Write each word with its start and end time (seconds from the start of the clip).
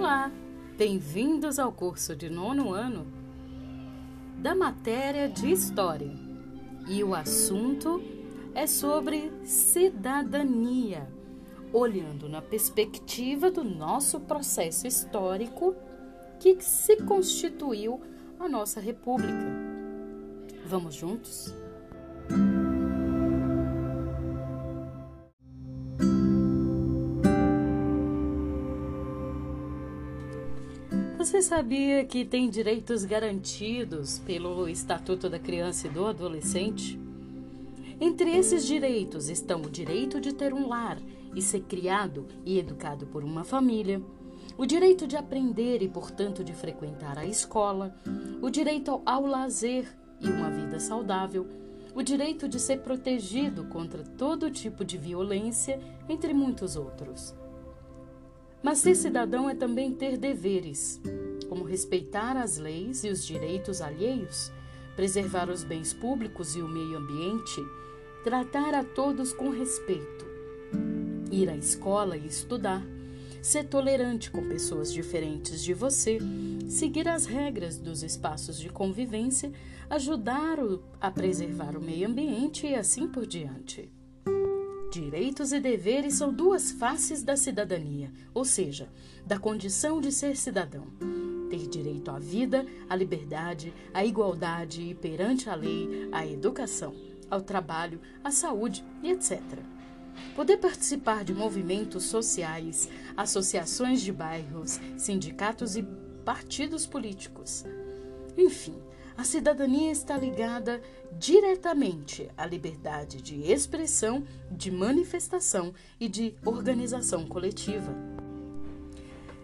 Olá, 0.00 0.30
bem-vindos 0.76 1.58
ao 1.58 1.72
curso 1.72 2.14
de 2.14 2.30
nono 2.30 2.72
ano 2.72 3.04
da 4.38 4.54
matéria 4.54 5.28
de 5.28 5.50
História. 5.50 6.12
E 6.86 7.02
o 7.02 7.16
assunto 7.16 8.00
é 8.54 8.64
sobre 8.68 9.32
cidadania, 9.42 11.12
olhando 11.72 12.28
na 12.28 12.40
perspectiva 12.40 13.50
do 13.50 13.64
nosso 13.64 14.20
processo 14.20 14.86
histórico 14.86 15.74
que 16.38 16.60
se 16.60 16.98
constituiu 16.98 18.00
a 18.38 18.48
nossa 18.48 18.80
República. 18.80 19.46
Vamos 20.64 20.94
juntos? 20.94 21.52
Você 31.38 31.50
sabia 31.50 32.04
que 32.04 32.24
tem 32.24 32.50
direitos 32.50 33.04
garantidos 33.04 34.18
pelo 34.18 34.68
Estatuto 34.68 35.30
da 35.30 35.38
Criança 35.38 35.86
e 35.86 35.90
do 35.90 36.04
Adolescente? 36.04 36.98
Entre 38.00 38.36
esses 38.36 38.66
direitos 38.66 39.28
estão 39.28 39.62
o 39.62 39.70
direito 39.70 40.20
de 40.20 40.34
ter 40.34 40.52
um 40.52 40.66
lar 40.66 40.98
e 41.36 41.40
ser 41.40 41.60
criado 41.60 42.26
e 42.44 42.58
educado 42.58 43.06
por 43.06 43.22
uma 43.22 43.44
família, 43.44 44.02
o 44.56 44.66
direito 44.66 45.06
de 45.06 45.16
aprender 45.16 45.80
e, 45.80 45.86
portanto, 45.86 46.42
de 46.42 46.52
frequentar 46.52 47.16
a 47.16 47.24
escola, 47.24 47.94
o 48.42 48.50
direito 48.50 49.00
ao 49.06 49.24
lazer 49.24 49.86
e 50.20 50.28
uma 50.28 50.50
vida 50.50 50.80
saudável, 50.80 51.46
o 51.94 52.02
direito 52.02 52.48
de 52.48 52.58
ser 52.58 52.80
protegido 52.80 53.62
contra 53.66 54.02
todo 54.02 54.50
tipo 54.50 54.84
de 54.84 54.98
violência, 54.98 55.78
entre 56.08 56.34
muitos 56.34 56.74
outros. 56.74 57.32
Mas 58.62 58.78
ser 58.78 58.94
cidadão 58.94 59.48
é 59.48 59.54
também 59.54 59.92
ter 59.92 60.16
deveres, 60.16 61.00
como 61.48 61.64
respeitar 61.64 62.36
as 62.36 62.58
leis 62.58 63.04
e 63.04 63.08
os 63.08 63.24
direitos 63.24 63.80
alheios, 63.80 64.52
preservar 64.96 65.48
os 65.48 65.62
bens 65.62 65.92
públicos 65.92 66.56
e 66.56 66.62
o 66.62 66.68
meio 66.68 66.98
ambiente, 66.98 67.60
tratar 68.24 68.74
a 68.74 68.82
todos 68.82 69.32
com 69.32 69.50
respeito, 69.50 70.26
ir 71.30 71.48
à 71.48 71.56
escola 71.56 72.16
e 72.16 72.26
estudar, 72.26 72.84
ser 73.40 73.64
tolerante 73.64 74.30
com 74.30 74.48
pessoas 74.48 74.92
diferentes 74.92 75.62
de 75.62 75.72
você, 75.72 76.18
seguir 76.68 77.08
as 77.08 77.26
regras 77.26 77.78
dos 77.78 78.02
espaços 78.02 78.58
de 78.58 78.68
convivência, 78.68 79.52
ajudar 79.88 80.58
a 81.00 81.10
preservar 81.10 81.76
o 81.76 81.80
meio 81.80 82.08
ambiente 82.08 82.66
e 82.66 82.74
assim 82.74 83.08
por 83.08 83.24
diante. 83.24 83.90
Direitos 85.00 85.52
e 85.52 85.60
deveres 85.60 86.14
são 86.14 86.32
duas 86.32 86.72
faces 86.72 87.22
da 87.22 87.36
cidadania, 87.36 88.10
ou 88.34 88.44
seja, 88.44 88.88
da 89.24 89.38
condição 89.38 90.00
de 90.00 90.10
ser 90.10 90.36
cidadão. 90.36 90.88
Ter 91.48 91.68
direito 91.68 92.10
à 92.10 92.18
vida, 92.18 92.66
à 92.90 92.96
liberdade, 92.96 93.72
à 93.94 94.04
igualdade 94.04 94.82
e 94.82 94.96
perante 94.96 95.48
a 95.48 95.54
lei, 95.54 96.08
à 96.10 96.26
educação, 96.26 96.96
ao 97.30 97.40
trabalho, 97.40 98.00
à 98.24 98.32
saúde 98.32 98.84
e 99.00 99.12
etc. 99.12 99.40
Poder 100.34 100.56
participar 100.56 101.22
de 101.22 101.32
movimentos 101.32 102.02
sociais, 102.02 102.88
associações 103.16 104.00
de 104.00 104.12
bairros, 104.12 104.80
sindicatos 104.96 105.76
e 105.76 105.86
partidos 106.24 106.86
políticos. 106.86 107.64
Enfim, 108.36 108.74
a 109.18 109.24
cidadania 109.24 109.90
está 109.90 110.16
ligada 110.16 110.80
diretamente 111.18 112.30
à 112.36 112.46
liberdade 112.46 113.20
de 113.20 113.50
expressão, 113.50 114.22
de 114.48 114.70
manifestação 114.70 115.74
e 115.98 116.08
de 116.08 116.36
organização 116.44 117.26
coletiva. 117.26 117.92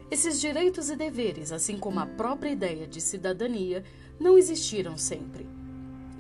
Esses 0.09 0.41
direitos 0.41 0.91
e 0.91 0.95
deveres, 0.95 1.51
assim 1.51 1.77
como 1.77 1.99
a 1.99 2.07
própria 2.07 2.51
ideia 2.51 2.87
de 2.87 3.01
cidadania, 3.01 3.83
não 4.21 4.39
existiram 4.39 4.97
sempre. 4.97 5.45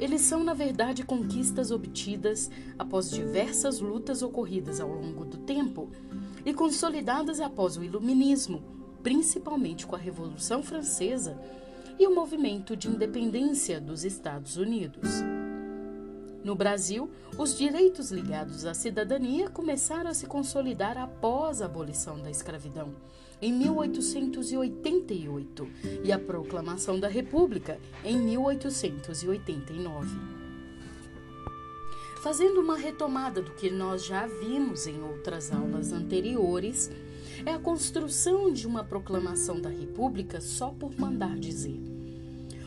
Eles 0.01 0.23
são, 0.23 0.43
na 0.43 0.53
verdade, 0.53 1.05
conquistas 1.05 1.71
obtidas 1.71 2.51
após 2.77 3.09
diversas 3.09 3.79
lutas 3.79 4.21
ocorridas 4.21 4.81
ao 4.81 4.89
longo 4.89 5.25
do 5.25 5.39
tempo 5.39 5.89
e 6.45 6.53
consolidadas 6.53 7.39
após 7.39 7.77
o 7.77 7.85
Iluminismo, 7.85 8.65
principalmente 9.01 9.87
com 9.87 9.95
a 9.95 9.99
Revolução 9.99 10.61
Francesa 10.61 11.41
e 11.99 12.07
o 12.07 12.15
movimento 12.15 12.77
de 12.77 12.89
independência 12.89 13.81
dos 13.81 14.05
Estados 14.05 14.57
Unidos. 14.57 15.23
No 16.45 16.55
Brasil, 16.55 17.11
os 17.39 17.57
direitos 17.57 18.11
ligados 18.11 18.67
à 18.67 18.75
cidadania 18.75 19.49
começaram 19.49 20.11
a 20.11 20.15
se 20.15 20.27
consolidar 20.27 20.99
após 20.99 21.63
a 21.63 21.65
abolição 21.65 22.21
da 22.21 22.31
escravidão, 22.31 22.95
em 23.41 23.51
1888, 23.53 25.69
e 26.05 26.13
a 26.13 26.19
proclamação 26.19 27.01
da 27.01 27.09
República, 27.09 27.81
em 28.05 28.19
1889. 28.19 30.09
Fazendo 32.23 32.61
uma 32.61 32.77
retomada 32.77 33.41
do 33.41 33.53
que 33.53 33.71
nós 33.71 34.05
já 34.05 34.27
vimos 34.27 34.87
em 34.87 35.03
outras 35.03 35.51
aulas 35.53 35.93
anteriores, 35.93 36.91
é 37.45 37.53
a 37.53 37.59
construção 37.59 38.53
de 38.53 38.67
uma 38.67 38.85
proclamação 38.85 39.61
da 39.61 39.69
República 39.69 40.41
só 40.41 40.71
por 40.71 40.99
mandar 40.99 41.39
dizer. 41.39 41.81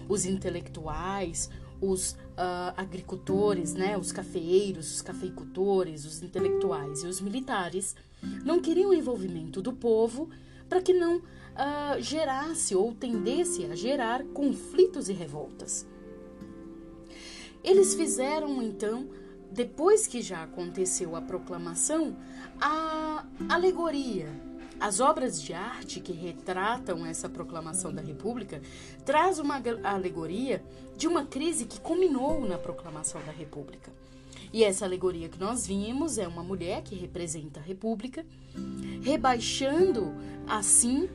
Os 0.10 0.26
intelectuais, 0.26 1.50
os 1.82 2.12
uh, 2.12 2.74
agricultores, 2.76 3.74
né, 3.74 3.98
os 3.98 4.12
cafeeiros, 4.12 4.96
os 4.96 5.02
cafeicultores, 5.02 6.06
os 6.06 6.22
intelectuais 6.22 7.04
e 7.04 7.08
os 7.08 7.22
militares 7.22 7.96
não 8.44 8.60
queriam 8.60 8.90
o 8.90 8.94
envolvimento 8.94 9.62
do 9.62 9.74
povo 9.74 10.30
para 10.68 10.82
que 10.82 10.94
não 10.94 11.18
uh, 11.18 12.02
gerasse 12.02 12.76
ou 12.76 12.94
tendesse 12.94 13.66
a 13.66 13.76
gerar 13.76 14.24
conflitos 14.26 15.10
e 15.10 15.14
revoltas. 15.14 15.86
Eles 17.64 17.96
fizeram 17.96 18.62
então, 18.62 19.10
depois 19.52 20.08
que 20.08 20.22
já 20.22 20.44
aconteceu 20.44 21.16
a 21.16 21.22
proclamação, 21.22 22.16
a 22.60 23.26
alegoria 23.50 24.47
as 24.80 25.00
obras 25.00 25.42
de 25.42 25.54
arte 25.54 26.00
que 26.00 26.12
retratam 26.12 27.06
essa 27.06 27.28
proclamação 27.28 27.94
da 27.94 28.02
República 28.02 28.62
traz 29.06 29.40
uma 29.40 29.62
alegoria 29.84 30.64
de 30.96 31.08
uma 31.08 31.26
crise 31.26 31.66
que 31.66 31.80
culminou 31.80 32.42
na 32.48 32.58
proclamação 32.58 33.22
da 33.26 33.32
República. 33.32 33.92
E 34.54 34.64
essa 34.64 34.86
alegoria 34.86 35.30
que 35.30 35.40
nós 35.40 35.68
vimos 35.68 36.18
é 36.18 36.28
uma 36.28 36.44
mulher 36.44 36.82
que 36.82 36.96
representa 36.96 37.60
a 37.60 37.64
República, 37.64 38.26
rebaixando 39.02 40.14
assim 40.48 41.10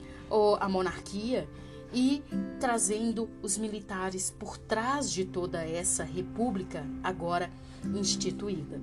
a 0.60 0.68
monarquia 0.68 1.48
e 1.92 2.22
trazendo 2.58 3.28
os 3.42 3.58
militares 3.58 4.30
por 4.30 4.56
trás 4.56 5.10
de 5.10 5.24
toda 5.24 5.62
essa 5.62 6.04
república 6.04 6.86
agora 7.02 7.50
instituída. 7.94 8.80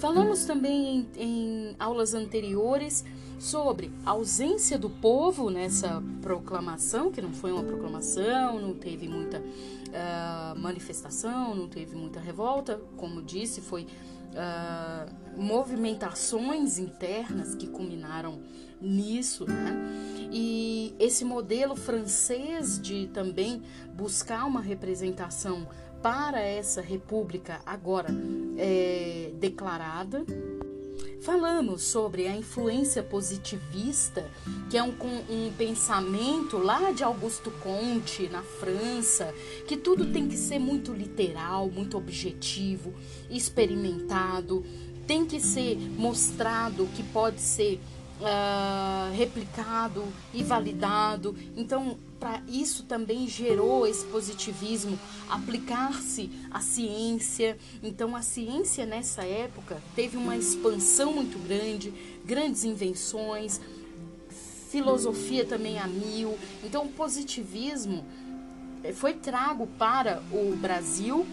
Falamos 0.00 0.46
também 0.46 1.06
em, 1.14 1.22
em, 1.22 1.76
aulas 1.78 2.14
anteriores 2.14 3.04
sobre 3.38 3.92
a 4.04 4.12
ausência 4.12 4.78
do 4.78 4.88
povo 4.88 5.50
nessa 5.50 6.02
proclamação, 6.22 7.12
que 7.12 7.20
não 7.20 7.34
foi 7.34 7.52
uma 7.52 7.62
proclamação, 7.62 8.58
não 8.58 8.72
teve 8.72 9.06
muita 9.06 9.40
uh, 9.40 10.58
manifestação, 10.58 11.54
não 11.54 11.68
teve 11.68 11.96
muita 11.96 12.18
revolta, 12.18 12.80
como 12.96 13.20
disse, 13.20 13.60
foi 13.60 13.82
uh, 13.82 15.38
movimentações 15.38 16.78
internas 16.78 17.54
que 17.54 17.66
culminaram 17.66 18.40
nisso, 18.80 19.44
né? 19.44 19.76
E 20.32 20.94
esse 20.98 21.26
modelo 21.26 21.76
francês 21.76 22.80
de 22.80 23.06
também 23.08 23.62
buscar 23.94 24.46
uma 24.46 24.62
representação 24.62 25.68
para 26.02 26.40
essa 26.40 26.80
república 26.80 27.60
agora 27.64 28.08
é, 28.56 29.30
declarada. 29.34 30.24
Falamos 31.22 31.82
sobre 31.82 32.26
a 32.26 32.34
influência 32.34 33.02
positivista, 33.02 34.26
que 34.70 34.78
é 34.78 34.82
um, 34.82 34.94
um, 35.28 35.52
pensamento 35.52 36.56
lá 36.56 36.92
de 36.92 37.04
Augusto 37.04 37.50
Comte, 37.62 38.26
na 38.28 38.42
França, 38.42 39.34
que 39.68 39.76
tudo 39.76 40.06
tem 40.12 40.28
que 40.28 40.36
ser 40.36 40.58
muito 40.58 40.94
literal, 40.94 41.68
muito 41.68 41.98
objetivo, 41.98 42.94
experimentado, 43.28 44.64
tem 45.06 45.26
que 45.26 45.40
ser 45.40 45.76
mostrado 45.98 46.86
que 46.96 47.02
pode 47.02 47.40
ser 47.40 47.78
uh, 48.20 49.14
replicado 49.14 50.04
e 50.32 50.42
validado. 50.42 51.36
Então, 51.54 51.98
para 52.20 52.42
isso 52.46 52.82
também 52.82 53.26
gerou 53.26 53.86
esse 53.86 54.04
positivismo, 54.04 54.98
aplicar-se 55.28 56.30
à 56.50 56.60
ciência. 56.60 57.56
Então, 57.82 58.14
a 58.14 58.20
ciência 58.20 58.84
nessa 58.84 59.24
época 59.24 59.82
teve 59.96 60.18
uma 60.18 60.36
expansão 60.36 61.14
muito 61.14 61.38
grande, 61.38 61.92
grandes 62.24 62.62
invenções, 62.62 63.58
filosofia 64.68 65.46
também 65.46 65.78
a 65.78 65.86
mil. 65.86 66.38
Então, 66.62 66.84
o 66.84 66.92
positivismo 66.92 68.04
eh, 68.84 68.92
foi 68.92 69.14
trago 69.14 69.66
para 69.78 70.22
o 70.30 70.54
Brasil 70.54 71.26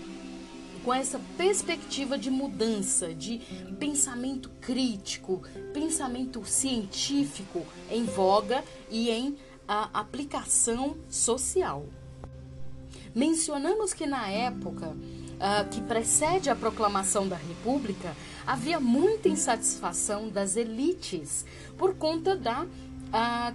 com 0.86 0.94
essa 0.94 1.19
perspectiva 1.36 2.18
de 2.18 2.31
mudança, 2.31 3.13
de 3.13 3.42
pensamento 3.78 4.50
crítico, 4.62 5.44
pensamento 5.74 6.45
científico 6.45 7.66
em 7.92 8.06
voga 8.06 8.63
e 8.90 9.10
em 9.10 9.36
a 9.68 9.90
aplicação 9.94 10.96
social. 11.10 11.86
Mencionamos 13.14 13.94
que 13.94 14.06
na 14.06 14.30
época 14.30 14.88
uh, 14.90 15.69
que 15.69 15.81
precede 15.81 16.50
a 16.50 16.56
proclamação 16.56 17.28
da 17.28 17.36
República, 17.36 18.16
havia 18.46 18.80
muita 18.80 19.28
insatisfação 19.28 20.30
das 20.30 20.56
elites 20.56 21.46
por 21.78 21.96
conta 21.96 22.36
da 22.36 22.64
uh, 22.64 22.68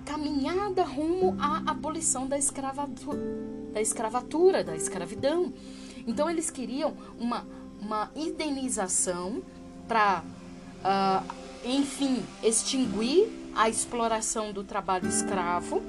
caminhada 0.04 0.84
rumo 0.84 1.36
à 1.40 1.70
abolição 1.70 2.26
da 2.26 2.36
escravatura, 2.36 3.18
da 3.72 3.80
escravatura, 3.80 4.64
da 4.64 4.76
escravidão. 4.76 5.52
Então 6.06 6.28
eles 6.28 6.50
queriam 6.50 6.94
uma, 7.18 7.46
uma 7.80 8.10
indenização 8.14 9.42
para, 9.86 10.22
uh, 10.84 11.24
enfim, 11.64 12.22
extinguir 12.42 13.28
a 13.54 13.68
exploração 13.68 14.52
do 14.52 14.64
trabalho 14.64 15.08
escravo 15.08 15.82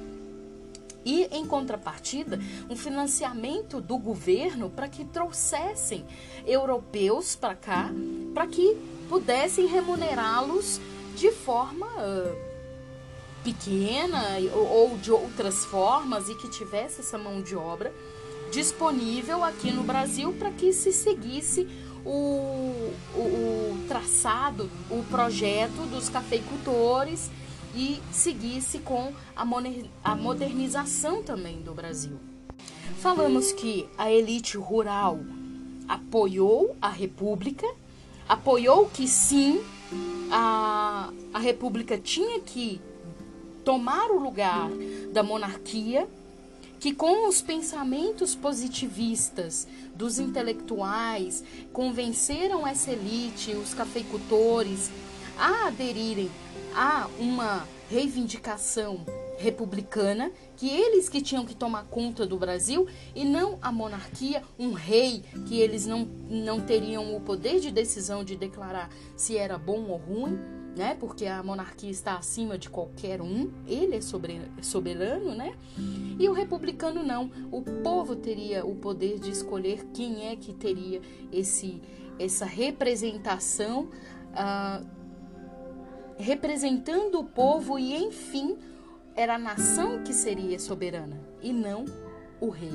e, 1.04 1.24
em 1.30 1.46
contrapartida, 1.46 2.38
um 2.68 2.76
financiamento 2.76 3.80
do 3.80 3.98
governo 3.98 4.70
para 4.70 4.88
que 4.88 5.04
trouxessem 5.04 6.04
europeus 6.46 7.36
para 7.36 7.54
cá, 7.54 7.90
para 8.32 8.46
que 8.46 8.76
pudessem 9.08 9.66
remunerá-los 9.66 10.80
de 11.16 11.30
forma 11.30 11.86
uh, 11.86 12.36
pequena 13.44 14.22
ou, 14.52 14.66
ou 14.66 14.98
de 14.98 15.12
outras 15.12 15.64
formas 15.66 16.28
e 16.28 16.34
que 16.34 16.50
tivesse 16.50 17.00
essa 17.00 17.18
mão 17.18 17.42
de 17.42 17.54
obra 17.54 17.92
disponível 18.50 19.42
aqui 19.42 19.70
no 19.70 19.82
Brasil 19.82 20.32
para 20.38 20.50
que 20.50 20.72
se 20.72 20.92
seguisse 20.92 21.66
o, 22.04 22.92
o, 23.14 23.18
o, 23.18 23.84
traçado, 23.88 24.70
o 24.90 25.02
projeto 25.04 25.86
dos 25.90 26.08
cafeicultores 26.08 27.30
e 27.76 28.00
seguisse 28.12 28.78
com 28.78 29.12
a 29.34 30.14
modernização 30.14 31.22
também 31.22 31.60
do 31.60 31.74
Brasil. 31.74 32.18
Falamos 33.00 33.52
que 33.52 33.86
a 33.98 34.10
elite 34.10 34.56
rural 34.56 35.18
apoiou 35.88 36.76
a 36.80 36.88
República, 36.88 37.66
apoiou 38.28 38.86
que 38.88 39.06
sim, 39.06 39.60
a, 40.30 41.10
a 41.32 41.38
República 41.38 41.98
tinha 41.98 42.40
que 42.40 42.80
tomar 43.64 44.10
o 44.10 44.18
lugar 44.18 44.70
da 45.12 45.22
monarquia, 45.22 46.08
que 46.78 46.94
com 46.94 47.28
os 47.28 47.40
pensamentos 47.40 48.34
positivistas 48.34 49.66
dos 49.94 50.18
intelectuais 50.18 51.42
convenceram 51.72 52.66
essa 52.66 52.92
elite, 52.92 53.52
os 53.52 53.72
cafeicultores, 53.72 54.90
a 55.38 55.68
aderirem 55.68 56.30
a 56.74 57.08
uma 57.18 57.66
reivindicação 57.88 59.04
republicana, 59.36 60.30
que 60.56 60.68
eles 60.68 61.08
que 61.08 61.20
tinham 61.20 61.44
que 61.44 61.54
tomar 61.54 61.84
conta 61.84 62.26
do 62.26 62.36
Brasil 62.38 62.86
e 63.14 63.24
não 63.24 63.58
a 63.60 63.70
monarquia, 63.72 64.42
um 64.58 64.72
rei 64.72 65.22
que 65.46 65.58
eles 65.58 65.86
não, 65.86 66.04
não 66.28 66.60
teriam 66.60 67.16
o 67.16 67.20
poder 67.20 67.60
de 67.60 67.70
decisão 67.70 68.24
de 68.24 68.36
declarar 68.36 68.88
se 69.16 69.36
era 69.36 69.58
bom 69.58 69.88
ou 69.88 69.96
ruim, 69.96 70.38
né? 70.76 70.96
Porque 70.98 71.26
a 71.26 71.42
monarquia 71.42 71.90
está 71.90 72.16
acima 72.16 72.58
de 72.58 72.68
qualquer 72.68 73.20
um, 73.20 73.50
ele 73.66 73.96
é 73.96 74.00
soberano, 74.62 75.34
né? 75.34 75.54
E 76.18 76.28
o 76.28 76.32
republicano 76.32 77.02
não, 77.02 77.30
o 77.50 77.62
povo 77.62 78.16
teria 78.16 78.64
o 78.64 78.74
poder 78.74 79.18
de 79.18 79.30
escolher 79.30 79.84
quem 79.92 80.28
é 80.28 80.36
que 80.36 80.52
teria 80.52 81.00
esse 81.32 81.80
essa 82.16 82.44
representação 82.44 83.88
uh, 84.34 84.86
representando 86.18 87.20
o 87.20 87.24
povo 87.24 87.78
e, 87.78 87.94
enfim, 87.94 88.56
era 89.14 89.36
a 89.36 89.38
nação 89.38 90.02
que 90.02 90.12
seria 90.12 90.58
soberana 90.58 91.20
e 91.40 91.52
não 91.52 91.84
o 92.40 92.48
rei. 92.48 92.72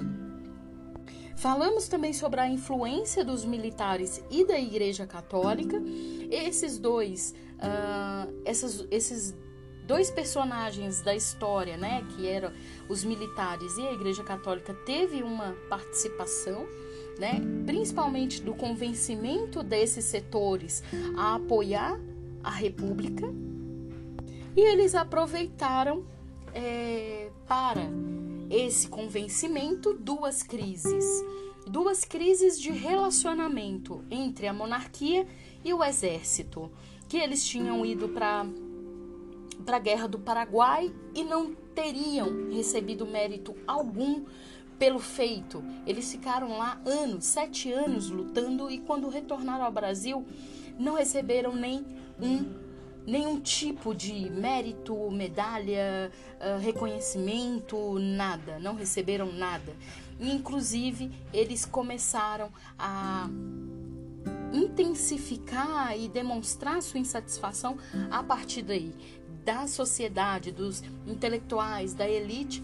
Falamos 1.36 1.88
também 1.88 2.12
sobre 2.12 2.42
a 2.42 2.50
influência 2.50 3.24
dos 3.24 3.46
militares 3.46 4.22
e 4.30 4.46
da 4.46 4.60
Igreja 4.60 5.08
Católica. 5.08 5.82
Esses 6.30 6.78
dois, 6.78 7.34
uh, 7.56 8.42
essas, 8.44 8.86
esses 8.92 9.34
dois 9.88 10.12
personagens 10.12 11.02
da 11.02 11.16
história, 11.16 11.78
né, 11.78 12.06
que 12.10 12.28
eram 12.28 12.52
os 12.90 13.06
militares 13.06 13.78
e 13.78 13.88
a 13.88 13.94
Igreja 13.94 14.24
Católica, 14.24 14.74
teve 14.86 15.24
uma 15.24 15.56
participação, 15.70 16.68
né, 17.18 17.42
principalmente 17.66 18.42
do 18.42 18.54
convencimento 18.54 19.64
desses 19.64 20.06
setores 20.06 20.84
a 21.18 21.36
apoiar 21.36 22.00
a 22.44 22.52
República 22.52 23.28
e 24.56 24.62
eles 24.62 24.96
aproveitaram 24.96 26.04
é, 26.54 27.30
para 27.48 27.90
esse 28.50 28.88
convencimento 28.88 29.94
duas 29.94 30.44
crises. 30.44 31.06
Duas 31.68 32.04
crises 32.04 32.60
de 32.60 32.72
relacionamento 32.72 34.04
entre 34.10 34.48
a 34.48 34.54
monarquia 34.54 35.28
e 35.64 35.74
o 35.74 35.84
exército, 35.84 36.72
que 37.08 37.18
eles 37.18 37.46
tinham 37.46 37.86
ido 37.86 38.10
para 38.10 38.46
para 39.66 39.76
a 39.76 39.80
guerra 39.80 40.08
do 40.08 40.18
Paraguai 40.18 40.92
e 41.14 41.24
não 41.24 41.54
teriam 41.76 42.50
recebido 42.50 43.06
mérito 43.06 43.54
algum 43.68 44.24
pelo 44.80 45.00
feito. 45.00 45.62
Eles 45.86 46.10
ficaram 46.10 46.58
lá 46.58 46.82
anos, 46.86 47.26
sete 47.26 47.72
anos 47.72 48.10
lutando 48.10 48.72
e 48.72 48.80
quando 48.80 49.10
retornaram 49.10 49.66
ao 49.66 49.72
Brasil 49.72 50.26
não 50.80 50.96
receberam 50.96 51.54
nem 51.54 51.86
um 52.22 52.70
nenhum 53.06 53.40
tipo 53.40 53.96
de 53.96 54.30
mérito, 54.30 55.10
medalha, 55.10 56.12
uh, 56.40 56.60
reconhecimento, 56.60 57.98
nada, 58.00 58.60
não 58.60 58.76
receberam 58.76 59.32
nada. 59.32 59.74
Inclusive, 60.20 61.12
eles 61.34 61.66
começaram 61.66 62.52
a 62.78 63.28
intensificar 64.54 65.98
e 65.98 66.08
demonstrar 66.08 66.82
sua 66.82 67.00
insatisfação 67.00 67.78
a 68.12 68.22
partir 68.22 68.62
daí, 68.64 68.94
da 69.46 69.66
sociedade, 69.68 70.52
dos 70.52 70.84
intelectuais, 71.08 71.94
da 71.94 72.08
elite 72.08 72.62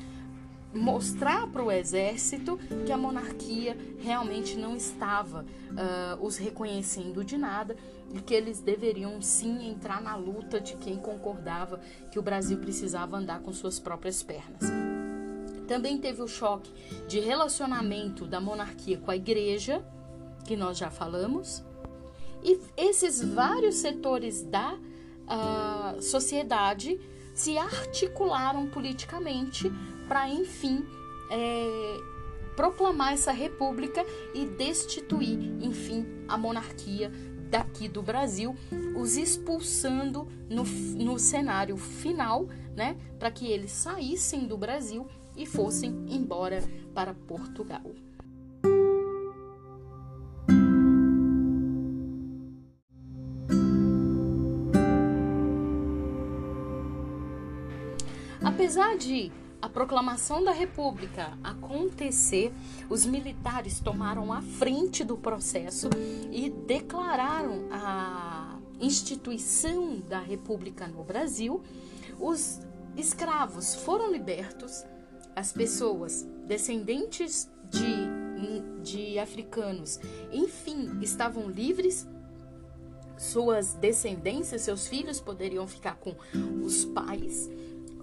mostrar 0.76 1.48
para 1.48 1.64
o 1.64 1.72
exército 1.72 2.60
que 2.86 2.92
a 2.92 2.98
monarquia 2.98 3.78
realmente 4.00 4.58
não 4.58 4.76
estava 4.76 5.44
uh, 5.72 6.26
os 6.26 6.36
reconhecendo 6.38 7.24
de 7.24 7.38
nada 7.38 7.78
e 8.16 8.22
que 8.22 8.34
eles 8.34 8.62
deveriam 8.62 9.22
sim 9.22 9.68
entrar 9.70 10.02
na 10.02 10.16
luta 10.16 10.60
de 10.60 10.78
quem 10.78 10.96
concordava 10.96 11.82
que 12.10 12.18
o 12.18 12.22
Brasil 12.22 12.58
precisava 12.58 13.18
andar 13.18 13.42
com 13.42 13.52
suas 13.52 13.78
próprias 13.78 14.24
pernas. 14.24 14.72
Também 15.68 15.98
teve 15.98 16.22
o 16.22 16.28
choque 16.28 16.72
de 17.10 17.20
relacionamento 17.20 18.26
da 18.26 18.40
monarquia 18.40 18.98
com 18.98 19.12
a 19.12 19.18
igreja, 19.18 19.86
que 20.46 20.56
nós 20.56 20.78
já 20.78 20.90
falamos, 20.90 21.62
e 22.42 22.58
esses 22.78 23.22
vários 23.22 23.76
setores 23.76 24.44
da 24.44 24.76
uh, 24.76 26.02
sociedade 26.02 26.98
se 27.34 27.58
articularam 27.58 28.68
politicamente 28.68 29.70
para, 30.08 30.30
enfim, 30.30 30.86
é, 31.30 31.98
proclamar 32.56 33.12
essa 33.12 33.32
república 33.32 34.06
e 34.34 34.46
destituir, 34.46 35.40
enfim, 35.62 36.06
a 36.30 36.38
monarquia 36.38 37.12
daqui 37.50 37.88
do 37.88 38.02
Brasil, 38.02 38.56
os 38.96 39.18
expulsando 39.18 40.28
no, 40.50 40.64
no 40.64 41.20
cenário 41.20 41.78
final, 41.78 42.48
né, 42.76 42.98
para 43.18 43.32
que 43.32 43.48
eles 43.48 43.72
saíssem 43.72 44.48
do 44.48 44.58
Brasil 44.58 45.08
e 45.36 45.46
fossem 45.46 46.06
embora 46.10 46.64
para 46.94 47.14
Portugal. 47.14 47.84
Apesar 58.42 58.98
de 58.98 59.32
a 59.62 59.70
proclamação 59.70 60.44
da 60.44 60.52
República 60.52 61.38
acontecer, 61.44 62.54
os 62.90 63.06
militares 63.06 63.80
tomaram 63.80 64.32
a 64.32 64.42
frente 64.42 65.04
do 65.04 65.18
processo 65.18 65.90
e 66.32 66.50
declararam 66.50 67.68
a 67.72 68.60
instituição 68.80 70.00
da 70.00 70.20
República 70.20 70.88
no 70.88 71.04
Brasil. 71.04 71.64
Os 72.20 72.62
escravos 72.96 73.76
foram 73.76 74.12
libertos, 74.12 74.86
as 75.36 75.52
pessoas 75.52 76.26
descendentes 76.46 77.50
de, 77.70 78.82
de 78.82 79.20
africanos, 79.20 80.00
enfim, 80.32 81.00
estavam 81.02 81.50
livres 81.50 82.08
suas 83.18 83.74
descendências, 83.74 84.62
seus 84.62 84.88
filhos 84.88 85.20
poderiam 85.22 85.66
ficar 85.68 85.96
com 85.96 86.16
os 86.64 86.86
pais 86.86 87.50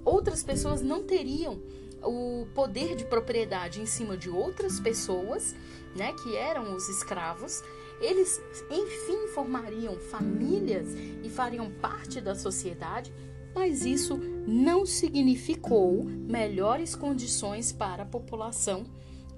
outras 0.05 0.43
pessoas 0.43 0.83
não 0.83 1.03
teriam 1.03 1.61
o 2.03 2.47
poder 2.55 2.97
de 2.97 3.05
propriedade 3.05 3.81
em 3.81 3.87
cima 3.87 4.17
de 4.17 4.29
outras 4.29 4.81
pessoas, 4.81 5.55
né, 5.95 6.13
que 6.23 6.37
eram 6.37 6.75
os 6.75 6.89
escravos. 6.89 7.63
Eles, 8.01 8.41
enfim, 8.71 9.29
formariam 9.29 9.97
famílias 9.99 10.89
e 11.23 11.31
fariam 11.31 11.71
parte 11.71 12.21
da 12.21 12.35
sociedade, 12.35 13.13
mas 13.55 13.85
isso 13.85 14.17
não 14.47 14.85
significou 14.85 16.03
melhores 16.05 16.97
condições 16.97 17.71
para 17.71 18.03
a 18.03 18.07
população 18.07 18.85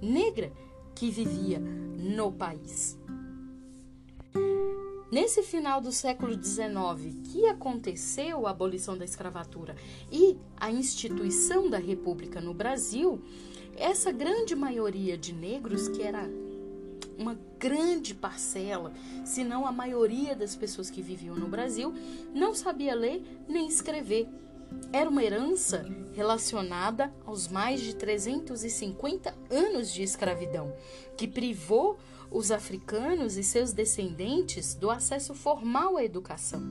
negra 0.00 0.50
que 0.94 1.11
vivia 1.11 1.59
no 1.59 2.33
país. 2.33 2.97
Nesse 5.14 5.44
final 5.44 5.80
do 5.80 5.92
século 5.92 6.33
XIX, 6.33 7.14
que 7.30 7.47
aconteceu 7.47 8.49
a 8.49 8.50
abolição 8.50 8.99
da 8.99 9.04
escravatura 9.04 9.76
e 10.11 10.37
a 10.56 10.73
instituição 10.73 11.71
da 11.71 11.78
República 11.78 12.40
no 12.40 12.52
Brasil, 12.52 13.23
essa 13.76 14.11
grande 14.11 14.56
maioria 14.56 15.16
de 15.16 15.33
negros, 15.33 15.87
que 15.87 16.02
era 16.02 16.28
uma 17.16 17.38
grande 17.61 18.12
parcela, 18.12 18.92
se 19.25 19.44
não 19.44 19.64
a 19.64 19.71
maioria 19.71 20.35
das 20.35 20.56
pessoas 20.56 20.90
que 20.90 21.00
viviam 21.00 21.37
no 21.37 21.47
Brasil, 21.47 21.94
não 22.35 22.52
sabia 22.52 22.92
ler 22.92 23.23
nem 23.49 23.68
escrever. 23.68 24.26
Era 24.92 25.09
uma 25.09 25.23
herança 25.23 25.87
relacionada 26.12 27.14
aos 27.25 27.47
mais 27.47 27.80
de 27.80 27.94
350 27.94 29.33
anos 29.49 29.92
de 29.92 30.02
escravidão, 30.02 30.75
que 31.16 31.28
privou 31.28 32.00
os 32.31 32.50
africanos 32.50 33.37
e 33.37 33.45
seus 33.45 33.73
descendentes 33.73 34.75
do 34.75 34.90
acesso 34.90 35.35
formal 35.35 35.97
à 35.97 36.04
educação 36.04 36.62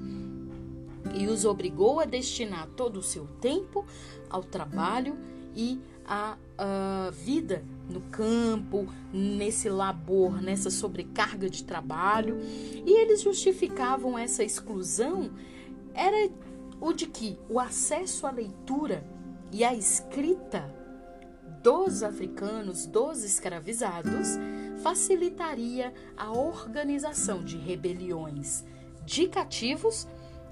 e 1.13 1.27
os 1.27 1.45
obrigou 1.45 1.99
a 1.99 2.05
destinar 2.05 2.67
todo 2.75 2.97
o 2.97 3.03
seu 3.03 3.27
tempo 3.39 3.85
ao 4.29 4.43
trabalho 4.43 5.17
e 5.55 5.79
à, 6.05 6.37
à 6.57 7.11
vida 7.11 7.63
no 7.89 8.01
campo, 8.01 8.87
nesse 9.11 9.69
labor, 9.69 10.41
nessa 10.41 10.69
sobrecarga 10.69 11.49
de 11.49 11.63
trabalho. 11.63 12.37
E 12.85 13.01
eles 13.01 13.21
justificavam 13.21 14.17
essa 14.17 14.43
exclusão 14.43 15.31
era 15.93 16.29
o 16.81 16.91
de 16.91 17.07
que 17.07 17.37
o 17.49 17.59
acesso 17.59 18.25
à 18.25 18.31
leitura 18.31 19.05
e 19.51 19.63
à 19.63 19.73
escrita 19.73 20.73
dos 21.61 22.01
africanos, 22.03 22.85
dos 22.85 23.23
escravizados, 23.23 24.37
facilitaria 24.83 25.93
a 26.17 26.31
organização 26.33 27.41
de 27.41 27.57
rebeliões 27.57 28.65
de 29.05 29.29
cativos, 29.29 30.05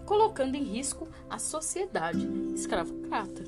colocando 0.05 0.55
em 0.55 0.63
risco 0.63 1.07
a 1.29 1.37
sociedade 1.37 2.27
escravocrata. 2.55 3.43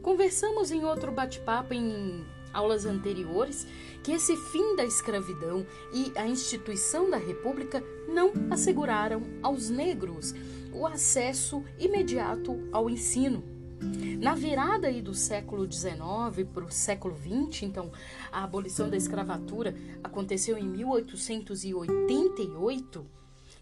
Conversamos 0.00 0.70
em 0.70 0.82
outro 0.84 1.12
bate-papo 1.12 1.74
em 1.74 2.24
aulas 2.52 2.86
anteriores 2.86 3.66
que 4.02 4.12
esse 4.12 4.36
fim 4.36 4.76
da 4.76 4.84
escravidão 4.84 5.66
e 5.92 6.10
a 6.16 6.26
instituição 6.26 7.10
da 7.10 7.16
República 7.18 7.82
não 8.08 8.32
asseguraram 8.50 9.22
aos 9.42 9.68
negros 9.68 10.34
o 10.72 10.86
acesso 10.86 11.62
imediato 11.78 12.66
ao 12.72 12.88
ensino 12.88 13.53
na 14.20 14.34
virada 14.34 14.88
aí 14.88 15.00
do 15.02 15.14
século 15.14 15.70
XIX 15.70 16.48
para 16.52 16.64
o 16.64 16.70
século 16.70 17.14
XX, 17.16 17.64
então 17.64 17.92
a 18.32 18.44
abolição 18.44 18.88
da 18.88 18.96
escravatura 18.96 19.76
aconteceu 20.02 20.56
em 20.56 20.66
1888 20.66 23.04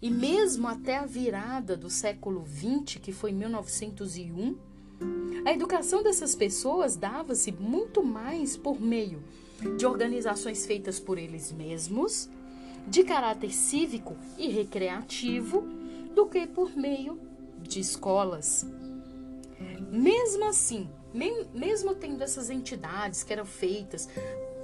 e 0.01 0.09
mesmo 0.11 0.69
até 0.69 0.99
a 0.99 1.07
virada 1.07 1.77
do 1.77 1.89
século 1.89 2.45
XX, 2.47 3.01
que 3.01 3.13
foi 3.13 3.33
1901, 3.33 4.57
a 5.45 5.53
educação 5.53 6.03
dessas 6.03 6.35
pessoas 6.35 6.97
dava-se 6.97 7.53
muito 7.53 8.03
mais 8.03 8.57
por 8.57 8.81
meio 8.81 9.23
de 9.77 9.87
organizações 9.87 10.67
feitas 10.67 10.99
por 10.99 11.19
eles 11.19 11.53
mesmos, 11.53 12.29
de 12.87 13.05
caráter 13.05 13.53
cívico 13.53 14.17
e 14.37 14.49
recreativo, 14.49 15.63
do 16.15 16.27
que 16.27 16.47
por 16.47 16.77
meio 16.77 17.19
de 17.61 17.81
escolas. 17.81 18.67
Mesmo 19.93 20.47
assim, 20.47 20.89
mesmo 21.55 21.95
tendo 21.95 22.25
essas 22.25 22.49
entidades 22.49 23.23
que 23.23 23.31
eram 23.31 23.45
feitas, 23.45 24.09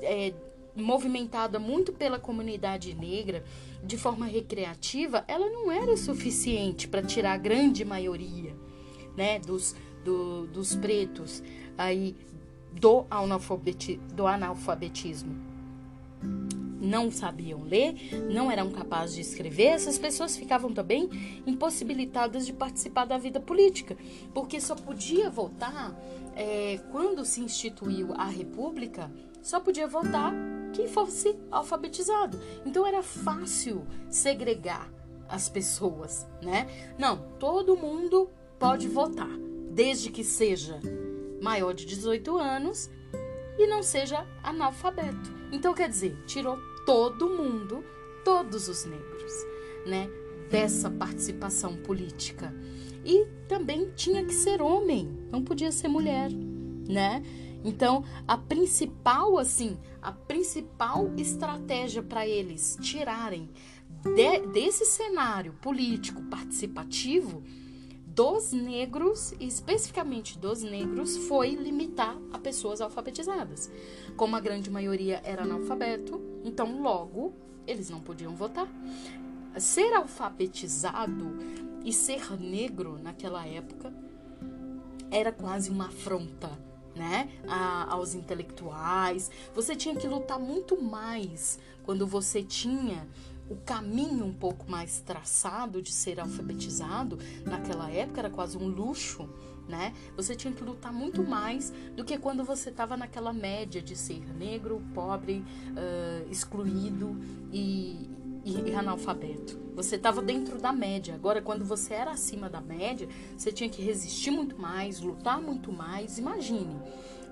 é, 0.01 0.33
movimentada 0.75 1.59
muito 1.59 1.93
pela 1.93 2.19
comunidade 2.19 2.95
negra 2.95 3.45
de 3.85 3.99
forma 3.99 4.25
recreativa, 4.25 5.25
ela 5.29 5.51
não 5.51 5.71
era 5.71 5.99
suficiente 5.99 6.89
para 6.89 7.03
tirar 7.03 7.33
a 7.33 7.37
grande 7.37 7.85
maioria 7.85 8.57
né, 9.15 9.39
dos, 9.39 9.77
do, 10.03 10.47
dos 10.47 10.75
pretos 10.75 11.43
aí 11.77 12.17
do, 12.73 13.05
analfabeti, 13.11 13.97
do 14.15 14.27
analfabetismo 14.27 15.37
não 16.81 17.11
sabiam 17.11 17.63
ler, 17.63 17.95
não 18.31 18.51
eram 18.51 18.71
capazes 18.71 19.17
de 19.17 19.21
escrever, 19.23 19.67
essas 19.67 19.99
pessoas 19.99 20.37
ficavam 20.37 20.73
também 20.73 21.09
impossibilitadas 21.47 22.47
de 22.47 22.53
participar 22.53 23.05
da 23.05 23.19
vida 23.19 23.41
política, 23.41 23.97
porque 24.33 24.61
só 24.61 24.75
podia 24.75 25.29
votar 25.29 25.99
é, 26.37 26.79
quando 26.93 27.25
se 27.25 27.41
instituiu 27.41 28.13
a 28.15 28.25
República, 28.25 29.11
só 29.43 29.59
podia 29.61 29.87
votar 29.87 30.33
quem 30.73 30.87
fosse 30.87 31.37
alfabetizado. 31.51 32.41
Então 32.65 32.87
era 32.87 33.03
fácil 33.03 33.87
segregar 34.09 34.93
as 35.29 35.49
pessoas, 35.49 36.27
né? 36.43 36.67
Não, 36.99 37.19
todo 37.39 37.77
mundo 37.77 38.31
pode 38.59 38.89
votar, 38.89 39.31
desde 39.71 40.11
que 40.11 40.25
seja 40.25 40.81
maior 41.41 41.73
de 41.73 41.85
18 41.85 42.37
anos 42.37 42.91
e 43.59 43.67
não 43.67 43.83
seja 43.83 44.27
analfabeto. 44.43 45.38
Então, 45.51 45.75
quer 45.75 45.89
dizer, 45.89 46.17
tirou 46.27 46.59
todo 46.85 47.29
mundo, 47.29 47.85
todos 48.25 48.69
os 48.69 48.85
negros, 48.85 49.33
né, 49.87 50.09
dessa 50.51 50.91
participação 50.91 51.77
política. 51.77 52.55
E 53.05 53.27
também 53.47 53.91
tinha 53.95 54.25
que 54.25 54.35
ser 54.35 54.61
homem, 54.61 55.09
não 55.31 55.43
podia 55.43 55.73
ser 55.73 55.89
mulher, 55.89 56.31
né? 56.31 57.23
Então, 57.65 58.05
a 58.27 58.37
principal 58.37 59.39
assim, 59.39 59.77
a 60.01 60.13
principal 60.13 61.13
estratégia 61.17 62.03
para 62.03 62.27
eles 62.27 62.79
tirarem 62.81 63.49
de, 64.03 64.47
desse 64.53 64.85
cenário 64.85 65.55
político 65.55 66.23
participativo 66.25 67.43
dos 68.19 68.51
negros, 68.51 69.33
especificamente 69.39 70.37
dos 70.37 70.61
negros, 70.61 71.17
foi 71.29 71.51
limitar 71.51 72.19
a 72.33 72.39
pessoas 72.41 72.81
alfabetizadas. 72.81 73.71
Como 74.17 74.35
a 74.35 74.41
grande 74.41 74.69
maioria 74.69 75.21
era 75.23 75.45
analfabeto, 75.45 76.21
então 76.43 76.83
logo 76.83 77.33
eles 77.65 77.89
não 77.89 78.01
podiam 78.01 78.35
votar. 78.35 78.67
Ser 79.57 79.95
alfabetizado 79.95 81.39
e 81.85 81.93
ser 81.93 82.33
negro 82.41 82.99
naquela 83.01 83.47
época 83.47 83.95
era 85.13 85.31
quase 85.31 85.71
uma 85.71 85.87
afronta, 85.87 86.51
né, 86.97 87.29
a, 87.47 87.95
aos 87.95 88.17
intelectuais. 88.17 89.31
Você 89.55 89.77
tinha 89.77 89.95
que 89.95 90.09
lutar 90.09 90.41
muito 90.41 90.83
mais 90.83 91.57
quando 91.85 92.05
você 92.05 92.43
tinha 92.43 93.07
o 93.49 93.57
caminho 93.57 94.25
um 94.25 94.33
pouco 94.33 94.71
mais 94.71 95.01
traçado 95.01 95.81
de 95.81 95.93
ser 95.93 96.21
alfabetizado 96.21 97.19
naquela 97.45 97.91
época 97.91 98.21
era 98.21 98.31
quase 98.31 98.57
um 98.57 98.67
luxo, 98.67 99.29
né? 99.69 99.93
Você 100.17 100.35
tinha 100.35 100.53
que 100.53 100.63
lutar 100.65 100.93
muito 100.93 101.23
mais 101.23 101.73
do 101.95 102.05
que 102.05 102.19
quando 102.19 102.45
você 102.45 102.71
estava 102.71 102.97
naquela 102.97 103.33
média 103.33 103.83
de 103.83 103.97
ser 103.97 104.21
negro, 104.35 104.83
pobre, 104.95 105.45
uh, 105.71 106.31
excluído 106.31 107.17
e, 107.53 108.09
e, 108.45 108.71
e 108.71 108.75
analfabeto. 108.75 109.59
Você 109.75 109.97
estava 109.97 110.21
dentro 110.23 110.59
da 110.59 110.73
média. 110.73 111.15
Agora, 111.15 111.41
quando 111.41 111.65
você 111.65 111.95
era 111.95 112.11
acima 112.11 112.49
da 112.49 112.61
média, 112.61 113.09
você 113.37 113.53
tinha 113.53 113.69
que 113.69 113.83
resistir 113.83 114.31
muito 114.31 114.59
mais, 114.59 115.01
lutar 115.01 115.41
muito 115.41 115.71
mais. 115.71 116.19
Imagine. 116.19 116.77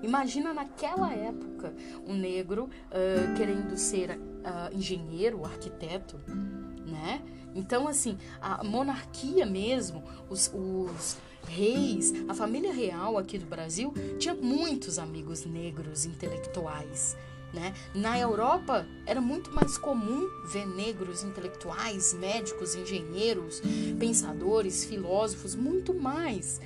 Imagina 0.01 0.53
naquela 0.53 1.11
época 1.11 1.73
um 2.05 2.13
negro 2.13 2.65
uh, 2.65 3.35
querendo 3.35 3.75
ser 3.75 4.17
uh, 4.47 4.75
engenheiro, 4.75 5.45
arquiteto, 5.45 6.17
né? 6.85 7.21
Então, 7.53 7.87
assim, 7.87 8.17
a 8.39 8.63
monarquia 8.63 9.45
mesmo, 9.45 10.03
os, 10.29 10.51
os 10.53 11.17
reis, 11.47 12.13
a 12.27 12.33
família 12.33 12.73
real 12.73 13.17
aqui 13.17 13.37
do 13.37 13.45
Brasil 13.45 13.93
tinha 14.19 14.33
muitos 14.35 14.99
amigos 14.99 15.45
negros 15.45 16.05
intelectuais. 16.05 17.17
Né? 17.53 17.73
Na 17.95 18.19
Europa 18.19 18.85
era 19.05 19.21
muito 19.21 19.51
mais 19.51 19.77
comum 19.77 20.29
ver 20.51 20.67
negros 20.67 21.23
intelectuais, 21.23 22.13
médicos, 22.13 22.75
engenheiros, 22.75 23.61
pensadores, 23.97 24.83
filósofos, 24.83 25.55
muito 25.55 25.93
mais. 25.93 26.59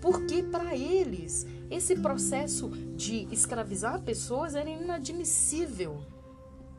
Porque 0.00 0.42
para 0.42 0.74
eles 0.74 1.46
esse 1.70 1.94
processo 1.96 2.68
de 2.96 3.28
escravizar 3.30 4.00
pessoas 4.02 4.54
era 4.54 4.68
inadmissível 4.68 6.02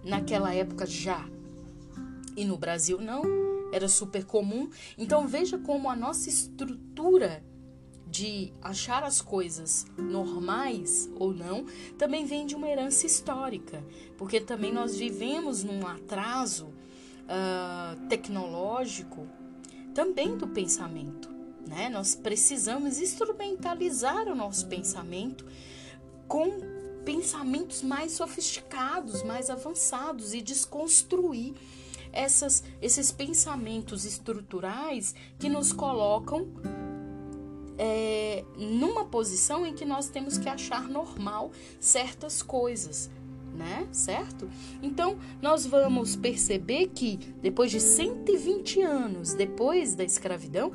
naquela 0.03 0.53
época 0.53 0.85
já. 0.85 1.27
E 2.35 2.45
no 2.45 2.57
Brasil 2.57 2.99
não, 2.99 3.23
era 3.71 3.87
super 3.87 4.25
comum. 4.25 4.69
Então 4.97 5.27
veja 5.27 5.57
como 5.57 5.89
a 5.89 5.95
nossa 5.95 6.29
estrutura 6.29 7.43
de 8.07 8.53
achar 8.61 9.03
as 9.03 9.21
coisas 9.21 9.87
normais 9.97 11.09
ou 11.15 11.33
não, 11.33 11.65
também 11.97 12.25
vem 12.25 12.45
de 12.45 12.53
uma 12.53 12.67
herança 12.67 13.07
histórica, 13.07 13.83
porque 14.17 14.39
também 14.39 14.71
nós 14.71 14.95
vivemos 14.95 15.63
num 15.63 15.87
atraso 15.87 16.67
uh, 16.67 18.07
tecnológico 18.07 19.27
também 19.95 20.37
do 20.37 20.47
pensamento. 20.47 21.27
Né? 21.67 21.89
Nós 21.89 22.13
precisamos 22.13 22.99
instrumentalizar 22.99 24.27
o 24.27 24.35
nosso 24.35 24.67
pensamento 24.67 25.45
com 26.27 26.72
pensamentos 27.05 27.81
mais 27.81 28.13
sofisticados, 28.13 29.23
mais 29.23 29.49
avançados 29.49 30.33
e 30.33 30.41
desconstruir 30.41 31.53
essas, 32.11 32.63
esses 32.81 33.11
pensamentos 33.11 34.05
estruturais 34.05 35.15
que 35.39 35.49
nos 35.49 35.73
colocam 35.73 36.47
é, 37.77 38.45
numa 38.55 39.05
posição 39.05 39.65
em 39.65 39.73
que 39.73 39.83
nós 39.83 40.07
temos 40.07 40.37
que 40.37 40.47
achar 40.47 40.87
normal 40.87 41.51
certas 41.79 42.41
coisas, 42.41 43.09
né? 43.53 43.87
Certo? 43.91 44.49
Então, 44.81 45.17
nós 45.41 45.65
vamos 45.65 46.15
perceber 46.15 46.87
que 46.89 47.17
depois 47.41 47.71
de 47.71 47.79
120 47.79 48.81
anos 48.81 49.33
depois 49.33 49.95
da 49.95 50.03
escravidão, 50.03 50.71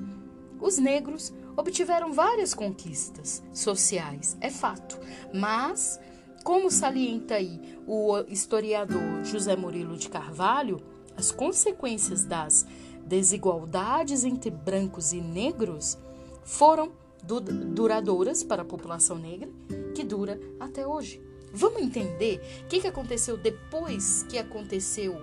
os 0.61 0.77
negros 0.77 1.33
obtiveram 1.57 2.13
várias 2.13 2.53
conquistas 2.53 3.43
sociais, 3.53 4.37
é 4.41 4.51
fato, 4.51 4.99
mas 5.33 6.01
como 6.49 6.71
salienta 6.71 7.35
aí 7.35 7.61
o 7.87 8.21
historiador 8.27 9.23
José 9.23 9.55
Murilo 9.55 9.99
de 9.99 10.09
Carvalho, 10.09 10.81
as 11.15 11.31
consequências 11.31 12.25
das 12.25 12.67
desigualdades 13.05 14.25
entre 14.25 14.51
brancos 14.51 15.13
e 15.13 15.21
negros 15.21 15.99
foram 16.43 16.91
duradouras 17.23 18.43
para 18.43 18.63
a 18.63 18.65
população 18.65 19.19
negra, 19.19 19.51
que 19.95 20.03
dura 20.03 20.41
até 20.59 20.87
hoje. 20.87 21.21
Vamos 21.53 21.83
entender 21.83 22.41
o 22.65 22.69
que, 22.69 22.81
que 22.81 22.87
aconteceu 22.87 23.37
depois 23.37 24.23
que 24.23 24.39
aconteceu 24.39 25.21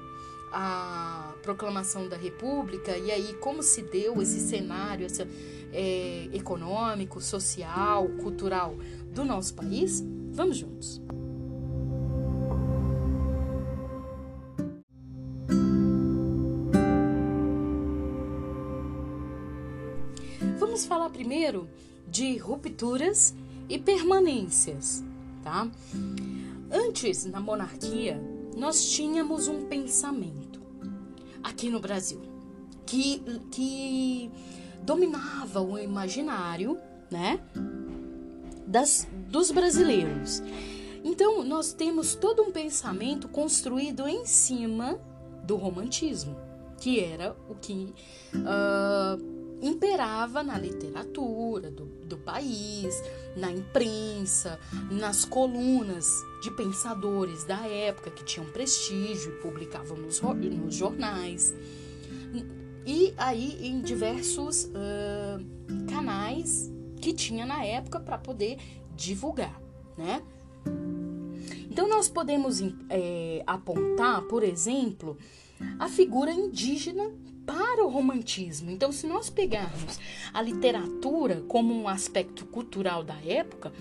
a 0.51 1.33
proclamação 1.41 2.07
da 2.07 2.17
República 2.17 2.95
e 2.99 3.09
aí 3.09 3.33
como 3.37 3.63
se 3.63 3.81
deu 3.81 4.21
esse 4.21 4.39
cenário 4.41 5.07
é, 5.73 6.29
econômico, 6.33 7.19
social, 7.19 8.09
cultural 8.09 8.75
do 9.11 9.25
nosso 9.25 9.55
país? 9.55 10.03
Vamos 10.35 10.57
juntos. 10.57 11.01
Vamos 20.59 20.85
falar 20.85 21.09
primeiro 21.09 21.69
de 22.09 22.37
rupturas 22.37 23.33
e 23.69 23.79
permanências, 23.79 25.01
tá? 25.41 25.71
Antes, 26.69 27.25
na 27.25 27.39
monarquia, 27.39 28.21
nós 28.57 28.89
tínhamos 28.89 29.47
um 29.47 29.65
pensamento 29.67 30.59
aqui 31.41 31.69
no 31.69 31.79
Brasil 31.79 32.19
que, 32.85 33.23
que 33.51 34.29
dominava 34.83 35.61
o 35.61 35.79
imaginário, 35.79 36.77
né, 37.09 37.39
das, 38.65 39.07
dos 39.29 39.51
brasileiros. 39.51 40.41
Então, 41.03 41.43
nós 41.43 41.71
temos 41.71 42.15
todo 42.15 42.41
um 42.41 42.51
pensamento 42.51 43.27
construído 43.27 44.07
em 44.07 44.25
cima 44.25 44.99
do 45.43 45.55
romantismo, 45.55 46.35
que 46.79 46.99
era 46.99 47.35
o 47.47 47.53
que 47.53 47.93
uh, 48.33 49.35
imperava 49.61 50.43
na 50.43 50.57
literatura 50.57 51.69
do, 51.69 51.85
do 51.85 52.17
país, 52.17 52.95
na 53.37 53.51
imprensa, 53.51 54.59
nas 54.91 55.25
colunas 55.25 56.07
de 56.41 56.49
pensadores 56.51 57.43
da 57.43 57.67
época 57.67 58.09
que 58.09 58.23
tinham 58.23 58.47
prestígio 58.47 59.31
e 59.31 59.41
publicavam 59.41 59.97
nos, 59.97 60.19
nos 60.21 60.75
jornais. 60.75 61.53
E 62.85 63.13
aí 63.17 63.57
em 63.61 63.81
diversos 63.81 64.65
uh, 64.65 65.89
canais 65.89 66.71
que 67.01 67.13
tinha 67.13 67.45
na 67.45 67.63
época 67.63 67.99
para 67.99 68.17
poder 68.17 68.57
divulgar, 68.95 69.59
né? 69.97 70.21
Então 71.69 71.87
nós 71.89 72.07
podemos 72.07 72.61
é, 72.89 73.43
apontar, 73.45 74.21
por 74.23 74.43
exemplo, 74.43 75.17
a 75.77 75.89
figura 75.89 76.31
indígena 76.31 77.11
para 77.45 77.85
o 77.85 77.89
romantismo. 77.89 78.71
Então, 78.71 78.91
se 78.91 79.05
nós 79.05 79.29
pegarmos 79.29 79.99
a 80.33 80.41
literatura 80.41 81.43
como 81.47 81.73
um 81.73 81.87
aspecto 81.87 82.45
cultural 82.45 83.03
da 83.03 83.15
época, 83.25 83.71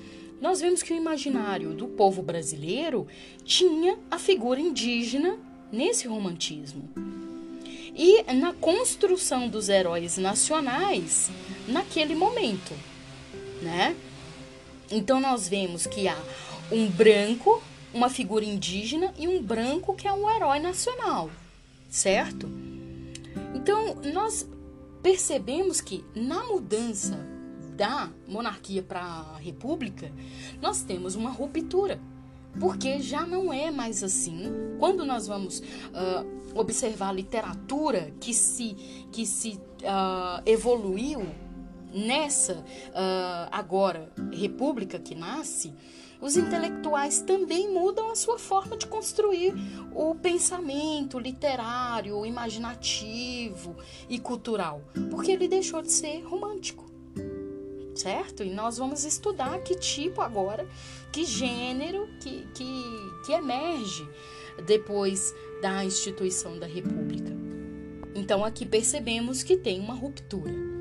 nós 0.41 0.61
vemos 0.61 0.83
que 0.83 0.93
o 0.93 0.97
imaginário 0.97 1.73
do 1.73 1.87
povo 1.87 2.23
brasileiro 2.23 3.07
tinha 3.45 3.99
a 4.11 4.19
figura 4.19 4.61
indígena 4.61 5.39
nesse 5.73 6.07
romantismo. 6.07 6.91
E 7.97 8.23
na 8.33 8.53
construção 8.53 9.49
dos 9.49 9.69
heróis 9.69 10.19
nacionais 10.19 11.31
naquele 11.69 12.15
momento, 12.15 12.75
né? 13.63 13.97
Então 14.91 15.21
nós 15.21 15.49
vemos 15.49 15.87
que 15.87 16.07
há 16.09 16.17
um 16.71 16.89
branco, 16.89 17.63
uma 17.93 18.09
figura 18.09 18.45
indígena 18.45 19.15
e 19.19 19.29
um 19.29 19.43
branco 19.43 19.95
que 19.95 20.07
é 20.07 20.13
um 20.13 20.29
herói 20.29 20.59
nacional, 20.59 21.31
certo? 21.89 22.49
Então, 23.55 23.97
nós 24.13 24.47
percebemos 25.03 25.81
que 25.81 26.05
na 26.15 26.45
mudança 26.45 27.19
da 27.77 28.11
monarquia 28.27 28.83
para 28.83 29.01
a 29.01 29.37
república, 29.39 30.13
nós 30.61 30.83
temos 30.83 31.15
uma 31.15 31.31
ruptura. 31.31 32.01
Porque 32.61 33.01
já 33.01 33.27
não 33.27 33.53
é 33.53 33.71
mais 33.71 34.05
assim. 34.05 34.45
Quando 34.79 35.05
nós 35.05 35.27
vamos 35.27 35.59
uh, 35.59 36.55
observar 36.55 37.09
a 37.09 37.13
literatura 37.13 38.13
que 38.21 38.33
se, 38.33 38.75
que 39.11 39.27
se 39.27 39.59
uh, 39.83 40.41
evoluiu 40.47 41.27
nessa 41.95 42.55
uh, 42.55 43.49
agora 43.51 44.13
república 44.33 44.99
que 44.99 45.15
nasce, 45.15 45.73
os 46.21 46.37
intelectuais 46.37 47.21
também 47.21 47.71
mudam 47.71 48.11
a 48.11 48.17
sua 48.17 48.39
forma 48.39 48.77
de 48.77 48.87
construir 48.87 49.55
o 49.95 50.15
pensamento 50.15 51.19
literário, 51.19 52.25
imaginativo 52.25 53.77
e 54.09 54.19
cultural, 54.19 54.83
porque 55.11 55.33
ele 55.33 55.47
deixou 55.47 55.83
de 55.83 55.93
ser 55.93 56.23
romântico. 56.23 56.85
Certo? 57.95 58.43
E 58.43 58.51
nós 58.51 58.79
vamos 58.79 59.05
estudar 59.05 59.61
que 59.61 59.77
tipo 59.77 60.21
agora, 60.21 60.67
que 61.13 61.25
gênero 61.25 62.09
que, 62.21 62.45
que, 62.55 62.83
que 63.25 63.33
emerge 63.33 64.09
depois 64.67 65.33
da 65.63 65.85
instituição 65.85 66.59
da 66.59 66.67
República. 66.67 67.33
Então 68.15 68.45
aqui 68.45 68.65
percebemos 68.65 69.43
que 69.43 69.57
tem 69.57 69.79
uma 69.79 69.95
ruptura. 69.95 70.74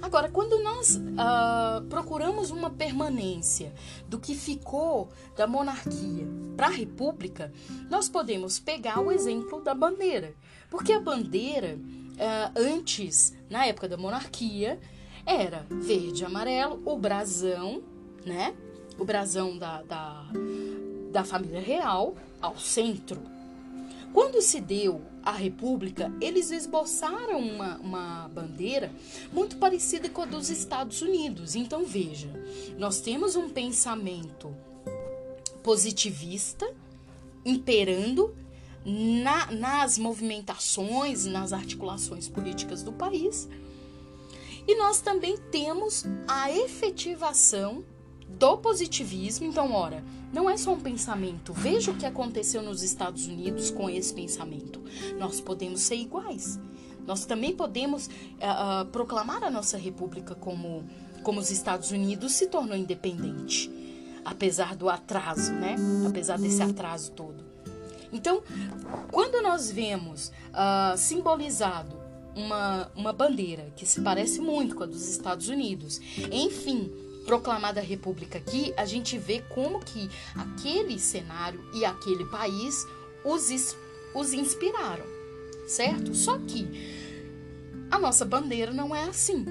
Agora, 0.00 0.28
quando 0.28 0.62
nós 0.62 0.96
uh, 0.96 1.82
procuramos 1.88 2.50
uma 2.50 2.70
permanência 2.70 3.72
do 4.08 4.18
que 4.18 4.34
ficou 4.34 5.08
da 5.36 5.46
monarquia 5.46 6.26
para 6.56 6.66
a 6.66 6.70
república, 6.70 7.52
nós 7.90 8.08
podemos 8.08 8.58
pegar 8.58 9.00
o 9.00 9.10
exemplo 9.10 9.60
da 9.60 9.74
bandeira. 9.74 10.34
Porque 10.70 10.92
a 10.92 11.00
bandeira, 11.00 11.76
uh, 11.76 12.52
antes, 12.56 13.34
na 13.48 13.66
época 13.66 13.88
da 13.88 13.96
monarquia, 13.96 14.78
era 15.24 15.66
verde 15.70 16.22
e 16.22 16.26
amarelo, 16.26 16.82
o 16.84 16.96
brasão, 16.96 17.82
né? 18.24 18.54
O 18.98 19.04
brasão 19.04 19.56
da, 19.56 19.82
da, 19.82 20.26
da 21.10 21.24
família 21.24 21.60
real 21.60 22.14
ao 22.40 22.58
centro. 22.58 23.20
Quando 24.12 24.42
se 24.42 24.60
deu 24.60 25.00
a 25.22 25.32
República, 25.32 26.12
eles 26.20 26.50
esboçaram 26.50 27.38
uma, 27.38 27.76
uma 27.78 28.28
bandeira 28.28 28.92
muito 29.32 29.56
parecida 29.56 30.08
com 30.08 30.22
a 30.22 30.26
dos 30.26 30.50
Estados 30.50 31.00
Unidos. 31.00 31.54
Então, 31.54 31.84
veja, 31.84 32.28
nós 32.78 33.00
temos 33.00 33.36
um 33.36 33.48
pensamento 33.48 34.54
positivista 35.62 36.68
imperando 37.44 38.34
na, 38.84 39.50
nas 39.52 39.96
movimentações, 39.96 41.24
nas 41.24 41.52
articulações 41.52 42.28
políticas 42.28 42.82
do 42.82 42.92
país. 42.92 43.48
E 44.66 44.76
nós 44.76 45.00
também 45.00 45.36
temos 45.50 46.04
a 46.26 46.50
efetivação 46.50 47.84
do 48.38 48.56
positivismo. 48.58 49.46
Então, 49.46 49.72
ora, 49.72 50.02
não 50.32 50.48
é 50.48 50.56
só 50.56 50.72
um 50.72 50.80
pensamento. 50.80 51.52
Veja 51.52 51.90
o 51.90 51.96
que 51.96 52.06
aconteceu 52.06 52.62
nos 52.62 52.82
Estados 52.82 53.26
Unidos 53.26 53.70
com 53.70 53.88
esse 53.88 54.12
pensamento. 54.12 54.80
Nós 55.18 55.40
podemos 55.40 55.80
ser 55.80 55.96
iguais. 55.96 56.58
Nós 57.06 57.24
também 57.24 57.54
podemos 57.54 58.06
uh, 58.06 58.82
uh, 58.82 58.86
proclamar 58.86 59.42
a 59.42 59.50
nossa 59.50 59.76
república 59.76 60.34
como, 60.34 60.84
como 61.22 61.40
os 61.40 61.50
Estados 61.50 61.90
Unidos 61.90 62.32
se 62.32 62.46
tornou 62.46 62.76
independente, 62.76 63.70
apesar 64.24 64.76
do 64.76 64.88
atraso, 64.88 65.52
né? 65.52 65.74
Apesar 66.08 66.38
desse 66.38 66.62
atraso 66.62 67.10
todo. 67.12 67.44
Então, 68.12 68.42
quando 69.10 69.42
nós 69.42 69.70
vemos 69.70 70.28
uh, 70.50 70.96
simbolizado 70.96 72.02
uma, 72.34 72.90
uma 72.94 73.12
bandeira 73.12 73.72
que 73.76 73.86
se 73.86 74.00
parece 74.00 74.40
muito 74.40 74.74
com 74.74 74.82
a 74.82 74.86
dos 74.86 75.08
Estados 75.08 75.48
Unidos. 75.48 76.00
Enfim, 76.30 76.90
proclamada 77.26 77.80
a 77.80 77.84
república 77.84 78.38
aqui, 78.38 78.72
a 78.76 78.84
gente 78.84 79.16
vê 79.18 79.40
como 79.48 79.80
que 79.80 80.10
aquele 80.34 80.98
cenário 80.98 81.64
e 81.74 81.84
aquele 81.84 82.24
país 82.26 82.86
os, 83.24 83.76
os 84.14 84.32
inspiraram, 84.32 85.04
certo? 85.66 86.14
Só 86.14 86.38
que 86.38 86.66
a 87.90 87.98
nossa 87.98 88.24
bandeira 88.24 88.72
não 88.72 88.94
é 88.94 89.04
assim. 89.04 89.44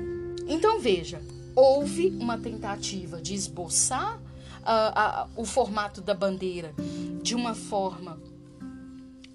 Então 0.48 0.80
veja, 0.80 1.22
houve 1.56 2.08
uma 2.20 2.38
tentativa 2.38 3.22
de 3.22 3.34
esboçar 3.34 4.18
uh, 4.18 5.28
uh, 5.28 5.42
o 5.42 5.46
formato 5.46 6.02
da 6.02 6.14
bandeira 6.14 6.74
de 7.22 7.36
uma 7.36 7.54
forma 7.54 8.20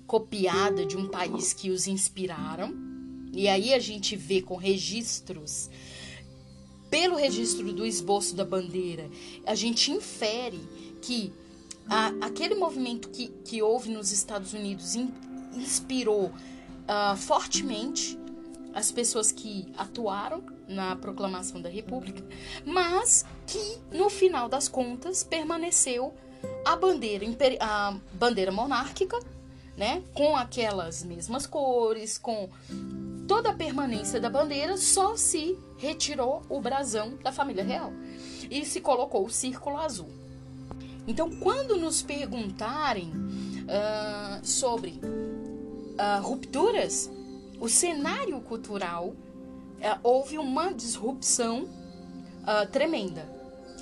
copiada 0.07 0.87
de 0.87 0.97
um 0.97 1.09
país 1.09 1.53
que 1.53 1.71
os 1.71 1.87
inspiraram. 1.87 2.75
E 3.33 3.49
aí 3.49 3.75
a 3.75 3.79
gente 3.79 4.17
vê 4.17 4.41
com 4.41 4.57
registros 4.57 5.69
pelo 6.91 7.17
registro 7.17 7.73
do 7.73 7.85
esboço 7.85 8.35
da 8.35 8.45
bandeira, 8.45 9.09
a 9.45 9.55
gente 9.55 9.91
infere 9.91 10.61
que 11.01 11.33
a, 11.89 12.13
aquele 12.21 12.55
movimento 12.55 13.09
que, 13.09 13.29
que 13.45 13.63
houve 13.63 13.91
nos 13.91 14.13
Estados 14.13 14.53
Unidos 14.53 14.95
in, 14.95 15.13
inspirou 15.55 16.27
uh, 16.27 17.17
fortemente 17.17 18.19
as 18.75 18.93
pessoas 18.93 19.33
que 19.33 19.67
atuaram 19.77 20.43
na 20.69 20.95
proclamação 20.97 21.63
da 21.63 21.69
República, 21.69 22.23
mas 22.65 23.25
que 23.47 23.79
no 23.91 24.11
final 24.11 24.49
das 24.49 24.69
contas 24.69 25.23
permaneceu 25.23 26.13
a 26.65 26.77
bandeira, 26.77 27.25
a 27.61 27.97
bandeira 28.13 28.53
monárquica, 28.53 29.19
né, 29.77 30.03
com 30.13 30.37
aquelas 30.37 31.03
mesmas 31.05 31.47
cores, 31.47 32.19
com 32.19 32.49
toda 33.27 33.51
a 33.51 33.55
permanência 33.55 34.21
da 34.21 34.29
bandeira, 34.29 34.77
só 34.77 35.17
se 35.17 35.59
retirou 35.79 36.43
o 36.49 36.61
brasão 36.61 37.17
da 37.23 37.33
família 37.33 37.65
real 37.65 37.93
e 38.51 38.65
se 38.65 38.81
colocou 38.81 39.25
o 39.25 39.31
círculo 39.31 39.79
azul. 39.79 40.09
Então, 41.07 41.31
quando 41.31 41.77
nos 41.77 42.03
perguntarem 42.03 43.11
uh, 43.11 44.45
sobre 44.45 45.01
uh, 45.01 46.23
rupturas, 46.23 47.11
o 47.61 47.69
cenário 47.69 48.41
cultural 48.41 49.09
uh, 49.09 49.17
houve 50.03 50.39
uma 50.39 50.73
disrupção 50.73 51.69
tremenda. 52.71 53.29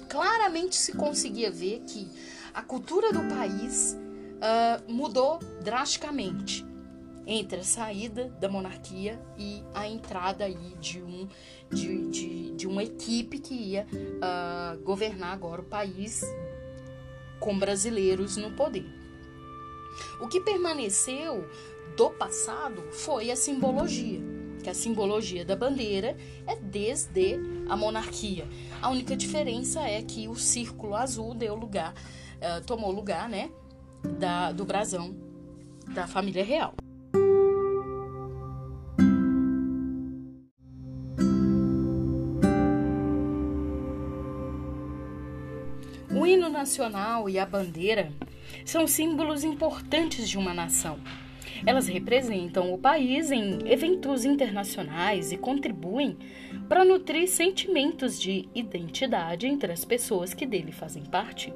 Claramente 0.08 0.74
se 0.74 0.92
conseguia 0.92 1.50
ver 1.50 1.80
que 1.80 2.10
a 2.54 2.62
cultura 2.62 3.12
do 3.12 3.20
país 3.34 3.94
mudou 4.88 5.38
drasticamente 5.62 6.64
entre 7.26 7.60
a 7.60 7.62
saída 7.62 8.28
da 8.40 8.48
monarquia 8.48 9.20
e 9.36 9.62
a 9.74 9.86
entrada 9.86 10.44
aí 10.44 10.74
de, 10.80 11.02
um, 11.02 11.28
de, 11.74 12.08
de, 12.08 12.50
de 12.52 12.66
uma 12.66 12.82
equipe 12.82 13.38
que 13.38 13.54
ia 13.54 13.86
uh, 13.92 14.82
governar 14.82 15.32
agora 15.32 15.60
o 15.60 15.64
país 15.64 16.22
com 17.40 17.58
brasileiros 17.58 18.36
no 18.36 18.52
poder. 18.52 18.86
O 20.20 20.28
que 20.28 20.40
permaneceu 20.40 21.48
do 21.96 22.10
passado 22.10 22.82
foi 22.90 23.30
a 23.30 23.36
simbologia, 23.36 24.20
que 24.62 24.70
a 24.70 24.74
simbologia 24.74 25.44
da 25.44 25.54
bandeira 25.54 26.16
é 26.46 26.56
desde 26.56 27.38
a 27.68 27.76
monarquia. 27.76 28.46
A 28.80 28.88
única 28.88 29.16
diferença 29.16 29.80
é 29.82 30.02
que 30.02 30.26
o 30.26 30.34
círculo 30.34 30.94
azul 30.94 31.34
deu 31.34 31.54
lugar, 31.54 31.92
uh, 31.92 32.64
tomou 32.64 32.90
lugar, 32.90 33.28
né, 33.28 33.50
da, 34.18 34.52
do 34.52 34.64
brasão 34.64 35.14
da 35.94 36.06
família 36.06 36.44
real. 36.44 36.74
Nacional 46.48 47.28
e 47.28 47.38
a 47.38 47.44
bandeira 47.44 48.12
são 48.64 48.86
símbolos 48.86 49.42
importantes 49.42 50.28
de 50.28 50.38
uma 50.38 50.54
nação. 50.54 50.98
Elas 51.66 51.88
representam 51.88 52.72
o 52.72 52.78
país 52.78 53.30
em 53.30 53.58
eventos 53.70 54.24
internacionais 54.24 55.32
e 55.32 55.36
contribuem 55.36 56.16
para 56.68 56.84
nutrir 56.84 57.28
sentimentos 57.28 58.20
de 58.20 58.48
identidade 58.54 59.46
entre 59.46 59.72
as 59.72 59.84
pessoas 59.84 60.32
que 60.32 60.46
dele 60.46 60.72
fazem 60.72 61.02
parte. 61.04 61.52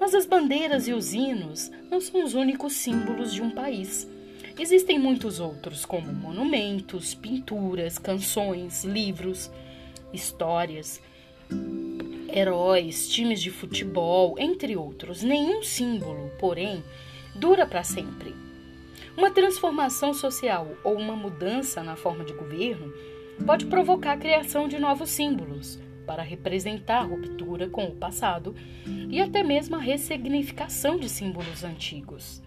Mas 0.00 0.14
as 0.14 0.26
bandeiras 0.26 0.88
e 0.88 0.92
os 0.92 1.14
hinos 1.14 1.70
não 1.90 2.00
são 2.00 2.24
os 2.24 2.34
únicos 2.34 2.72
símbolos 2.72 3.32
de 3.32 3.42
um 3.42 3.50
país. 3.50 4.08
Existem 4.58 4.98
muitos 4.98 5.40
outros, 5.40 5.84
como 5.84 6.12
monumentos, 6.12 7.14
pinturas, 7.14 7.96
canções, 7.98 8.84
livros, 8.84 9.50
histórias 10.12 11.00
heróis, 12.32 13.08
times 13.08 13.40
de 13.40 13.50
futebol, 13.50 14.36
entre 14.38 14.76
outros. 14.76 15.22
Nenhum 15.22 15.62
símbolo, 15.62 16.30
porém, 16.38 16.82
dura 17.34 17.66
para 17.66 17.84
sempre. 17.84 18.34
Uma 19.16 19.30
transformação 19.30 20.14
social 20.14 20.68
ou 20.82 20.96
uma 20.96 21.14
mudança 21.14 21.82
na 21.82 21.96
forma 21.96 22.24
de 22.24 22.32
governo 22.32 22.92
pode 23.44 23.66
provocar 23.66 24.12
a 24.12 24.16
criação 24.16 24.66
de 24.66 24.78
novos 24.78 25.10
símbolos 25.10 25.78
para 26.06 26.22
representar 26.22 26.98
a 26.98 27.04
ruptura 27.04 27.68
com 27.68 27.84
o 27.84 27.94
passado 27.94 28.54
e 29.08 29.20
até 29.20 29.42
mesmo 29.42 29.76
a 29.76 29.78
ressignificação 29.78 30.98
de 30.98 31.08
símbolos 31.08 31.62
antigos. 31.62 32.42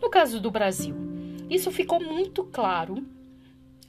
No 0.00 0.08
caso 0.08 0.40
do 0.40 0.50
Brasil, 0.50 0.96
isso 1.50 1.70
ficou 1.70 2.00
muito 2.00 2.44
claro 2.44 3.04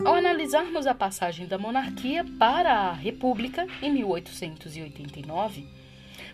ao 0.06 0.16
analisarmos 0.16 0.88
a 0.88 0.96
passagem 0.96 1.46
da 1.46 1.58
monarquia 1.58 2.26
para 2.38 2.74
a 2.74 2.94
república 2.94 3.68
em 3.82 3.92
1889, 3.92 5.68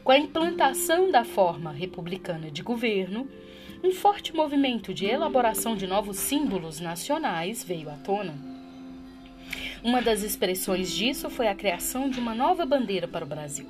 com 0.04 0.12
a 0.12 0.20
implantação 0.20 1.10
da 1.10 1.26
forma 1.26 1.72
republicana 1.72 2.52
de 2.52 2.62
governo, 2.62 3.28
um 3.84 3.92
forte 3.92 4.36
movimento 4.36 4.94
de 4.94 5.08
elaboração 5.08 5.76
de 5.76 5.88
novos 5.88 6.18
símbolos 6.18 6.80
nacionais 6.80 7.64
veio 7.64 7.90
à 7.90 7.96
tona. 7.98 8.36
Uma 9.84 10.00
das 10.00 10.22
expressões 10.22 10.94
disso 10.94 11.28
foi 11.28 11.48
a 11.48 11.56
criação 11.56 12.08
de 12.08 12.20
uma 12.20 12.36
nova 12.36 12.68
bandeira 12.68 13.08
para 13.08 13.26
o 13.26 13.28
Brasil. 13.28 13.68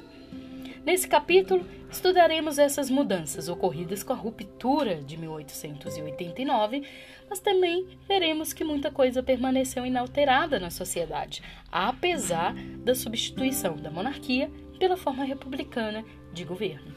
Nesse 0.85 1.07
capítulo, 1.07 1.65
estudaremos 1.89 2.59
essas 2.59 2.89
mudanças 2.89 3.49
ocorridas 3.49 4.03
com 4.03 4.13
a 4.13 4.15
ruptura 4.15 5.01
de 5.01 5.17
1889 5.17 6.83
mas 7.29 7.39
também 7.39 7.87
veremos 8.07 8.53
que 8.53 8.63
muita 8.63 8.91
coisa 8.91 9.23
permaneceu 9.23 9.85
inalterada 9.85 10.59
na 10.59 10.69
sociedade, 10.69 11.41
apesar 11.71 12.53
da 12.83 12.93
substituição 12.93 13.75
da 13.75 13.89
monarquia 13.89 14.51
pela 14.79 14.97
forma 14.97 15.23
republicana 15.23 16.03
de 16.33 16.43
governo. 16.43 16.93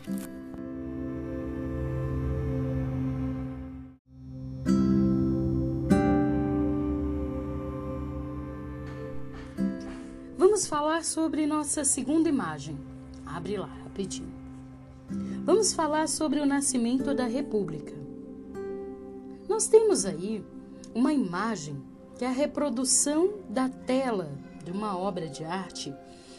Vamos 10.37 10.67
falar 10.67 11.05
sobre 11.05 11.47
nossa 11.47 11.85
segunda 11.85 12.29
imagem. 12.29 12.77
Abre 13.25 13.57
lá, 13.57 13.71
Vamos 15.45 15.73
falar 15.73 16.09
sobre 16.09 16.41
o 16.41 16.47
nascimento 16.47 17.15
da 17.15 17.25
República. 17.25 17.95
Nós 19.49 19.67
temos 19.67 20.05
aí 20.05 20.45
uma 20.95 21.13
imagem 21.13 21.83
que 22.19 22.25
é 22.25 22.29
a 22.29 22.33
reprodução 22.33 23.35
da 23.49 23.69
tela 23.69 24.31
de 24.65 24.71
uma 24.71 24.99
obra 24.99 25.29
de 25.29 25.45
arte 25.45 25.95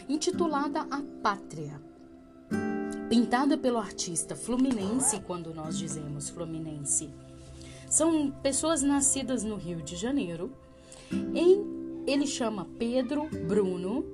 intitulada 0.07 0.81
A 0.91 1.01
Pátria, 1.23 1.81
pintada 3.09 3.57
pelo 3.57 3.77
artista 3.77 4.35
fluminense, 4.35 5.19
quando 5.21 5.53
nós 5.53 5.77
dizemos 5.77 6.29
fluminense. 6.29 7.09
São 7.89 8.29
pessoas 8.29 8.83
nascidas 8.83 9.43
no 9.43 9.55
Rio 9.55 9.81
de 9.81 9.95
Janeiro. 9.95 10.51
Em, 11.11 12.03
ele 12.05 12.27
chama 12.27 12.67
Pedro 12.77 13.27
Bruno. 13.47 14.05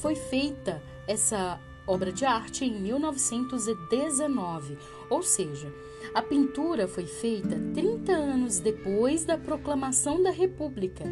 Foi 0.00 0.14
feita 0.14 0.82
essa 1.06 1.60
obra 1.86 2.12
de 2.12 2.24
arte 2.24 2.64
em 2.64 2.80
1919, 2.80 4.78
ou 5.10 5.22
seja, 5.22 5.72
a 6.14 6.22
pintura 6.22 6.86
foi 6.86 7.06
feita 7.06 7.60
30 7.74 8.12
anos 8.12 8.58
depois 8.58 9.24
da 9.24 9.38
proclamação 9.38 10.22
da 10.22 10.30
República, 10.30 11.04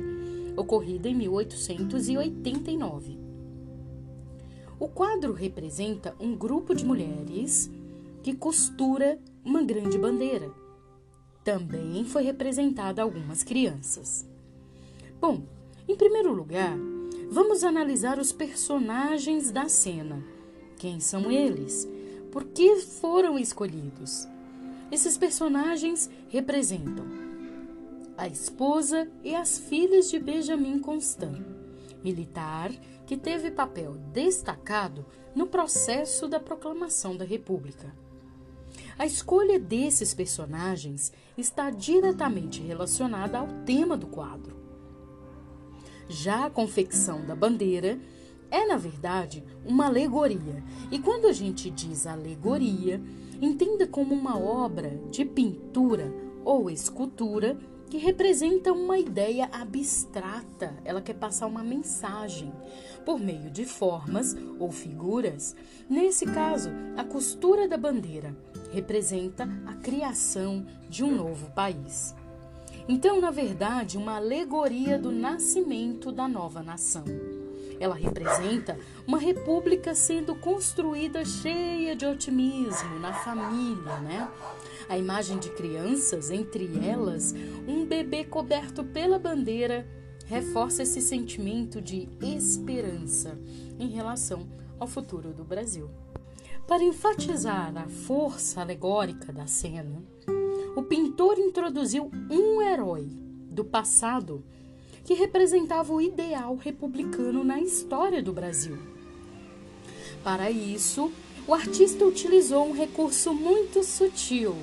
ocorrida 0.56 1.09
em 1.09 1.14
1889. 1.14 3.18
O 4.78 4.88
quadro 4.88 5.33
representa 5.33 6.14
um 6.18 6.37
grupo 6.37 6.74
de 6.74 6.85
mulheres 6.85 7.70
que 8.22 8.35
costura 8.35 9.18
uma 9.44 9.62
grande 9.62 9.98
bandeira. 9.98 10.50
Também 11.44 12.04
foi 12.04 12.22
representada 12.22 13.02
algumas 13.02 13.42
crianças. 13.42 14.28
Bom, 15.20 15.42
em 15.88 15.96
primeiro 15.96 16.33
lugar, 16.33 16.76
vamos 17.30 17.64
analisar 17.64 18.18
os 18.18 18.33
personagens 18.33 19.50
da 19.50 19.68
cena. 19.68 20.22
Quem 20.80 20.98
são 20.98 21.30
eles? 21.30 21.86
Por 22.32 22.42
que 22.42 22.76
foram 22.76 23.38
escolhidos? 23.38 24.26
Esses 24.90 25.18
personagens 25.18 26.08
representam 26.30 27.04
a 28.16 28.26
esposa 28.26 29.06
e 29.22 29.34
as 29.34 29.58
filhas 29.58 30.08
de 30.08 30.18
Benjamin 30.18 30.78
Constant, 30.78 31.44
militar 32.02 32.72
que 33.06 33.14
teve 33.14 33.50
papel 33.50 33.98
destacado 34.10 35.04
no 35.34 35.46
processo 35.46 36.26
da 36.26 36.40
proclamação 36.40 37.14
da 37.14 37.26
República. 37.26 37.94
A 38.98 39.04
escolha 39.04 39.58
desses 39.58 40.14
personagens 40.14 41.12
está 41.36 41.68
diretamente 41.68 42.62
relacionada 42.62 43.38
ao 43.38 43.48
tema 43.66 43.98
do 43.98 44.06
quadro. 44.06 44.56
Já 46.08 46.46
a 46.46 46.50
confecção 46.50 47.26
da 47.26 47.36
bandeira 47.36 48.00
é, 48.50 48.66
na 48.66 48.76
verdade, 48.76 49.44
uma 49.64 49.86
alegoria, 49.86 50.62
e 50.90 50.98
quando 50.98 51.26
a 51.26 51.32
gente 51.32 51.70
diz 51.70 52.06
alegoria, 52.06 53.00
entenda 53.40 53.86
como 53.86 54.14
uma 54.14 54.38
obra 54.38 55.00
de 55.10 55.24
pintura 55.24 56.12
ou 56.44 56.68
escultura 56.68 57.56
que 57.88 57.98
representa 57.98 58.72
uma 58.72 58.98
ideia 58.98 59.48
abstrata, 59.52 60.74
ela 60.84 61.02
quer 61.02 61.14
passar 61.14 61.46
uma 61.46 61.62
mensagem 61.62 62.52
por 63.04 63.18
meio 63.18 63.50
de 63.50 63.64
formas 63.64 64.36
ou 64.60 64.70
figuras. 64.70 65.56
Nesse 65.88 66.24
caso, 66.24 66.70
a 66.96 67.02
costura 67.02 67.66
da 67.66 67.76
bandeira 67.76 68.36
representa 68.72 69.48
a 69.66 69.74
criação 69.74 70.64
de 70.88 71.02
um 71.02 71.16
novo 71.16 71.50
país. 71.50 72.14
Então, 72.88 73.20
na 73.20 73.32
verdade, 73.32 73.98
uma 73.98 74.16
alegoria 74.16 74.96
do 74.96 75.10
nascimento 75.10 76.12
da 76.12 76.28
nova 76.28 76.62
nação. 76.62 77.04
Ela 77.80 77.94
representa 77.94 78.78
uma 79.06 79.18
república 79.18 79.94
sendo 79.94 80.34
construída 80.34 81.24
cheia 81.24 81.96
de 81.96 82.04
otimismo 82.04 83.00
na 83.00 83.14
família, 83.14 83.98
né? 84.00 84.28
A 84.86 84.98
imagem 84.98 85.38
de 85.38 85.48
crianças, 85.48 86.30
entre 86.30 86.70
elas 86.86 87.34
um 87.66 87.86
bebê 87.86 88.22
coberto 88.22 88.84
pela 88.84 89.18
bandeira, 89.18 89.88
reforça 90.26 90.82
esse 90.82 91.00
sentimento 91.00 91.80
de 91.80 92.06
esperança 92.20 93.38
em 93.78 93.88
relação 93.88 94.46
ao 94.78 94.86
futuro 94.86 95.32
do 95.32 95.42
Brasil. 95.42 95.88
Para 96.66 96.84
enfatizar 96.84 97.76
a 97.76 97.88
força 97.88 98.60
alegórica 98.60 99.32
da 99.32 99.46
cena, 99.46 100.02
o 100.76 100.82
pintor 100.82 101.38
introduziu 101.38 102.10
um 102.30 102.60
herói 102.60 103.08
do 103.50 103.64
passado 103.64 104.44
que 105.04 105.14
representava 105.14 105.92
o 105.92 106.00
ideal 106.00 106.56
republicano 106.56 107.42
na 107.42 107.60
história 107.60 108.22
do 108.22 108.32
Brasil. 108.32 108.78
Para 110.22 110.50
isso, 110.50 111.10
o 111.46 111.54
artista 111.54 112.04
utilizou 112.04 112.68
um 112.68 112.72
recurso 112.72 113.32
muito 113.32 113.82
sutil. 113.82 114.54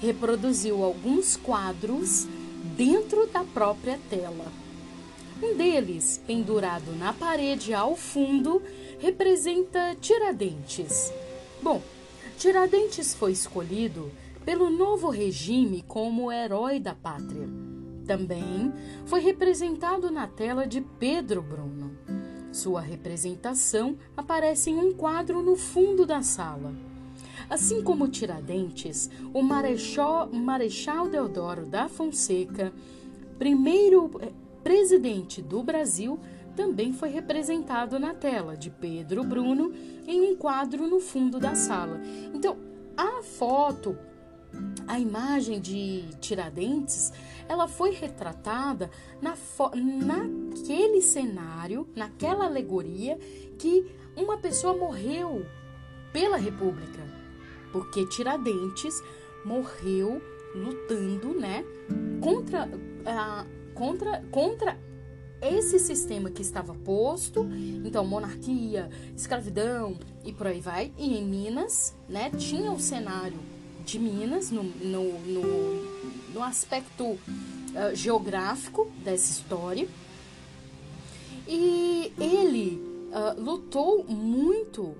Reproduziu 0.00 0.82
alguns 0.84 1.36
quadros 1.36 2.26
dentro 2.76 3.26
da 3.26 3.44
própria 3.44 3.98
tela. 4.10 4.46
Um 5.42 5.56
deles, 5.56 6.20
pendurado 6.26 6.92
na 6.96 7.12
parede 7.12 7.74
ao 7.74 7.96
fundo, 7.96 8.62
representa 8.98 9.96
Tiradentes. 10.00 11.12
Bom, 11.60 11.82
Tiradentes 12.38 13.14
foi 13.14 13.32
escolhido 13.32 14.10
pelo 14.44 14.70
novo 14.70 15.08
regime 15.08 15.84
como 15.88 16.30
herói 16.30 16.78
da 16.78 16.94
pátria 16.94 17.71
também 18.12 18.70
foi 19.06 19.20
representado 19.20 20.10
na 20.10 20.26
tela 20.26 20.66
de 20.66 20.82
Pedro 20.82 21.40
Bruno. 21.40 21.96
Sua 22.52 22.82
representação 22.82 23.96
aparece 24.14 24.68
em 24.68 24.76
um 24.76 24.92
quadro 24.92 25.40
no 25.40 25.56
fundo 25.56 26.04
da 26.04 26.20
sala. 26.20 26.74
Assim 27.48 27.82
como 27.82 28.08
Tiradentes, 28.08 29.08
o 29.32 29.40
Marechal, 29.42 30.30
Marechal 30.30 31.08
Deodoro 31.08 31.64
da 31.64 31.88
Fonseca, 31.88 32.70
primeiro 33.38 34.10
eh, 34.20 34.30
presidente 34.62 35.40
do 35.40 35.62
Brasil, 35.62 36.20
também 36.54 36.92
foi 36.92 37.08
representado 37.08 37.98
na 37.98 38.12
tela 38.12 38.54
de 38.54 38.68
Pedro 38.68 39.24
Bruno 39.24 39.72
em 40.06 40.20
um 40.20 40.36
quadro 40.36 40.86
no 40.86 41.00
fundo 41.00 41.40
da 41.40 41.54
sala. 41.54 41.98
Então, 42.34 42.58
a 42.94 43.22
foto, 43.22 43.96
a 44.86 44.98
imagem 45.00 45.60
de 45.60 46.04
Tiradentes 46.20 47.10
ela 47.52 47.68
foi 47.68 47.90
retratada 47.90 48.90
na 49.20 49.36
naquele 49.74 51.02
cenário, 51.02 51.86
naquela 51.94 52.46
alegoria 52.46 53.18
que 53.58 53.86
uma 54.16 54.38
pessoa 54.38 54.76
morreu 54.76 55.44
pela 56.12 56.36
República, 56.36 57.00
porque 57.70 58.06
Tiradentes 58.06 59.02
morreu 59.44 60.22
lutando, 60.54 61.34
né, 61.34 61.64
contra 62.20 62.68
a 63.04 63.46
contra 63.74 64.22
contra 64.30 64.78
esse 65.42 65.78
sistema 65.78 66.30
que 66.30 66.40
estava 66.40 66.72
posto, 66.72 67.46
então 67.84 68.06
monarquia, 68.06 68.88
escravidão 69.16 69.98
e 70.24 70.32
por 70.32 70.46
aí 70.46 70.60
vai. 70.60 70.92
E 70.96 71.18
em 71.18 71.24
Minas, 71.24 71.96
né, 72.08 72.30
tinha 72.30 72.70
o 72.70 72.78
cenário 72.78 73.38
de 73.84 73.98
Minas 73.98 74.50
no, 74.50 74.62
no, 74.62 75.18
no, 75.18 75.91
no 76.32 76.42
aspecto 76.42 77.04
uh, 77.04 77.18
geográfico 77.94 78.90
dessa 79.04 79.30
história. 79.30 79.88
E 81.46 82.12
ele 82.18 82.80
uh, 83.10 83.40
lutou 83.40 84.04
muito 84.04 84.94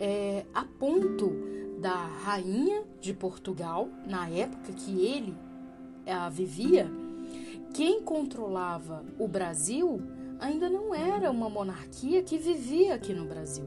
é, 0.00 0.44
a 0.52 0.64
ponto 0.64 1.32
da 1.78 1.94
rainha 1.94 2.82
de 3.00 3.12
Portugal, 3.12 3.88
na 4.06 4.28
época 4.28 4.72
que 4.72 5.04
ele 5.04 5.34
uh, 6.06 6.30
vivia, 6.30 6.90
quem 7.72 8.02
controlava 8.02 9.04
o 9.18 9.26
Brasil 9.26 10.00
ainda 10.38 10.68
não 10.68 10.94
era 10.94 11.30
uma 11.30 11.48
monarquia 11.48 12.22
que 12.22 12.36
vivia 12.36 12.94
aqui 12.94 13.14
no 13.14 13.24
Brasil. 13.24 13.66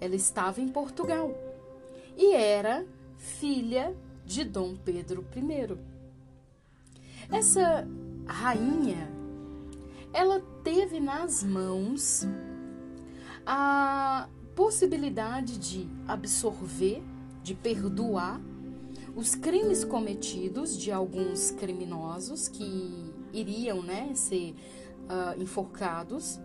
Ela 0.00 0.16
estava 0.16 0.60
em 0.60 0.68
Portugal 0.68 1.30
e 2.16 2.34
era 2.34 2.84
filha 3.16 3.94
de 4.24 4.42
Dom 4.42 4.74
Pedro 4.74 5.24
I. 5.36 5.91
Essa 7.32 7.88
rainha, 8.26 9.10
ela 10.12 10.40
teve 10.62 11.00
nas 11.00 11.42
mãos 11.42 12.28
a 13.46 14.28
possibilidade 14.54 15.58
de 15.58 15.88
absorver, 16.06 17.02
de 17.42 17.54
perdoar 17.54 18.38
os 19.16 19.34
crimes 19.34 19.82
cometidos 19.82 20.76
de 20.76 20.92
alguns 20.92 21.50
criminosos 21.52 22.48
que 22.48 23.14
iriam 23.32 23.82
né, 23.82 24.12
ser 24.14 24.54
uh, 25.08 25.40
enforcados, 25.40 26.38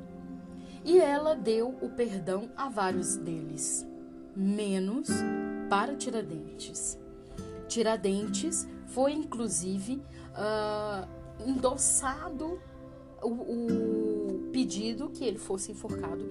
e 0.86 1.00
ela 1.00 1.36
deu 1.36 1.78
o 1.82 1.90
perdão 1.90 2.50
a 2.56 2.70
vários 2.70 3.18
deles, 3.18 3.86
menos 4.34 5.10
para 5.70 5.96
Tiradentes. 5.96 6.98
Tiradentes 7.68 8.66
foi 8.88 9.12
inclusive 9.12 10.02
uh, 10.38 11.08
endossado 11.46 12.60
o, 13.22 13.30
o, 13.30 14.50
pedido 14.52 15.10
que 15.10 15.24
ele 15.24 15.38
fosse 15.38 15.72
enforcado 15.72 16.26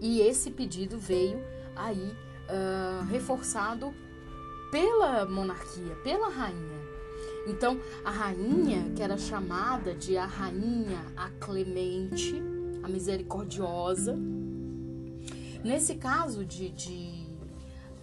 e 0.00 0.20
esse 0.20 0.50
pedido 0.50 0.98
veio 0.98 1.38
aí 1.74 2.12
uh, 2.48 3.04
reforçado 3.06 3.94
pela 4.70 5.26
monarquia, 5.26 5.94
pela 5.96 6.28
rainha. 6.28 6.80
Então, 7.46 7.80
a 8.04 8.10
rainha, 8.10 8.92
que 8.94 9.02
era 9.02 9.16
chamada 9.18 9.94
de 9.94 10.16
a 10.16 10.26
rainha 10.26 11.04
a 11.16 11.28
clemente, 11.30 12.40
a 12.82 12.88
misericordiosa, 12.88 14.16
nesse 15.64 15.96
caso 15.96 16.44
de, 16.44 16.70
de 16.70 17.26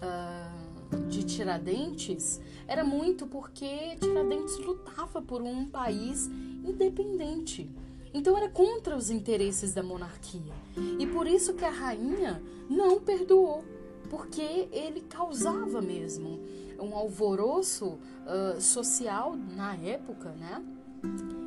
uh, 0.02 0.58
de 1.08 1.22
Tiradentes 1.22 2.40
era 2.68 2.84
muito 2.84 3.26
porque 3.26 3.96
Tiradentes 3.98 4.58
lutava 4.58 5.22
por 5.22 5.40
um 5.40 5.66
país 5.66 6.26
independente. 6.62 7.68
Então 8.12 8.36
era 8.36 8.48
contra 8.50 8.94
os 8.94 9.10
interesses 9.10 9.72
da 9.72 9.82
monarquia. 9.82 10.52
E 10.98 11.06
por 11.06 11.26
isso 11.26 11.54
que 11.54 11.64
a 11.64 11.70
rainha 11.70 12.42
não 12.68 13.00
perdoou, 13.00 13.64
porque 14.10 14.68
ele 14.70 15.00
causava 15.00 15.80
mesmo 15.80 16.40
um 16.78 16.94
alvoroço 16.94 17.98
uh, 18.26 18.60
social 18.60 19.34
na 19.34 19.74
época, 19.76 20.30
né? 20.32 20.62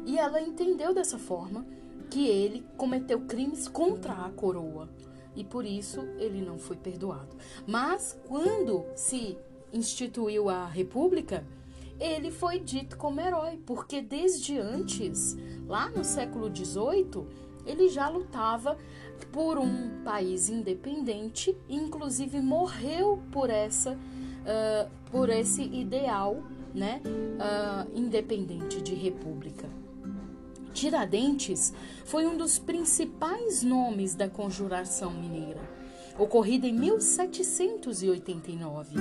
E 0.05 0.17
ela 0.17 0.41
entendeu 0.41 0.93
dessa 0.93 1.17
forma 1.17 1.65
que 2.09 2.27
ele 2.27 2.65
cometeu 2.77 3.21
crimes 3.21 3.67
contra 3.67 4.13
a 4.13 4.29
coroa 4.31 4.89
e 5.35 5.43
por 5.43 5.65
isso 5.65 6.01
ele 6.17 6.41
não 6.41 6.57
foi 6.57 6.75
perdoado. 6.75 7.35
Mas 7.65 8.17
quando 8.27 8.85
se 8.95 9.37
instituiu 9.73 10.49
a 10.49 10.65
República, 10.65 11.45
ele 11.99 12.31
foi 12.31 12.59
dito 12.59 12.97
como 12.97 13.21
herói, 13.21 13.59
porque 13.65 14.01
desde 14.01 14.57
antes, 14.57 15.37
lá 15.67 15.89
no 15.89 16.03
século 16.03 16.53
XVIII, 16.53 17.27
ele 17.65 17.89
já 17.89 18.09
lutava 18.09 18.77
por 19.31 19.59
um 19.59 20.03
país 20.03 20.49
independente, 20.49 21.55
inclusive 21.69 22.41
morreu 22.41 23.21
por 23.31 23.49
essa, 23.49 23.91
uh, 23.91 24.89
por 25.11 25.29
esse 25.29 25.61
ideal 25.61 26.41
né, 26.73 27.01
uh, 27.05 27.97
independente 27.97 28.81
de 28.81 28.95
república. 28.95 29.69
Tiradentes 30.73 31.73
foi 32.05 32.25
um 32.25 32.37
dos 32.37 32.57
principais 32.57 33.61
nomes 33.61 34.15
da 34.15 34.29
Conjuração 34.29 35.11
Mineira, 35.11 35.61
ocorrida 36.21 36.67
em 36.67 36.73
1789. 36.73 38.95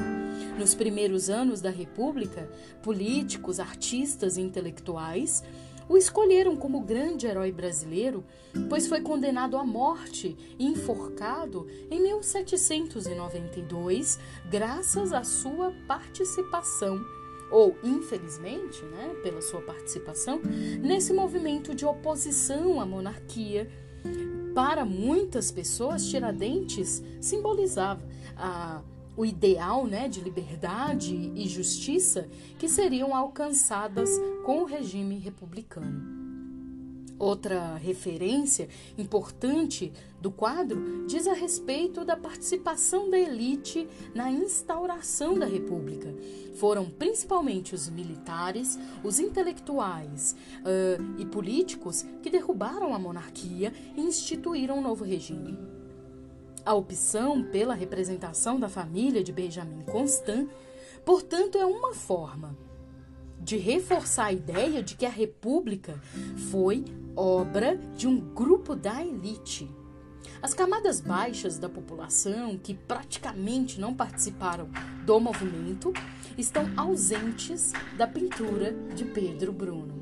Nos 0.59 0.75
primeiros 0.75 1.29
anos 1.29 1.61
da 1.61 1.69
República, 1.69 2.49
políticos, 2.83 3.61
artistas 3.61 4.39
e 4.39 4.41
intelectuais 4.41 5.45
o 5.87 5.99
escolheram 5.99 6.57
como 6.57 6.81
grande 6.81 7.27
herói 7.27 7.51
brasileiro, 7.51 8.25
pois 8.69 8.87
foi 8.87 9.01
condenado 9.01 9.57
à 9.57 9.65
morte 9.65 10.37
e 10.57 10.65
enforcado 10.65 11.67
em 11.91 12.01
1792, 12.01 14.21
graças 14.49 15.13
à 15.13 15.25
sua 15.25 15.75
participação 15.89 17.05
ou 17.51 17.77
infelizmente, 17.83 18.85
né, 18.85 19.17
pela 19.25 19.43
sua 19.43 19.61
participação 19.61 20.41
nesse 20.81 21.13
movimento 21.13 21.75
de 21.75 21.85
oposição 21.85 22.81
à 22.81 22.87
monarquia. 22.87 23.69
Para 24.55 24.85
muitas 24.85 25.51
pessoas, 25.51 26.07
Tiradentes 26.07 27.03
simbolizava 27.21 28.03
a 28.37 28.83
o 29.17 29.25
ideal 29.27 29.87
né, 29.87 30.09
de 30.09 30.21
liberdade 30.21 31.15
e 31.35 31.47
justiça 31.47 32.27
que 32.59 32.69
seriam 32.69 33.15
alcançadas 33.15 34.09
com 34.47 34.63
o 34.63 34.65
regime 34.65 35.19
republicano. 35.19 36.20
Outra 37.21 37.77
referência 37.77 38.67
importante 38.97 39.93
do 40.19 40.31
quadro 40.31 41.07
diz 41.07 41.27
a 41.27 41.35
respeito 41.35 42.03
da 42.03 42.17
participação 42.17 43.11
da 43.11 43.19
elite 43.19 43.87
na 44.15 44.31
instauração 44.31 45.39
da 45.39 45.45
República. 45.45 46.15
Foram 46.55 46.89
principalmente 46.89 47.75
os 47.75 47.91
militares, 47.91 48.79
os 49.05 49.21
intelectuais 49.21 50.35
uh, 50.61 51.21
e 51.21 51.27
políticos 51.27 52.07
que 52.23 52.31
derrubaram 52.31 52.95
a 52.95 52.99
monarquia 52.99 53.71
e 53.95 54.01
instituíram 54.01 54.79
um 54.79 54.83
novo 54.83 55.05
regime. 55.05 55.59
A 56.65 56.73
opção 56.73 57.43
pela 57.43 57.75
representação 57.75 58.59
da 58.59 58.69
família 58.71 59.23
de 59.23 59.31
Benjamin 59.31 59.83
Constant, 59.83 60.49
portanto, 61.05 61.59
é 61.59 61.67
uma 61.67 61.93
forma 61.93 62.57
de 63.39 63.59
reforçar 63.59 64.27
a 64.27 64.33
ideia 64.33 64.83
de 64.83 64.95
que 64.95 65.05
a 65.05 65.11
República 65.11 66.01
foi 66.51 66.85
obra 67.17 67.77
de 67.97 68.07
um 68.07 68.19
grupo 68.19 68.75
da 68.75 69.05
elite. 69.05 69.71
As 70.43 70.55
camadas 70.55 71.01
baixas 71.01 71.59
da 71.59 71.69
população, 71.69 72.57
que 72.57 72.75
praticamente 72.75 73.81
não 73.81 73.95
participaram 73.95 74.69
do 75.05 75.21
movimento, 75.21 75.93
estão 76.39 76.71
ausentes 76.77 77.73
da 77.97 78.07
pintura 78.07 78.73
de 78.95 79.05
Pedro 79.05 79.53
Bruno. 79.53 80.01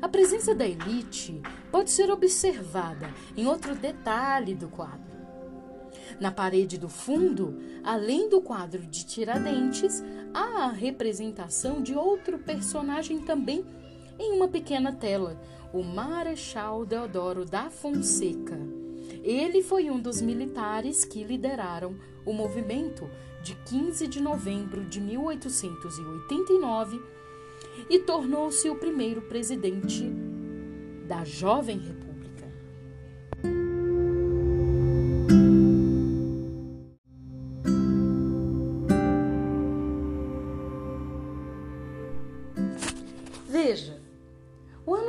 A 0.00 0.08
presença 0.08 0.54
da 0.54 0.66
elite 0.66 1.40
pode 1.70 1.90
ser 1.90 2.10
observada 2.10 3.10
em 3.36 3.46
outro 3.46 3.74
detalhe 3.74 4.54
do 4.54 4.68
quadro. 4.68 5.16
Na 6.20 6.30
parede 6.30 6.78
do 6.78 6.88
fundo, 6.88 7.58
além 7.82 8.28
do 8.28 8.40
quadro 8.40 8.86
de 8.86 9.04
Tiradentes, 9.04 10.02
há 10.32 10.64
a 10.64 10.70
representação 10.70 11.82
de 11.82 11.94
outro 11.94 12.38
personagem 12.38 13.18
também 13.18 13.64
em 14.18 14.32
uma 14.32 14.48
pequena 14.48 14.92
tela, 14.92 15.38
o 15.72 15.82
Marechal 15.82 16.86
Deodoro 16.86 17.44
da 17.44 17.68
Fonseca. 17.70 18.56
Ele 19.22 19.62
foi 19.62 19.90
um 19.90 20.00
dos 20.00 20.20
militares 20.20 21.04
que 21.04 21.22
lideraram 21.24 21.96
o 22.24 22.32
movimento 22.32 23.08
de 23.42 23.54
15 23.54 24.08
de 24.08 24.20
novembro 24.20 24.84
de 24.84 25.00
1889 25.00 27.00
e 27.88 27.98
tornou-se 27.98 28.68
o 28.68 28.76
primeiro 28.76 29.22
presidente 29.22 30.04
da 31.06 31.24
jovem 31.24 31.78
república. 31.78 32.06
Veja, 43.48 43.95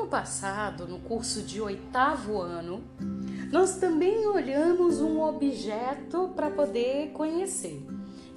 passado, 0.08 0.88
no 0.88 1.00
curso 1.00 1.42
de 1.42 1.62
oitavo 1.62 2.42
ano, 2.42 2.84
nós 3.52 3.78
também 3.78 4.26
olhamos 4.28 5.00
um 5.00 5.22
objeto 5.22 6.32
para 6.36 6.50
poder 6.50 7.12
conhecer, 7.12 7.86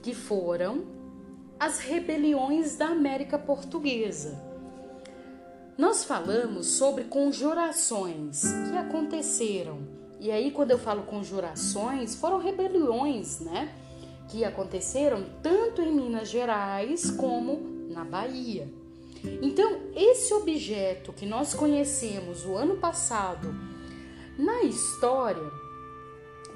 que 0.03 0.15
foram 0.15 0.85
as 1.59 1.79
rebeliões 1.79 2.77
da 2.77 2.87
América 2.87 3.39
Portuguesa. 3.39 4.41
Nós 5.77 6.05
falamos 6.05 6.67
sobre 6.67 7.05
conjurações 7.05 8.43
que 8.71 8.77
aconteceram. 8.77 9.79
E 10.19 10.31
aí, 10.31 10.51
quando 10.51 10.73
eu 10.73 10.79
falo 10.79 11.05
conjurações, 11.05 12.15
foram 12.15 12.39
rebeliões, 12.39 13.41
né? 13.41 13.73
Que 14.29 14.45
aconteceram 14.45 15.25
tanto 15.43 15.81
em 15.81 15.91
Minas 15.91 16.29
Gerais 16.29 17.11
como 17.11 17.89
na 17.89 18.05
Bahia. 18.05 18.80
Então, 19.43 19.81
esse 19.95 20.33
objeto 20.35 21.13
que 21.13 21.27
nós 21.27 21.55
conhecemos 21.55 22.45
o 22.45 22.55
ano 22.55 22.77
passado 22.77 23.53
na 24.39 24.63
história, 24.63 25.43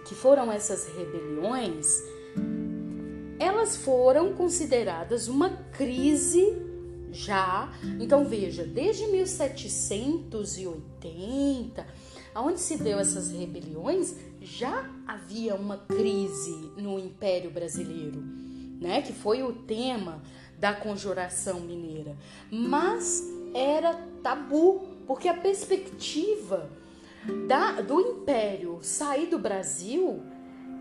que 0.06 0.14
foram 0.14 0.52
essas 0.52 0.86
rebeliões, 0.86 2.00
elas 3.38 3.76
foram 3.76 4.34
consideradas 4.34 5.28
uma 5.28 5.50
crise 5.50 6.56
já. 7.12 7.72
Então 8.00 8.24
veja, 8.24 8.64
desde 8.64 9.06
1780, 9.06 11.86
aonde 12.34 12.60
se 12.60 12.76
deu 12.76 12.98
essas 12.98 13.30
rebeliões, 13.30 14.16
já 14.42 14.90
havia 15.06 15.54
uma 15.54 15.78
crise 15.78 16.72
no 16.76 16.98
Império 16.98 17.50
Brasileiro, 17.50 18.22
né? 18.80 19.00
Que 19.02 19.12
foi 19.12 19.42
o 19.42 19.52
tema 19.52 20.22
da 20.58 20.72
conjuração 20.72 21.60
mineira, 21.60 22.16
mas 22.50 23.22
era 23.54 23.94
tabu, 24.22 24.86
porque 25.06 25.28
a 25.28 25.34
perspectiva 25.34 26.70
da, 27.46 27.80
do 27.80 28.00
império 28.00 28.78
sair 28.82 29.26
do 29.26 29.38
Brasil 29.38 30.22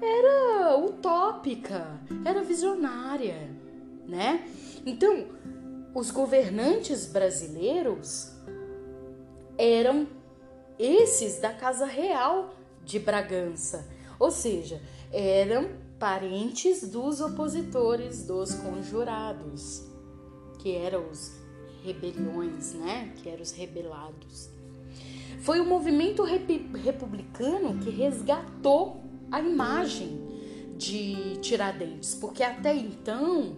era 0.02 0.78
utópica, 0.78 2.00
era 2.26 2.44
visionária, 2.44 3.50
né? 4.08 4.46
Então, 4.86 5.28
os 5.94 6.12
governantes 6.12 7.06
brasileiros 7.06 8.34
eram 9.58 10.08
esses 10.78 11.40
da 11.40 11.54
Casa 11.54 11.86
Real 11.86 12.54
de 12.84 13.00
Bragança, 13.00 13.88
ou 14.20 14.32
seja, 14.32 14.82
eram 15.12 15.83
parentes 16.04 16.86
dos 16.90 17.22
opositores 17.22 18.26
dos 18.26 18.54
conjurados, 18.56 19.86
que 20.60 20.76
eram 20.76 21.10
os 21.10 21.32
rebeliões, 21.82 22.74
né? 22.74 23.14
Que 23.16 23.30
eram 23.30 23.42
os 23.42 23.54
rebelados. 23.54 24.50
Foi 25.40 25.62
o 25.62 25.66
movimento 25.66 26.22
republicano 26.22 27.80
que 27.80 27.90
resgatou 27.90 29.02
a 29.32 29.40
imagem 29.40 30.20
de 30.78 31.38
Tiradentes, 31.38 32.14
porque 32.16 32.44
até 32.44 32.76
então, 32.76 33.56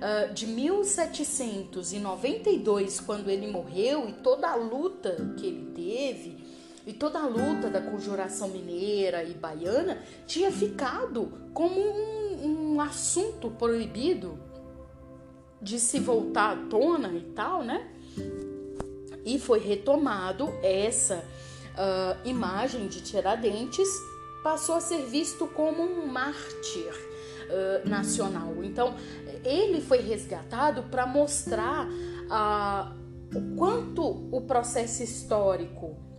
ah, 0.00 0.26
de 0.26 0.46
1792, 0.46 3.00
quando 3.00 3.28
ele 3.28 3.48
morreu 3.48 4.08
e 4.08 4.12
toda 4.12 4.48
a 4.48 4.54
luta 4.54 5.34
que 5.36 5.44
ele 5.44 5.72
teve, 5.74 6.39
e 6.86 6.92
toda 6.92 7.18
a 7.20 7.26
luta 7.26 7.68
da 7.68 7.80
conjuração 7.80 8.48
mineira 8.48 9.22
e 9.22 9.34
baiana 9.34 10.02
tinha 10.26 10.50
ficado 10.50 11.32
como 11.52 11.80
um, 11.80 12.74
um 12.74 12.80
assunto 12.80 13.50
proibido 13.50 14.38
de 15.60 15.78
se 15.78 16.00
voltar 16.00 16.52
à 16.52 16.56
tona 16.68 17.12
e 17.12 17.20
tal, 17.34 17.62
né? 17.62 17.86
E 19.24 19.38
foi 19.38 19.58
retomado 19.58 20.48
essa 20.62 21.16
uh, 21.16 22.28
imagem 22.28 22.88
de 22.88 23.02
Tiradentes, 23.02 23.88
passou 24.42 24.76
a 24.76 24.80
ser 24.80 25.04
visto 25.04 25.46
como 25.48 25.82
um 25.82 26.06
mártir 26.06 26.92
uh, 26.94 27.88
nacional. 27.88 28.54
Então, 28.64 28.94
ele 29.44 29.82
foi 29.82 29.98
resgatado 29.98 30.84
para 30.84 31.06
mostrar 31.06 31.86
uh, 31.86 33.00
o 33.36 33.56
quanto 33.56 34.02
o 34.34 34.40
processo 34.40 35.02
histórico 35.02 36.09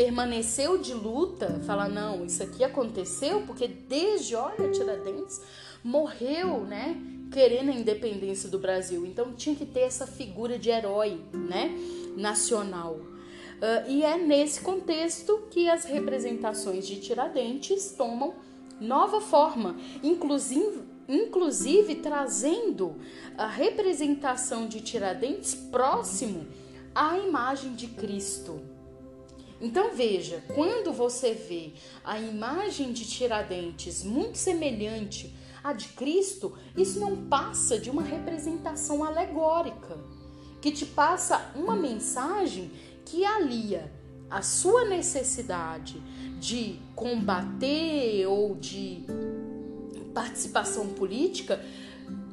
permaneceu 0.00 0.78
de 0.78 0.94
luta, 0.94 1.60
falar 1.66 1.90
não, 1.90 2.24
isso 2.24 2.42
aqui 2.42 2.64
aconteceu 2.64 3.42
porque 3.42 3.68
desde, 3.68 4.34
olha, 4.34 4.70
Tiradentes 4.70 5.42
morreu, 5.84 6.60
né, 6.64 6.96
querendo 7.30 7.70
a 7.70 7.74
independência 7.74 8.48
do 8.48 8.58
Brasil. 8.58 9.04
Então 9.04 9.34
tinha 9.34 9.54
que 9.54 9.66
ter 9.66 9.80
essa 9.80 10.06
figura 10.06 10.58
de 10.58 10.70
herói, 10.70 11.20
né, 11.34 11.76
nacional. 12.16 12.94
Uh, 12.94 13.90
e 13.90 14.02
é 14.02 14.16
nesse 14.16 14.62
contexto 14.62 15.42
que 15.50 15.68
as 15.68 15.84
representações 15.84 16.86
de 16.86 16.98
Tiradentes 16.98 17.90
tomam 17.90 18.36
nova 18.80 19.20
forma, 19.20 19.76
inclusive, 20.02 20.80
inclusive 21.06 21.96
trazendo 21.96 22.96
a 23.36 23.46
representação 23.46 24.66
de 24.66 24.80
Tiradentes 24.80 25.54
próximo 25.54 26.46
à 26.94 27.18
imagem 27.18 27.74
de 27.74 27.86
Cristo. 27.86 28.69
Então 29.60 29.94
veja, 29.94 30.42
quando 30.54 30.90
você 30.92 31.34
vê 31.34 31.72
a 32.02 32.18
imagem 32.18 32.92
de 32.92 33.04
Tiradentes 33.04 34.02
muito 34.02 34.38
semelhante 34.38 35.34
à 35.62 35.74
de 35.74 35.88
Cristo, 35.88 36.56
isso 36.74 36.98
não 36.98 37.14
passa 37.26 37.78
de 37.78 37.90
uma 37.90 38.02
representação 38.02 39.04
alegórica, 39.04 39.98
que 40.62 40.70
te 40.70 40.86
passa 40.86 41.52
uma 41.54 41.76
mensagem 41.76 42.70
que 43.04 43.24
alia 43.24 43.92
a 44.30 44.40
sua 44.40 44.84
necessidade 44.86 46.00
de 46.38 46.78
combater 46.94 48.26
ou 48.26 48.54
de 48.54 49.04
participação 50.14 50.88
política 50.88 51.62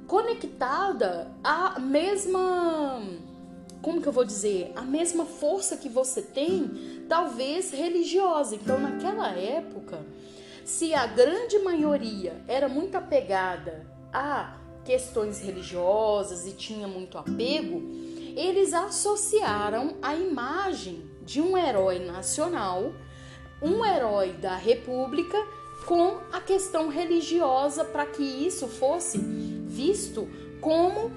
conectada 0.07 1.29
à 1.43 1.77
mesma 1.79 3.01
como 3.81 4.01
que 4.01 4.07
eu 4.07 4.11
vou 4.11 4.25
dizer, 4.25 4.71
a 4.75 4.81
mesma 4.81 5.25
força 5.25 5.77
que 5.77 5.87
você 5.87 6.21
tem, 6.21 6.96
talvez 7.07 7.71
religiosa. 7.71 8.55
Então, 8.55 8.79
naquela 8.79 9.29
época, 9.29 10.05
se 10.63 10.93
a 10.93 11.07
grande 11.07 11.59
maioria 11.59 12.41
era 12.47 12.67
muito 12.67 12.95
apegada 12.95 13.85
a 14.11 14.57
questões 14.83 15.39
religiosas 15.41 16.45
e 16.45 16.51
tinha 16.51 16.87
muito 16.87 17.17
apego, 17.17 17.81
eles 18.35 18.73
associaram 18.73 19.95
a 20.01 20.15
imagem 20.15 21.03
de 21.25 21.41
um 21.41 21.57
herói 21.57 21.99
nacional, 21.99 22.93
um 23.61 23.83
herói 23.83 24.33
da 24.33 24.55
república, 24.55 25.37
com 25.85 26.17
a 26.31 26.41
questão 26.41 26.89
religiosa 26.89 27.83
para 27.83 28.05
que 28.05 28.23
isso 28.23 28.67
fosse 28.67 29.17
visto 29.17 30.27
como 30.59 31.11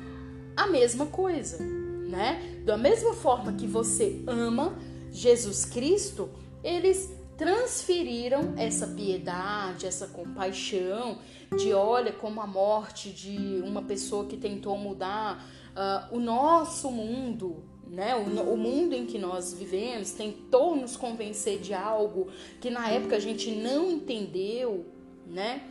a 0.56 0.66
mesma 0.66 1.06
coisa, 1.06 1.58
né? 1.62 2.60
Da 2.64 2.76
mesma 2.76 3.14
forma 3.14 3.52
que 3.52 3.66
você 3.66 4.22
ama 4.26 4.78
Jesus 5.12 5.64
Cristo, 5.64 6.30
eles 6.62 7.10
transferiram 7.36 8.52
essa 8.58 8.86
piedade, 8.86 9.86
essa 9.86 10.06
compaixão 10.06 11.18
de 11.56 11.72
olha 11.72 12.12
como 12.12 12.40
a 12.40 12.46
morte 12.46 13.10
de 13.10 13.62
uma 13.64 13.80
pessoa 13.80 14.26
que 14.26 14.36
tentou 14.36 14.76
mudar 14.76 15.42
uh, 15.70 16.14
o 16.14 16.20
nosso 16.20 16.90
mundo, 16.90 17.64
né? 17.86 18.14
O, 18.14 18.52
o, 18.52 18.56
mundo 18.58 18.94
em 18.94 19.06
que 19.06 19.18
nós 19.18 19.54
vivemos 19.54 20.12
tentou 20.12 20.76
nos 20.76 20.98
convencer 20.98 21.58
de 21.60 21.72
algo 21.72 22.28
que 22.60 22.68
na 22.68 22.90
época 22.90 23.16
a 23.16 23.20
gente 23.20 23.50
não 23.50 23.90
entendeu, 23.90 24.84
né? 25.26 25.62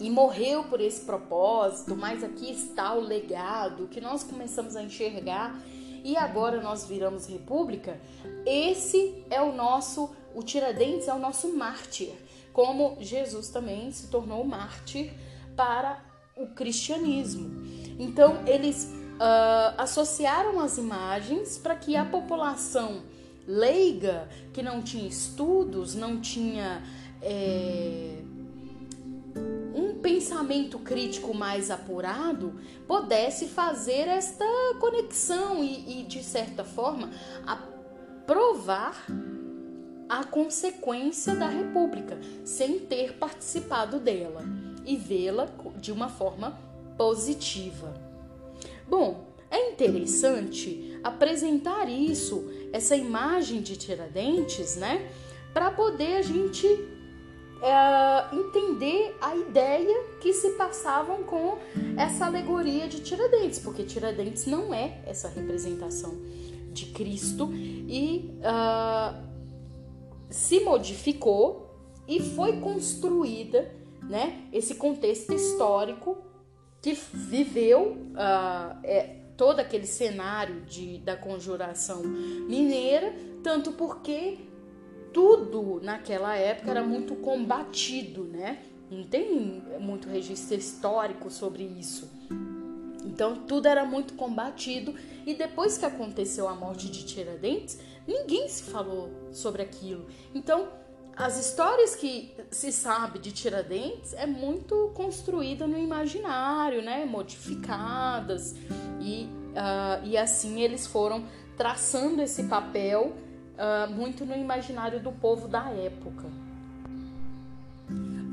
E 0.00 0.10
morreu 0.10 0.64
por 0.64 0.80
esse 0.80 1.04
propósito, 1.04 1.94
mas 1.94 2.24
aqui 2.24 2.50
está 2.50 2.94
o 2.94 3.00
legado 3.00 3.86
que 3.86 4.00
nós 4.00 4.24
começamos 4.24 4.74
a 4.74 4.82
enxergar 4.82 5.56
e 6.04 6.16
agora 6.18 6.60
nós 6.60 6.84
viramos 6.84 7.26
república. 7.26 7.98
Esse 8.44 9.24
é 9.30 9.40
o 9.40 9.52
nosso, 9.54 10.14
o 10.34 10.42
Tiradentes 10.42 11.08
é 11.08 11.14
o 11.14 11.18
nosso 11.18 11.56
mártir, 11.56 12.12
como 12.52 12.98
Jesus 13.00 13.48
também 13.48 13.90
se 13.90 14.08
tornou 14.08 14.44
mártir 14.44 15.14
para 15.56 16.04
o 16.36 16.48
cristianismo. 16.48 17.64
Então 17.98 18.46
eles 18.46 18.92
uh, 19.14 19.74
associaram 19.78 20.60
as 20.60 20.76
imagens 20.76 21.56
para 21.56 21.74
que 21.74 21.96
a 21.96 22.04
população 22.04 23.02
leiga, 23.46 24.28
que 24.52 24.62
não 24.62 24.82
tinha 24.82 25.08
estudos, 25.08 25.94
não 25.94 26.20
tinha 26.20 26.82
é, 27.22 28.23
pensamento 30.04 30.78
crítico 30.78 31.32
mais 31.32 31.70
apurado, 31.70 32.60
pudesse 32.86 33.46
fazer 33.46 34.06
esta 34.06 34.44
conexão 34.78 35.64
e, 35.64 36.00
e 36.00 36.02
de 36.02 36.22
certa 36.22 36.62
forma, 36.62 37.10
aprovar 37.46 39.06
a 40.06 40.22
consequência 40.22 41.34
da 41.34 41.48
República, 41.48 42.18
sem 42.44 42.80
ter 42.80 43.14
participado 43.14 43.98
dela 43.98 44.42
e 44.84 44.94
vê-la 44.94 45.48
de 45.80 45.90
uma 45.90 46.10
forma 46.10 46.60
positiva. 46.98 47.94
Bom, 48.86 49.24
é 49.50 49.70
interessante 49.70 51.00
apresentar 51.02 51.88
isso, 51.88 52.44
essa 52.74 52.94
imagem 52.94 53.62
de 53.62 53.74
Tiradentes, 53.78 54.76
né? 54.76 55.10
Para 55.54 55.70
poder 55.70 56.16
a 56.16 56.22
gente 56.22 56.66
é, 57.64 58.34
entender 58.36 59.16
a 59.22 59.34
ideia 59.34 60.04
que 60.20 60.34
se 60.34 60.50
passavam 60.50 61.22
com 61.22 61.56
essa 61.96 62.26
alegoria 62.26 62.86
de 62.86 63.00
Tiradentes, 63.00 63.58
porque 63.58 63.84
Tiradentes 63.84 64.44
não 64.44 64.74
é 64.74 65.00
essa 65.06 65.28
representação 65.28 66.14
de 66.74 66.86
Cristo 66.86 67.48
e 67.54 68.36
uh, 68.40 69.16
se 70.28 70.60
modificou 70.60 71.74
e 72.06 72.20
foi 72.20 72.60
construída, 72.60 73.72
né? 74.02 74.42
Esse 74.52 74.74
contexto 74.74 75.32
histórico 75.32 76.18
que 76.82 76.92
viveu 77.14 77.92
uh, 77.92 78.78
é, 78.84 79.20
todo 79.38 79.60
aquele 79.60 79.86
cenário 79.86 80.60
de, 80.62 80.98
da 80.98 81.16
conjuração 81.16 82.02
mineira, 82.02 83.14
tanto 83.42 83.72
porque 83.72 84.38
tudo 85.14 85.80
naquela 85.80 86.36
época 86.36 86.72
era 86.72 86.82
muito 86.82 87.14
combatido, 87.14 88.24
né? 88.24 88.58
Não 88.90 89.04
tem 89.04 89.62
muito 89.80 90.08
registro 90.08 90.58
histórico 90.58 91.30
sobre 91.30 91.62
isso. 91.62 92.10
Então 93.04 93.36
tudo 93.36 93.66
era 93.66 93.84
muito 93.84 94.14
combatido 94.14 94.94
e 95.24 95.34
depois 95.34 95.78
que 95.78 95.86
aconteceu 95.86 96.48
a 96.48 96.54
morte 96.54 96.90
de 96.90 97.04
Tiradentes, 97.04 97.78
ninguém 98.06 98.48
se 98.48 98.64
falou 98.64 99.10
sobre 99.30 99.62
aquilo. 99.62 100.06
Então 100.34 100.68
as 101.16 101.38
histórias 101.38 101.94
que 101.94 102.34
se 102.50 102.72
sabe 102.72 103.20
de 103.20 103.30
Tiradentes 103.30 104.14
é 104.14 104.26
muito 104.26 104.90
construída 104.94 105.64
no 105.64 105.78
imaginário, 105.78 106.82
né? 106.82 107.04
Modificadas 107.04 108.56
e, 109.00 109.28
uh, 109.52 110.04
e 110.04 110.16
assim 110.16 110.60
eles 110.60 110.88
foram 110.88 111.24
traçando 111.56 112.20
esse 112.20 112.44
papel 112.44 113.12
uh, 113.54 113.90
muito 113.92 114.24
no 114.24 114.34
imaginário 114.34 115.00
do 115.00 115.12
povo 115.12 115.48
da 115.48 115.70
época. 115.70 116.24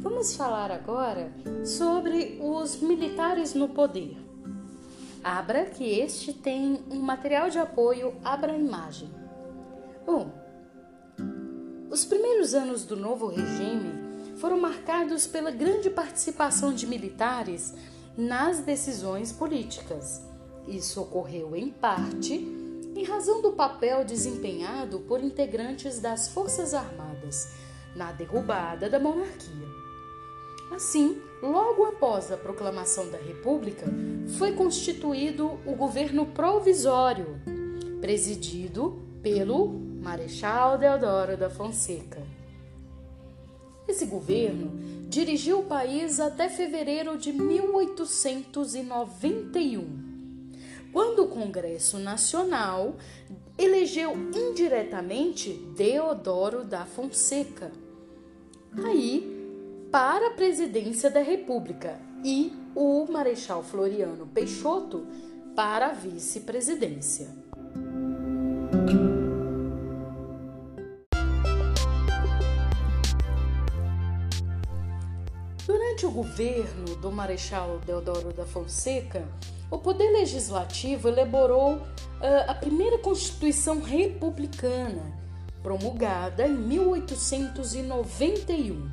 Vamos 0.02 0.36
falar 0.36 0.72
agora 0.72 1.32
sobre 1.64 2.40
os 2.42 2.82
militares 2.82 3.54
no 3.54 3.70
poder. 3.70 4.18
Abra 5.24 5.66
que 5.66 5.84
este 5.84 6.34
tem 6.34 6.84
um 6.90 7.00
material 7.00 7.50
de 7.50 7.60
apoio, 7.60 8.16
abra 8.24 8.54
a 8.54 8.58
imagem. 8.58 9.10
Bom, 10.06 10.32
os 11.92 12.04
primeiros 12.06 12.56
anos 12.56 12.84
do 12.84 12.96
novo 12.96 13.28
regime 13.28 14.38
foram 14.38 14.60
marcados 14.60 15.28
pela 15.28 15.52
grande 15.52 15.90
participação 15.90 16.74
de 16.74 16.88
militares 16.88 17.76
nas 18.18 18.60
decisões 18.60 19.32
políticas. 19.32 20.26
Isso 20.68 21.02
ocorreu 21.02 21.56
em 21.56 21.70
parte 21.70 22.61
em 22.96 23.04
razão 23.04 23.42
do 23.42 23.54
papel 23.54 24.04
desempenhado 24.04 25.00
por 25.02 25.24
integrantes 25.24 26.00
das 26.00 26.28
Forças 26.28 26.74
Armadas 26.74 27.54
na 27.96 28.12
derrubada 28.12 28.90
da 28.90 29.00
monarquia. 29.00 29.72
Assim, 30.72 31.22
logo 31.42 31.86
após 31.86 32.32
a 32.32 32.38
proclamação 32.38 33.10
da 33.10 33.18
República, 33.18 33.86
foi 34.38 34.54
constituído 34.54 35.60
o 35.66 35.76
governo 35.76 36.28
provisório, 36.28 37.42
presidido 38.00 39.02
pelo 39.22 39.68
Marechal 39.68 40.78
Deodoro 40.78 41.36
da 41.36 41.50
Fonseca. 41.50 42.22
Esse 43.88 44.06
governo 44.06 44.72
dirigiu 45.10 45.60
o 45.60 45.66
país 45.66 46.20
até 46.20 46.48
fevereiro 46.48 47.18
de 47.18 47.34
1891, 47.34 50.01
quando 50.92 51.24
o 51.24 51.28
Congresso 51.28 51.98
Nacional 51.98 52.96
elegeu 53.58 54.14
indiretamente 54.14 55.54
Deodoro 55.76 56.64
da 56.64 56.86
Fonseca, 56.86 57.72
aí 58.84 59.40
para 59.92 60.28
a 60.28 60.32
presidência 60.32 61.10
da 61.10 61.22
República 61.22 62.00
e 62.24 62.54
o 62.76 63.06
Marechal 63.12 63.64
Floriano 63.64 64.28
Peixoto 64.28 65.06
para 65.56 65.88
a 65.88 65.94
vice-presidência. 65.94 67.30
Durante 75.66 76.06
o 76.06 76.12
governo 76.12 76.96
do 77.02 77.12
Marechal 77.12 77.80
Deodoro 77.86 78.34
da 78.34 78.46
Fonseca, 78.46 79.28
o 79.72 79.78
Poder 79.78 80.12
Legislativo 80.12 81.08
elaborou 81.08 81.76
uh, 81.76 81.82
a 82.46 82.54
primeira 82.54 82.98
Constituição 82.98 83.82
Republicana, 83.82 85.18
promulgada 85.64 86.46
em 86.46 86.54
1891. 86.54 88.92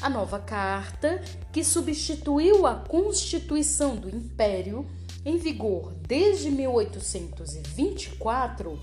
a 0.00 0.08
nova 0.08 0.38
carta, 0.38 1.20
que 1.50 1.64
substituiu 1.64 2.64
a 2.66 2.76
Constituição 2.76 3.96
do 3.96 4.08
Império, 4.08 4.86
em 5.24 5.38
vigor 5.38 5.92
desde 6.06 6.52
1824, 6.52 8.80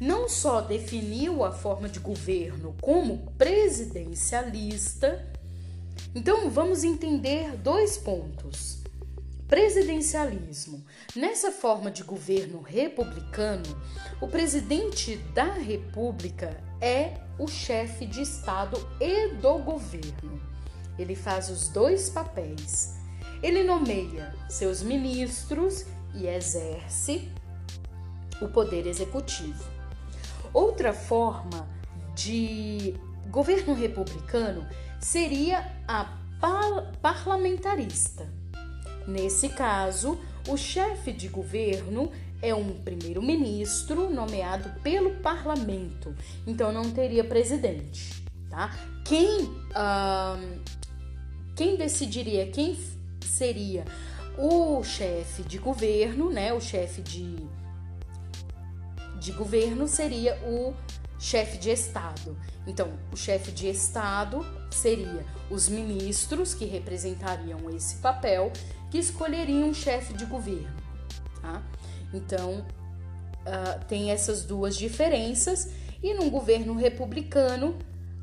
não 0.00 0.28
só 0.28 0.60
definiu 0.60 1.44
a 1.44 1.52
forma 1.52 1.88
de 1.88 2.00
governo 2.00 2.74
como 2.80 3.32
presidencialista. 3.38 5.24
Então, 6.14 6.50
vamos 6.50 6.82
entender 6.82 7.56
dois 7.58 7.96
pontos. 7.96 8.83
Presidencialismo. 9.54 10.84
Nessa 11.14 11.52
forma 11.52 11.88
de 11.88 12.02
governo 12.02 12.60
republicano, 12.60 13.62
o 14.20 14.26
presidente 14.26 15.14
da 15.32 15.44
República 15.44 16.60
é 16.80 17.20
o 17.38 17.46
chefe 17.46 18.04
de 18.04 18.20
Estado 18.20 18.76
e 19.00 19.28
do 19.34 19.58
governo. 19.58 20.42
Ele 20.98 21.14
faz 21.14 21.50
os 21.50 21.68
dois 21.68 22.10
papéis. 22.10 22.96
Ele 23.40 23.62
nomeia 23.62 24.34
seus 24.48 24.82
ministros 24.82 25.86
e 26.16 26.26
exerce 26.26 27.30
o 28.42 28.48
poder 28.48 28.88
executivo. 28.88 29.62
Outra 30.52 30.92
forma 30.92 31.68
de 32.12 32.96
governo 33.30 33.72
republicano 33.72 34.66
seria 34.98 35.72
a 35.86 36.12
parlamentarista. 37.00 38.33
Nesse 39.06 39.48
caso, 39.50 40.18
o 40.48 40.56
chefe 40.56 41.12
de 41.12 41.28
governo 41.28 42.10
é 42.40 42.54
um 42.54 42.74
primeiro-ministro 42.80 44.10
nomeado 44.10 44.70
pelo 44.82 45.14
parlamento, 45.16 46.14
então 46.46 46.70
não 46.72 46.90
teria 46.90 47.24
presidente, 47.24 48.24
tá? 48.50 48.70
Quem, 49.04 49.44
uh, 49.44 50.60
quem 51.56 51.76
decidiria 51.76 52.46
quem 52.48 52.78
seria 53.22 53.84
o 54.36 54.82
chefe 54.82 55.42
de 55.42 55.58
governo, 55.58 56.30
né? 56.30 56.52
O 56.52 56.60
chefe 56.60 57.00
de, 57.00 57.36
de 59.18 59.32
governo 59.32 59.86
seria 59.88 60.36
o 60.44 60.74
chefe 61.18 61.56
de 61.56 61.70
Estado. 61.70 62.36
Então, 62.66 62.92
o 63.12 63.16
chefe 63.16 63.52
de 63.52 63.68
Estado 63.68 64.44
seria 64.70 65.24
os 65.50 65.68
ministros 65.68 66.54
que 66.54 66.64
representariam 66.64 67.70
esse 67.70 67.96
papel, 67.96 68.52
que 68.94 68.98
escolheriam 69.00 69.70
um 69.70 69.74
chefe 69.74 70.14
de 70.14 70.24
governo. 70.24 70.72
Tá? 71.42 71.60
Então, 72.12 72.64
uh, 73.40 73.84
tem 73.88 74.12
essas 74.12 74.44
duas 74.44 74.76
diferenças, 74.76 75.68
e 76.00 76.14
num 76.14 76.30
governo 76.30 76.76
republicano, 76.76 77.76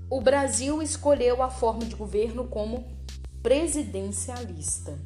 o 0.09 0.21
Brasil 0.21 0.81
escolheu 0.81 1.43
a 1.43 1.49
forma 1.49 1.83
de 1.83 1.93
governo 1.93 2.47
como 2.47 2.87
presidencialista. 3.43 4.97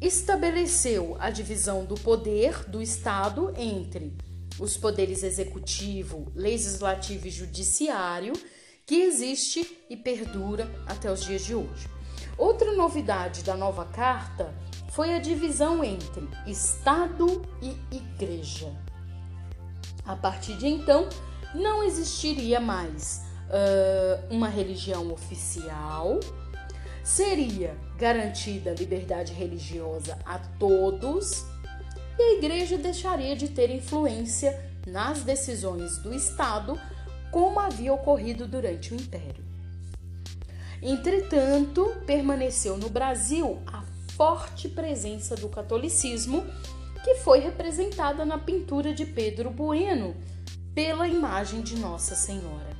Estabeleceu 0.00 1.14
a 1.20 1.28
divisão 1.28 1.84
do 1.84 1.96
poder 1.96 2.64
do 2.70 2.80
Estado 2.80 3.52
entre 3.54 4.16
os 4.58 4.78
poderes 4.78 5.22
executivo, 5.22 6.32
legislativo 6.34 7.26
e 7.26 7.30
judiciário, 7.30 8.32
que 8.86 9.02
existe 9.02 9.78
e 9.90 9.94
perdura 9.96 10.66
até 10.86 11.12
os 11.12 11.22
dias 11.22 11.44
de 11.44 11.54
hoje. 11.54 11.97
Outra 12.38 12.72
novidade 12.72 13.42
da 13.42 13.56
nova 13.56 13.84
carta 13.84 14.54
foi 14.90 15.12
a 15.12 15.18
divisão 15.18 15.82
entre 15.82 16.28
Estado 16.46 17.42
e 17.60 17.76
Igreja. 17.94 18.72
A 20.06 20.14
partir 20.14 20.56
de 20.56 20.68
então, 20.68 21.08
não 21.52 21.82
existiria 21.82 22.60
mais 22.60 23.24
uh, 23.48 24.32
uma 24.32 24.48
religião 24.48 25.12
oficial, 25.12 26.20
seria 27.02 27.76
garantida 27.96 28.72
liberdade 28.72 29.32
religiosa 29.32 30.16
a 30.24 30.38
todos 30.38 31.44
e 32.16 32.22
a 32.22 32.32
igreja 32.38 32.78
deixaria 32.78 33.34
de 33.34 33.48
ter 33.48 33.68
influência 33.68 34.72
nas 34.86 35.22
decisões 35.22 35.98
do 35.98 36.14
Estado, 36.14 36.80
como 37.32 37.58
havia 37.58 37.92
ocorrido 37.92 38.46
durante 38.46 38.94
o 38.94 38.96
Império. 38.96 39.47
Entretanto, 40.82 41.96
permaneceu 42.06 42.76
no 42.76 42.88
Brasil 42.88 43.60
a 43.66 43.82
forte 44.16 44.68
presença 44.68 45.34
do 45.36 45.48
catolicismo, 45.48 46.44
que 47.04 47.16
foi 47.16 47.40
representada 47.40 48.24
na 48.24 48.38
pintura 48.38 48.92
de 48.92 49.06
Pedro 49.06 49.50
Bueno 49.50 50.16
pela 50.74 51.08
imagem 51.08 51.60
de 51.60 51.76
Nossa 51.76 52.14
Senhora. 52.14 52.76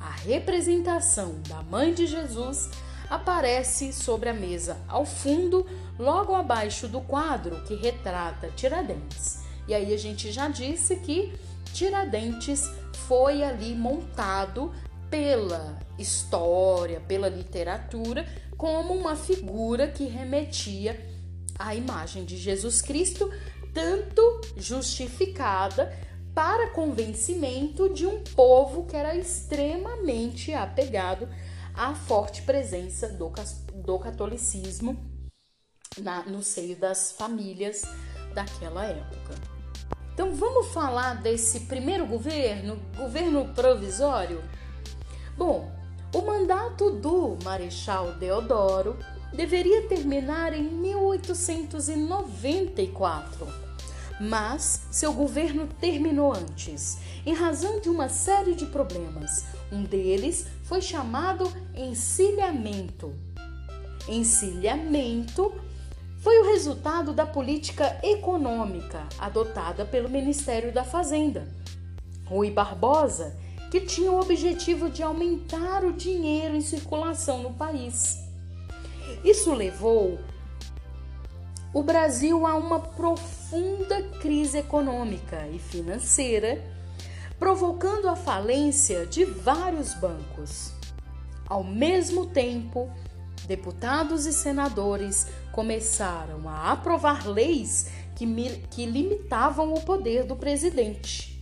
A 0.00 0.10
representação 0.10 1.40
da 1.48 1.62
Mãe 1.62 1.92
de 1.92 2.06
Jesus 2.06 2.70
aparece 3.08 3.92
sobre 3.92 4.28
a 4.28 4.34
mesa 4.34 4.78
ao 4.88 5.04
fundo, 5.04 5.66
logo 5.98 6.34
abaixo 6.34 6.88
do 6.88 7.00
quadro 7.00 7.62
que 7.64 7.74
retrata 7.74 8.50
Tiradentes. 8.56 9.42
E 9.66 9.74
aí 9.74 9.92
a 9.92 9.98
gente 9.98 10.30
já 10.30 10.48
disse 10.48 10.96
que 10.96 11.32
Tiradentes 11.72 12.70
foi 13.06 13.42
ali 13.42 13.74
montado 13.74 14.72
pela 15.14 15.78
história, 15.96 16.98
pela 16.98 17.28
literatura, 17.28 18.26
como 18.56 18.92
uma 18.92 19.14
figura 19.14 19.86
que 19.86 20.06
remetia 20.06 21.00
à 21.56 21.72
imagem 21.72 22.24
de 22.24 22.36
Jesus 22.36 22.82
Cristo, 22.82 23.30
tanto 23.72 24.40
justificada 24.56 25.96
para 26.34 26.70
convencimento 26.70 27.94
de 27.94 28.04
um 28.04 28.24
povo 28.24 28.86
que 28.86 28.96
era 28.96 29.14
extremamente 29.14 30.52
apegado 30.52 31.28
à 31.72 31.94
forte 31.94 32.42
presença 32.42 33.08
do, 33.10 33.32
do 33.72 33.98
catolicismo 34.00 34.96
na, 35.96 36.24
no 36.24 36.42
seio 36.42 36.74
das 36.74 37.12
famílias 37.12 37.82
daquela 38.34 38.84
época. 38.84 39.34
Então 40.12 40.34
vamos 40.34 40.72
falar 40.72 41.22
desse 41.22 41.60
primeiro 41.60 42.04
governo, 42.04 42.82
governo 42.96 43.54
provisório? 43.54 44.42
Bom, 45.36 45.68
o 46.14 46.22
mandato 46.22 46.90
do 46.90 47.36
Marechal 47.42 48.12
Deodoro 48.12 48.96
deveria 49.32 49.88
terminar 49.88 50.52
em 50.52 50.62
1894, 50.62 53.48
mas 54.20 54.86
seu 54.92 55.12
governo 55.12 55.66
terminou 55.80 56.32
antes, 56.32 56.98
em 57.26 57.34
razão 57.34 57.80
de 57.80 57.88
uma 57.88 58.08
série 58.08 58.54
de 58.54 58.66
problemas. 58.66 59.44
Um 59.72 59.82
deles 59.82 60.46
foi 60.62 60.80
chamado 60.80 61.52
encilhamento. 61.74 63.12
Encilhamento 64.08 65.52
foi 66.18 66.38
o 66.38 66.52
resultado 66.52 67.12
da 67.12 67.26
política 67.26 67.98
econômica 68.04 69.08
adotada 69.18 69.84
pelo 69.84 70.08
Ministério 70.08 70.72
da 70.72 70.84
Fazenda. 70.84 71.48
Rui 72.24 72.52
Barbosa 72.52 73.36
que 73.74 73.80
tinha 73.80 74.12
o 74.12 74.20
objetivo 74.20 74.88
de 74.88 75.02
aumentar 75.02 75.84
o 75.84 75.92
dinheiro 75.92 76.54
em 76.54 76.60
circulação 76.60 77.42
no 77.42 77.54
país. 77.54 78.20
Isso 79.24 79.52
levou 79.52 80.20
o 81.72 81.82
Brasil 81.82 82.46
a 82.46 82.54
uma 82.54 82.78
profunda 82.78 84.00
crise 84.20 84.58
econômica 84.58 85.48
e 85.48 85.58
financeira, 85.58 86.64
provocando 87.36 88.08
a 88.08 88.14
falência 88.14 89.06
de 89.06 89.24
vários 89.24 89.92
bancos. 89.94 90.70
Ao 91.44 91.64
mesmo 91.64 92.26
tempo, 92.26 92.88
deputados 93.48 94.24
e 94.24 94.32
senadores 94.32 95.26
começaram 95.50 96.48
a 96.48 96.70
aprovar 96.70 97.26
leis 97.26 97.90
que, 98.14 98.24
que 98.70 98.86
limitavam 98.86 99.74
o 99.74 99.80
poder 99.80 100.22
do 100.22 100.36
presidente. 100.36 101.33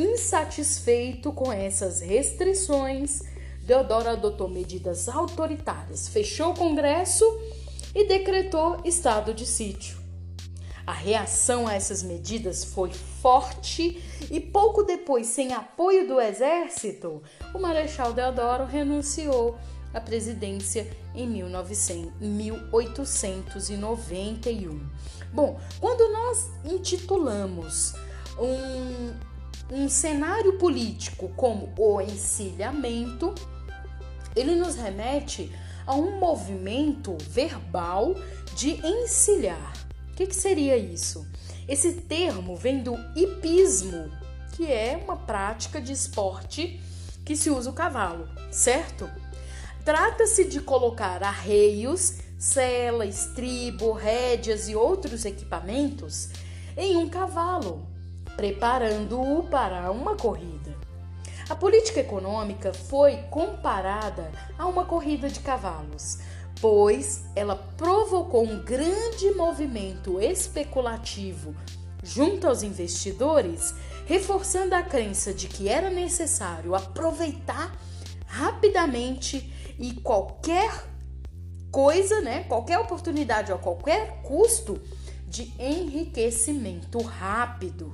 Insatisfeito 0.00 1.30
com 1.30 1.52
essas 1.52 2.00
restrições, 2.00 3.20
Deodoro 3.66 4.08
adotou 4.08 4.48
medidas 4.48 5.10
autoritárias, 5.10 6.08
fechou 6.08 6.52
o 6.52 6.54
Congresso 6.54 7.22
e 7.94 8.06
decretou 8.06 8.80
estado 8.82 9.34
de 9.34 9.44
sítio. 9.44 9.98
A 10.86 10.94
reação 10.94 11.68
a 11.68 11.74
essas 11.74 12.02
medidas 12.02 12.64
foi 12.64 12.90
forte 12.90 14.02
e 14.30 14.40
pouco 14.40 14.84
depois, 14.84 15.26
sem 15.26 15.52
apoio 15.52 16.08
do 16.08 16.18
exército, 16.18 17.22
o 17.52 17.58
Marechal 17.58 18.14
Deodoro 18.14 18.64
renunciou 18.64 19.58
à 19.92 20.00
presidência 20.00 20.90
em 21.14 21.28
1900, 21.28 22.10
1891. 22.20 24.80
Bom, 25.30 25.60
quando 25.78 26.10
nós 26.10 26.48
intitulamos 26.64 27.92
um, 28.38 29.28
um 29.70 29.88
cenário 29.88 30.58
político 30.58 31.30
como 31.36 31.72
o 31.78 32.00
encilhamento, 32.00 33.34
ele 34.34 34.54
nos 34.54 34.74
remete 34.74 35.50
a 35.86 35.94
um 35.94 36.18
movimento 36.18 37.16
verbal 37.28 38.14
de 38.54 38.84
encilhar. 38.84 39.72
O 40.12 40.16
que, 40.16 40.26
que 40.26 40.34
seria 40.34 40.76
isso? 40.76 41.26
Esse 41.68 41.92
termo 41.92 42.56
vem 42.56 42.82
do 42.82 42.96
hipismo, 43.16 44.10
que 44.52 44.66
é 44.66 45.00
uma 45.02 45.16
prática 45.16 45.80
de 45.80 45.92
esporte 45.92 46.80
que 47.24 47.36
se 47.36 47.48
usa 47.48 47.70
o 47.70 47.72
cavalo, 47.72 48.28
certo? 48.50 49.08
Trata-se 49.84 50.44
de 50.44 50.60
colocar 50.60 51.22
arreios, 51.22 52.18
sela, 52.38 53.06
estribo, 53.06 53.92
rédeas 53.92 54.68
e 54.68 54.74
outros 54.74 55.24
equipamentos 55.24 56.28
em 56.76 56.96
um 56.96 57.08
cavalo, 57.08 57.86
preparando-o 58.40 59.42
para 59.50 59.90
uma 59.90 60.16
corrida. 60.16 60.74
A 61.46 61.54
política 61.54 62.00
econômica 62.00 62.72
foi 62.72 63.18
comparada 63.28 64.32
a 64.58 64.66
uma 64.66 64.86
corrida 64.86 65.28
de 65.28 65.40
cavalos, 65.40 66.20
pois 66.58 67.26
ela 67.36 67.54
provocou 67.76 68.42
um 68.42 68.64
grande 68.64 69.30
movimento 69.32 70.18
especulativo 70.18 71.54
junto 72.02 72.48
aos 72.48 72.62
investidores, 72.62 73.74
reforçando 74.06 74.74
a 74.74 74.82
crença 74.82 75.34
de 75.34 75.46
que 75.46 75.68
era 75.68 75.90
necessário 75.90 76.74
aproveitar 76.74 77.78
rapidamente 78.26 79.52
e 79.78 79.92
qualquer 80.00 80.88
coisa, 81.70 82.22
né, 82.22 82.44
qualquer 82.44 82.78
oportunidade 82.78 83.52
a 83.52 83.58
qualquer 83.58 84.22
custo 84.22 84.80
de 85.28 85.52
enriquecimento 85.58 87.02
rápido. 87.02 87.92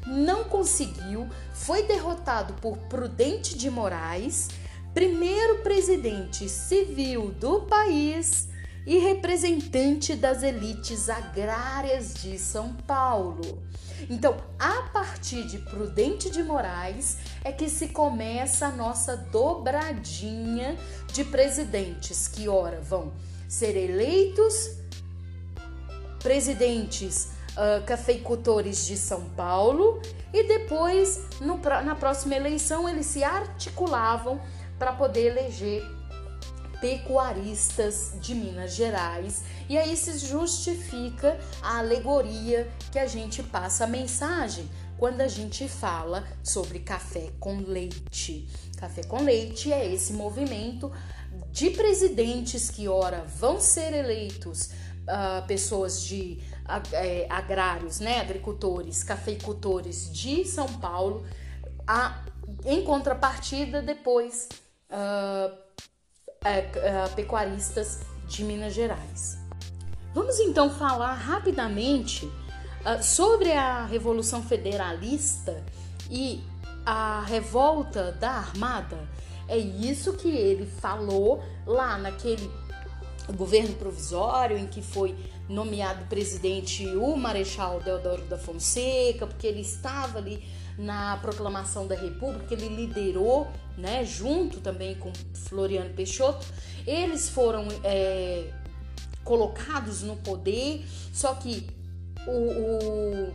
não 0.07 0.45
conseguiu, 0.45 1.29
foi 1.53 1.83
derrotado 1.83 2.55
por 2.55 2.79
Prudente 2.79 3.59
de 3.59 3.69
Moraes 3.69 4.49
primeiro 4.95 5.63
presidente 5.63 6.49
civil 6.49 7.31
do 7.33 7.63
país 7.63 8.49
e 8.87 8.99
representante 8.99 10.15
das 10.15 10.43
elites 10.43 11.09
agrárias 11.09 12.15
de 12.15 12.39
São 12.39 12.75
Paulo. 12.75 13.63
Então, 14.11 14.37
a 14.59 14.83
partir 14.93 15.47
de 15.47 15.59
Prudente 15.59 16.29
de 16.31 16.43
Moraes 16.43 17.19
é 17.45 17.53
que 17.53 17.69
se 17.69 17.89
começa 17.89 18.67
a 18.67 18.73
nossa 18.73 19.17
dobradinha 19.17 20.77
de 21.13 21.25
presidentes 21.25 22.27
que 22.27 22.49
ora 22.49 22.81
vão 22.81 23.13
ser 23.49 23.77
eleitos 23.77 24.77
presidentes 26.19 27.31
uh, 27.53 27.85
cafeicultores 27.85 28.87
de 28.87 28.97
São 28.97 29.25
Paulo 29.31 30.01
e 30.33 30.47
depois 30.47 31.21
no, 31.41 31.59
na 31.59 31.95
próxima 31.95 32.35
eleição 32.35 32.89
eles 32.89 33.07
se 33.07 33.23
articulavam 33.23 34.41
para 34.83 34.95
poder 34.95 35.27
eleger 35.27 35.89
pecuaristas 36.81 38.15
de 38.21 38.35
Minas 38.35 38.75
Gerais. 38.75 39.45
E 39.69 39.79
aí 39.79 39.97
se 39.97 40.19
justifica 40.19 41.39
a 41.63 41.79
alegoria 41.79 42.69
que 42.91 42.99
a 42.99 43.07
gente 43.07 43.45
passa 43.45 43.85
a 43.85 43.87
mensagem 43.87 44.69
quando 44.99 45.21
a 45.21 45.29
gente 45.29 45.69
fala 45.69 46.27
sobre 46.43 46.81
café 46.81 47.31
com 47.39 47.59
leite. 47.61 48.49
Café 48.77 49.05
com 49.05 49.23
leite 49.23 49.73
é 49.73 49.87
esse 49.87 50.15
movimento 50.15 50.91
de 51.53 51.71
presidentes 51.71 52.69
que, 52.69 52.89
ora, 52.89 53.25
vão 53.39 53.61
ser 53.61 53.95
eleitos 53.95 54.71
uh, 55.03 55.47
pessoas 55.47 56.03
de 56.03 56.41
uh, 56.65 57.27
agrários, 57.31 58.01
né, 58.01 58.19
agricultores, 58.19 59.05
cafeicultores 59.05 60.13
de 60.13 60.45
São 60.45 60.67
Paulo, 60.67 61.25
a, 61.87 62.25
em 62.65 62.83
contrapartida, 62.83 63.81
depois 63.81 64.49
uh, 64.93 65.53
uh, 65.53 67.15
pecuaristas 67.15 68.01
de 68.29 68.45
Minas 68.45 68.75
Gerais. 68.75 69.39
Vamos 70.15 70.39
então 70.41 70.71
falar 70.71 71.15
rapidamente 71.15 72.27
uh, 72.27 73.03
sobre 73.03 73.53
a 73.53 73.87
Revolução 73.87 74.43
Federalista 74.43 75.65
e 76.11 76.43
a 76.85 77.25
revolta 77.27 78.13
da 78.13 78.31
Armada. 78.31 79.09
É 79.49 79.57
isso 79.57 80.13
que 80.15 80.29
ele 80.29 80.67
falou 80.67 81.43
lá 81.67 81.99
naquele 81.99 82.51
governo 83.37 83.75
provisório 83.75 84.59
em 84.59 84.67
que 84.67 84.83
foi 84.83 85.17
nomeado 85.49 86.05
presidente 86.07 86.87
o 86.97 87.17
Marechal 87.17 87.81
Deodoro 87.81 88.23
da 88.25 88.39
Fonseca, 88.39 89.27
porque 89.27 89.47
ele 89.47 89.61
estava 89.61 90.19
ali 90.19 90.43
na 90.79 91.17
proclamação 91.19 91.87
da 91.87 91.95
República, 91.95 92.55
ele 92.55 92.69
liderou, 92.69 93.49
né, 93.77 94.05
junto 94.05 94.61
também 94.61 94.95
com 94.95 95.13
Floriano 95.35 95.91
Peixoto. 95.91 96.47
Eles 96.87 97.29
foram 97.29 97.67
é, 97.85 98.51
colocados 99.25 100.03
no 100.03 100.17
poder, 100.17 100.85
só 101.13 101.35
que 101.35 101.69
o, 102.27 102.31
o, 102.31 103.33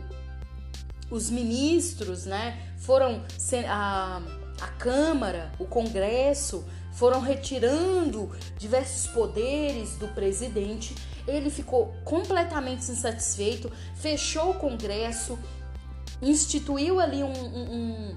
os 1.10 1.30
ministros, 1.30 2.26
né, 2.26 2.74
foram 2.78 3.22
a, 3.68 4.22
a 4.60 4.66
Câmara, 4.68 5.52
o 5.58 5.64
Congresso 5.64 6.64
foram 6.92 7.20
retirando 7.20 8.30
diversos 8.58 9.06
poderes 9.12 9.96
do 9.96 10.08
presidente. 10.08 10.96
Ele 11.28 11.48
ficou 11.48 11.94
completamente 12.04 12.90
insatisfeito, 12.90 13.70
fechou 13.94 14.50
o 14.50 14.54
Congresso, 14.54 15.38
instituiu 16.20 17.00
ali 17.00 17.22
um, 17.22 17.32
um, 17.32 17.72
um 17.72 18.16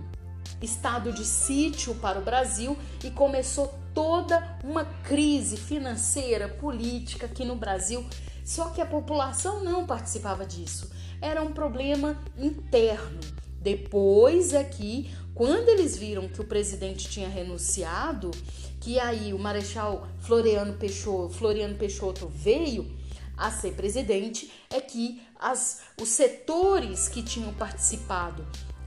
estado 0.61 1.11
de 1.11 1.25
sítio 1.25 1.95
para 1.95 2.19
o 2.19 2.23
Brasil 2.23 2.77
e 3.03 3.11
começou 3.11 3.73
toda 3.93 4.57
uma 4.63 4.85
crise 4.85 5.57
financeira, 5.57 6.47
política 6.47 7.25
aqui 7.25 7.43
no 7.43 7.55
Brasil. 7.55 8.05
Só 8.43 8.69
que 8.69 8.81
a 8.81 8.85
população 8.85 9.63
não 9.63 9.85
participava 9.85 10.45
disso. 10.45 10.89
Era 11.21 11.41
um 11.41 11.51
problema 11.51 12.17
interno. 12.37 13.19
Depois 13.61 14.55
aqui, 14.55 15.11
é 15.11 15.21
quando 15.35 15.69
eles 15.69 15.97
viram 15.97 16.27
que 16.27 16.41
o 16.41 16.43
presidente 16.43 17.09
tinha 17.09 17.29
renunciado, 17.29 18.31
que 18.79 18.99
aí 18.99 19.33
o 19.33 19.39
Marechal 19.39 20.07
Floriano 20.19 20.73
Peixoto, 20.73 21.33
Floriano 21.33 21.75
Peixoto 21.75 22.27
veio 22.27 22.91
a 23.37 23.49
ser 23.49 23.73
presidente, 23.73 24.51
é 24.69 24.81
que 24.81 25.21
as, 25.41 25.81
os 25.99 26.09
setores 26.09 27.09
que 27.09 27.23
tinham 27.23 27.51
participado 27.53 28.45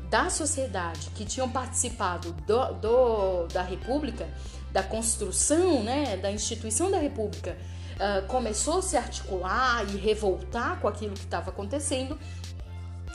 da 0.09 0.31
sociedade, 0.31 1.11
que 1.11 1.25
tinham 1.25 1.51
participado 1.51 2.33
do, 2.47 2.73
do 2.75 3.47
da 3.49 3.63
República, 3.63 4.29
da 4.71 4.83
construção, 4.83 5.83
né, 5.83 6.17
da 6.17 6.31
instituição 6.31 6.91
da 6.91 6.99
República, 6.99 7.57
uh, 7.95 8.27
começou 8.29 8.79
a 8.79 8.83
se 8.83 8.97
articular 8.97 9.85
e 9.93 9.97
revoltar 9.97 10.81
com 10.81 10.87
aquilo 10.87 11.15
que 11.15 11.25
estava 11.25 11.51
acontecendo, 11.51 12.17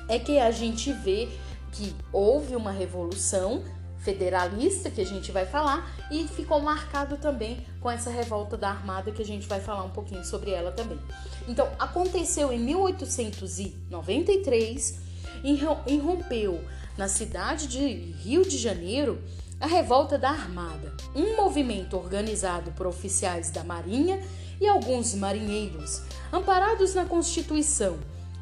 é 0.10 0.20
que 0.20 0.40
a 0.40 0.52
gente 0.52 0.92
vê 0.92 1.30
que 1.72 1.96
houve 2.12 2.56
uma 2.56 2.72
revolução 2.72 3.64
federalista 4.10 4.90
que 4.90 5.02
a 5.02 5.06
gente 5.06 5.32
vai 5.32 5.46
falar 5.46 5.88
e 6.10 6.28
ficou 6.28 6.60
marcado 6.60 7.18
também 7.18 7.64
com 7.80 7.92
essa 7.92 8.10
revolta 8.10 8.58
da 8.58 8.70
Armada 8.70 9.12
que 9.12 9.22
a 9.22 9.26
gente 9.26 9.48
vai 9.48 9.60
falar 9.60 9.84
um 9.84 9.92
pouquinho 9.92 10.26
sobre 10.26 10.50
ela 10.50 10.72
também. 10.72 10.98
Então, 11.48 11.70
aconteceu 11.78 12.52
em 12.52 12.58
1893, 12.60 15.00
irrompeu 15.86 16.60
na 16.98 17.08
cidade 17.08 17.68
de 17.68 17.80
Rio 17.80 18.44
de 18.44 18.58
Janeiro 18.58 19.22
a 19.60 19.68
revolta 19.68 20.18
da 20.18 20.32
Armada, 20.32 20.92
um 21.16 21.36
movimento 21.36 21.96
organizado 21.96 22.72
por 22.72 22.88
oficiais 22.88 23.52
da 23.52 23.64
Marinha 23.64 24.20
e 24.60 24.68
alguns 24.68 25.14
marinheiros, 25.14 26.02
amparados 26.34 26.96
na 26.96 27.06
Constituição. 27.06 28.00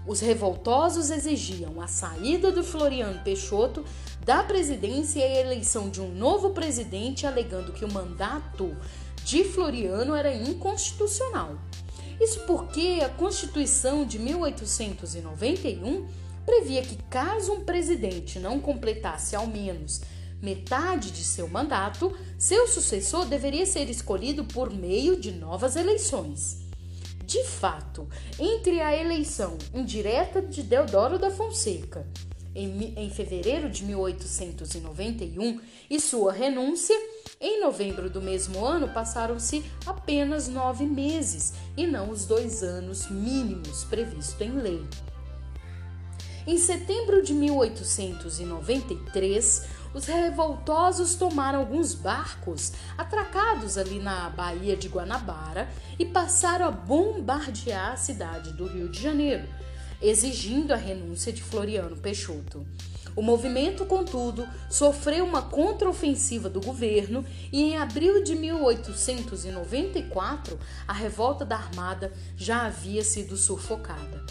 Os 0.07 0.21
revoltosos 0.21 1.11
exigiam 1.11 1.81
a 1.81 1.87
saída 1.87 2.53
do 2.53 2.63
Floriano 2.63 3.19
Peixoto 3.25 3.83
da 4.27 4.43
presidência 4.43 5.21
e 5.21 5.23
a 5.23 5.39
eleição 5.39 5.89
de 5.89 6.01
um 6.01 6.13
novo 6.13 6.49
presidente, 6.49 7.25
alegando 7.25 7.71
que 7.71 7.85
o 7.85 7.93
mandato 7.93 8.75
de 9.23 9.45
Floriano 9.45 10.13
era 10.13 10.35
inconstitucional. 10.35 11.57
Isso 12.19 12.41
porque 12.41 12.99
a 13.01 13.07
Constituição 13.07 14.05
de 14.05 14.19
1891 14.19 16.09
previa 16.45 16.81
que, 16.81 16.97
caso 17.03 17.53
um 17.53 17.63
presidente 17.63 18.37
não 18.37 18.59
completasse 18.59 19.33
ao 19.33 19.47
menos 19.47 20.01
metade 20.41 21.09
de 21.11 21.23
seu 21.23 21.47
mandato, 21.47 22.13
seu 22.37 22.67
sucessor 22.67 23.25
deveria 23.25 23.65
ser 23.65 23.89
escolhido 23.89 24.43
por 24.43 24.73
meio 24.73 25.17
de 25.17 25.31
novas 25.31 25.77
eleições. 25.77 26.67
De 27.25 27.45
fato, 27.45 28.09
entre 28.37 28.81
a 28.81 28.95
eleição 28.95 29.57
indireta 29.73 30.41
de 30.41 30.63
Deodoro 30.63 31.17
da 31.17 31.31
Fonseca 31.31 32.05
em, 32.57 32.93
em 32.97 33.09
fevereiro 33.09 33.69
de 33.69 33.85
1891 33.85 35.61
e 35.89 35.97
sua 35.99 36.31
renúncia, 36.33 36.95
em 37.39 37.61
novembro 37.61 38.09
do 38.09 38.19
mesmo 38.19 38.65
ano 38.65 38.89
passaram-se 38.89 39.63
apenas 39.85 40.47
nove 40.47 40.83
meses 40.85 41.53
e 41.77 41.85
não 41.85 42.09
os 42.09 42.25
dois 42.25 42.63
anos 42.63 43.11
mínimos 43.11 43.83
previsto 43.83 44.43
em 44.43 44.49
lei. 44.51 44.83
Em 46.47 46.57
setembro 46.57 47.21
de 47.21 47.33
1893, 47.33 49.77
os 49.93 50.05
revoltosos 50.05 51.13
tomaram 51.15 51.59
alguns 51.59 51.93
barcos 51.93 52.71
atracados 52.97 53.77
ali 53.77 53.99
na 53.99 54.29
Baía 54.29 54.75
de 54.75 54.87
Guanabara 54.87 55.69
e 55.99 56.05
passaram 56.05 56.67
a 56.67 56.71
bombardear 56.71 57.93
a 57.93 57.97
cidade 57.97 58.53
do 58.53 58.65
Rio 58.65 58.89
de 58.89 58.99
Janeiro, 59.01 59.47
exigindo 60.01 60.73
a 60.73 60.77
renúncia 60.77 61.33
de 61.33 61.41
Floriano 61.41 61.97
Peixoto. 61.97 62.65
O 63.15 63.21
movimento, 63.21 63.85
contudo, 63.85 64.47
sofreu 64.69 65.25
uma 65.25 65.41
contraofensiva 65.41 66.49
do 66.49 66.61
governo 66.61 67.25
e 67.51 67.63
em 67.63 67.77
abril 67.77 68.23
de 68.23 68.35
1894 68.35 70.59
a 70.87 70.93
revolta 70.93 71.43
da 71.43 71.55
Armada 71.55 72.13
já 72.35 72.67
havia 72.67 73.03
sido 73.03 73.35
sufocada. 73.35 74.23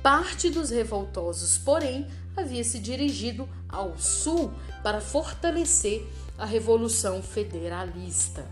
Parte 0.00 0.48
dos 0.48 0.70
revoltosos, 0.70 1.58
porém, 1.58 2.06
havia 2.36 2.62
se 2.62 2.78
dirigido 2.78 3.48
ao 3.68 3.98
sul 3.98 4.52
para 4.82 5.00
fortalecer 5.00 6.06
a 6.38 6.44
Revolução 6.44 7.20
Federalista. 7.22 8.46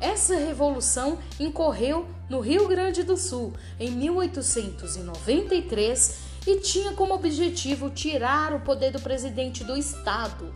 Essa 0.00 0.34
revolução 0.34 1.18
incorreu 1.38 2.08
no 2.28 2.40
Rio 2.40 2.66
Grande 2.66 3.02
do 3.02 3.16
Sul 3.16 3.52
em 3.78 3.90
1893 3.90 6.30
e 6.46 6.56
tinha 6.60 6.92
como 6.92 7.14
objetivo 7.14 7.90
tirar 7.90 8.54
o 8.54 8.60
poder 8.60 8.92
do 8.92 9.00
presidente 9.00 9.62
do 9.62 9.76
estado, 9.76 10.54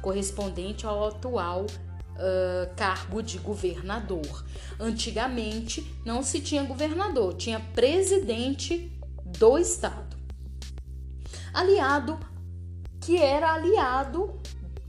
correspondente 0.00 0.86
ao 0.86 1.08
atual 1.08 1.66
uh, 2.18 2.74
cargo 2.76 3.22
de 3.22 3.38
governador. 3.38 4.44
Antigamente 4.80 5.94
não 6.04 6.22
se 6.22 6.40
tinha 6.40 6.62
governador, 6.62 7.34
tinha 7.34 7.60
presidente 7.60 8.92
do 9.24 9.58
Estado. 9.58 10.16
Aliado, 11.52 12.18
que 13.00 13.16
era 13.16 13.52
aliado 13.52 14.40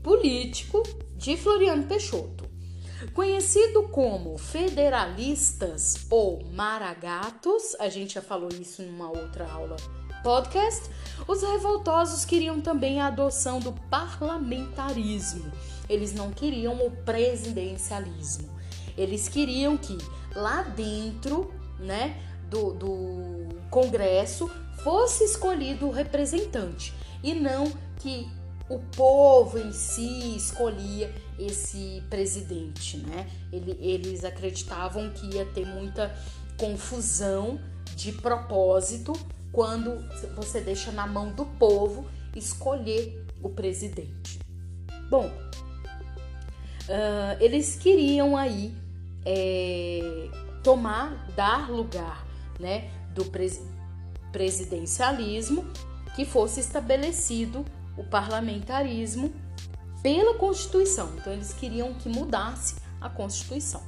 político 0.02 0.82
de 1.16 1.36
Floriano 1.36 1.84
Peixoto. 1.84 2.49
Conhecido 3.14 3.88
como 3.88 4.36
federalistas 4.36 6.06
ou 6.10 6.44
maragatos, 6.52 7.74
a 7.78 7.88
gente 7.88 8.14
já 8.14 8.22
falou 8.22 8.50
isso 8.50 8.82
numa 8.82 9.08
outra 9.08 9.50
aula 9.50 9.76
podcast, 10.22 10.90
os 11.26 11.42
revoltosos 11.42 12.24
queriam 12.24 12.60
também 12.60 13.00
a 13.00 13.06
adoção 13.06 13.58
do 13.58 13.72
parlamentarismo. 13.88 15.50
Eles 15.88 16.12
não 16.12 16.30
queriam 16.30 16.74
o 16.86 16.90
presidencialismo. 16.90 18.48
Eles 18.96 19.28
queriam 19.28 19.76
que 19.76 19.96
lá 20.34 20.62
dentro, 20.62 21.52
né, 21.78 22.20
do, 22.48 22.72
do 22.74 23.48
Congresso 23.70 24.50
fosse 24.82 25.24
escolhido 25.24 25.86
o 25.86 25.90
representante 25.90 26.94
e 27.22 27.34
não 27.34 27.72
que 27.98 28.28
o 28.68 28.78
povo 28.96 29.58
em 29.58 29.72
si 29.72 30.36
escolhia 30.36 31.12
esse 31.46 32.02
presidente, 32.10 32.98
né? 32.98 33.28
eles 33.52 34.24
acreditavam 34.24 35.10
que 35.10 35.34
ia 35.34 35.46
ter 35.46 35.66
muita 35.66 36.14
confusão 36.56 37.58
de 37.96 38.12
propósito 38.12 39.12
quando 39.52 40.04
você 40.36 40.60
deixa 40.60 40.92
na 40.92 41.06
mão 41.06 41.32
do 41.32 41.44
povo 41.44 42.06
escolher 42.36 43.26
o 43.42 43.48
presidente. 43.48 44.38
Bom, 45.08 45.26
uh, 45.26 47.36
eles 47.40 47.76
queriam 47.76 48.36
aí 48.36 48.74
é, 49.24 50.28
tomar, 50.62 51.26
dar 51.34 51.70
lugar 51.70 52.26
né, 52.58 52.90
do 53.14 53.24
pres 53.24 53.60
presidencialismo, 54.30 55.66
que 56.14 56.24
fosse 56.24 56.60
estabelecido 56.60 57.64
o 57.96 58.04
parlamentarismo 58.04 59.32
pela 60.02 60.34
Constituição. 60.34 61.10
Então, 61.16 61.32
eles 61.32 61.52
queriam 61.52 61.94
que 61.94 62.08
mudasse 62.08 62.76
a 63.00 63.08
Constituição. 63.08 63.82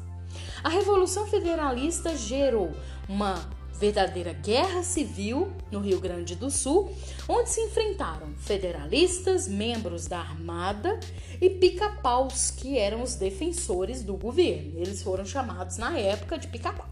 A 0.63 0.69
Revolução 0.69 1.27
Federalista 1.27 2.17
gerou 2.17 2.73
uma 3.09 3.35
verdadeira 3.83 4.33
guerra 4.33 4.85
civil 4.85 5.51
no 5.71 5.81
Rio 5.81 5.99
Grande 5.99 6.37
do 6.37 6.51
Sul, 6.51 6.95
onde 7.29 7.51
se 7.51 7.61
enfrentaram 7.63 8.33
federalistas, 8.37 9.49
membros 9.49 10.07
da 10.07 10.21
Armada 10.21 11.01
e 11.41 11.51
pica-paus, 11.51 12.53
que 12.53 12.79
eram 12.79 13.03
os 13.03 13.17
defensores 13.17 14.05
do 14.05 14.17
governo. 14.17 14.79
Eles 14.79 15.03
foram 15.03 15.25
chamados 15.25 15.79
na 15.79 15.99
época 15.99 16.39
de 16.39 16.47
pica-pau. 16.47 16.89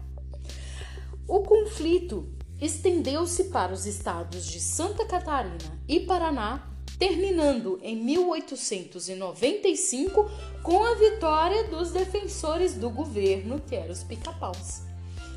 O 1.25 1.39
conflito 1.43 2.27
estendeu-se 2.59 3.45
para 3.45 3.71
os 3.71 3.85
estados 3.85 4.45
de 4.45 4.59
Santa 4.59 5.05
Catarina 5.05 5.79
e 5.87 6.01
Paraná, 6.01 6.70
terminando 7.01 7.77
em 7.81 7.95
1895 7.95 10.29
com 10.61 10.85
a 10.85 10.93
vitória 10.93 11.63
dos 11.63 11.89
defensores 11.89 12.75
do 12.75 12.91
governo, 12.91 13.59
que 13.59 13.75
eram 13.75 13.91
os 13.91 14.03
pica-paus. 14.03 14.83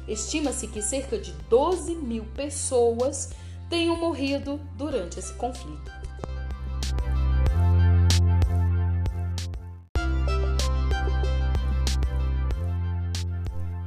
Estima-se 0.06 0.68
que 0.68 0.82
cerca 0.82 1.16
de 1.16 1.32
12 1.48 1.94
mil 1.94 2.26
pessoas 2.36 3.30
tenham 3.70 3.96
morrido 3.96 4.60
durante 4.76 5.18
esse 5.18 5.32
conflito. 5.32 5.90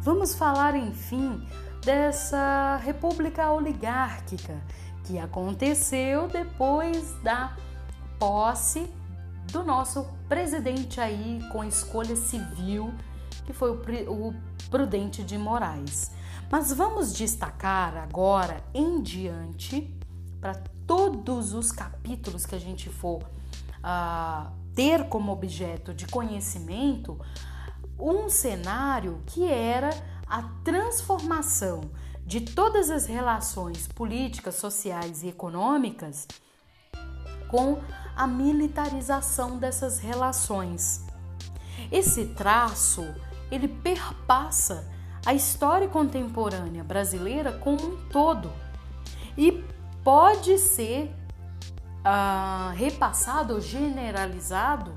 Vamos 0.02 0.34
falar, 0.34 0.76
enfim, 0.76 1.46
dessa 1.86 2.78
república 2.78 3.52
oligárquica 3.52 4.60
que 5.04 5.20
aconteceu 5.20 6.28
depois 6.28 7.14
da 7.22 7.56
posse 8.20 8.90
do 9.52 9.64
nosso 9.64 10.06
presidente 10.28 11.00
aí 11.00 11.40
com 11.52 11.64
escolha 11.64 12.16
civil, 12.16 12.94
que 13.46 13.54
foi 13.54 13.72
o 13.72 14.34
Prudente 14.70 15.24
de 15.24 15.38
Moraes. 15.38 16.12
Mas 16.52 16.72
vamos 16.72 17.14
destacar 17.14 17.98
agora 17.98 18.64
em 18.74 19.02
diante, 19.02 19.94
para 20.40 20.56
todos 20.86 21.54
os 21.54 21.72
capítulos 21.72 22.46
que 22.46 22.56
a 22.56 22.60
gente 22.60 22.90
for 22.90 23.24
uh, 23.24 24.52
ter 24.74 25.10
como 25.10 25.32
objeto 25.32 25.94
de 25.94 26.08
conhecimento, 26.08 27.20
um 28.00 28.30
cenário 28.30 29.22
que 29.26 29.46
era 29.46 29.90
a 30.28 30.44
transformação 30.64 31.82
de 32.26 32.42
todas 32.42 32.90
as 32.90 33.06
relações 33.06 33.88
políticas, 33.88 34.56
sociais 34.56 35.24
e 35.24 35.30
econômicas 35.30 36.28
com 37.50 37.80
a 38.18 38.26
militarização 38.26 39.58
dessas 39.58 40.00
relações. 40.00 41.06
Esse 41.92 42.26
traço, 42.26 43.06
ele 43.52 43.68
perpassa 43.68 44.90
a 45.26 45.34
história 45.34 45.88
contemporânea 45.88 46.84
brasileira 46.84 47.52
como 47.52 47.80
um 47.86 48.10
todo 48.10 48.52
e 49.38 49.64
pode 50.04 50.58
ser 50.58 51.14
uh, 52.00 52.74
repassado 52.76 53.54
ou 53.54 53.62
generalizado 53.62 54.92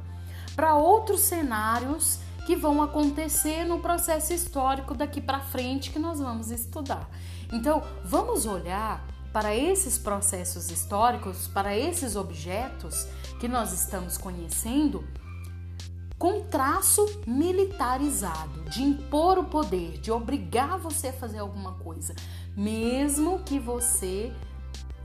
para 0.57 0.75
outros 0.75 1.21
cenários 1.21 2.21
que 2.47 2.57
vão 2.57 2.83
acontecer 2.83 3.65
no 3.65 3.81
processo 3.81 4.33
histórico 4.33 4.95
daqui 4.95 5.21
para 5.21 5.41
frente 5.41 5.91
que 5.91 5.99
nós 5.99 6.19
vamos 6.19 6.51
estudar. 6.51 7.09
Então, 7.53 7.83
vamos 8.05 8.47
olhar 8.47 9.05
para 9.33 9.55
esses 9.55 9.97
processos 9.97 10.71
históricos, 10.71 11.47
para 11.49 11.77
esses 11.77 12.17
objetos 12.17 13.07
que 13.39 13.47
nós 13.49 13.73
estamos 13.73 14.19
conhecendo, 14.19 15.05
com 16.19 16.43
traço 16.43 17.23
militarizado, 17.27 18.65
de 18.65 18.83
impor 18.83 19.39
o 19.39 19.45
poder, 19.45 19.99
de 19.99 20.13
obrigar 20.13 20.79
você 20.79 21.09
a 21.09 21.13
fazer 21.13 21.39
alguma 21.39 21.73
coisa, 21.75 22.15
mesmo 22.57 23.39
que 23.41 23.59
você 23.59 24.33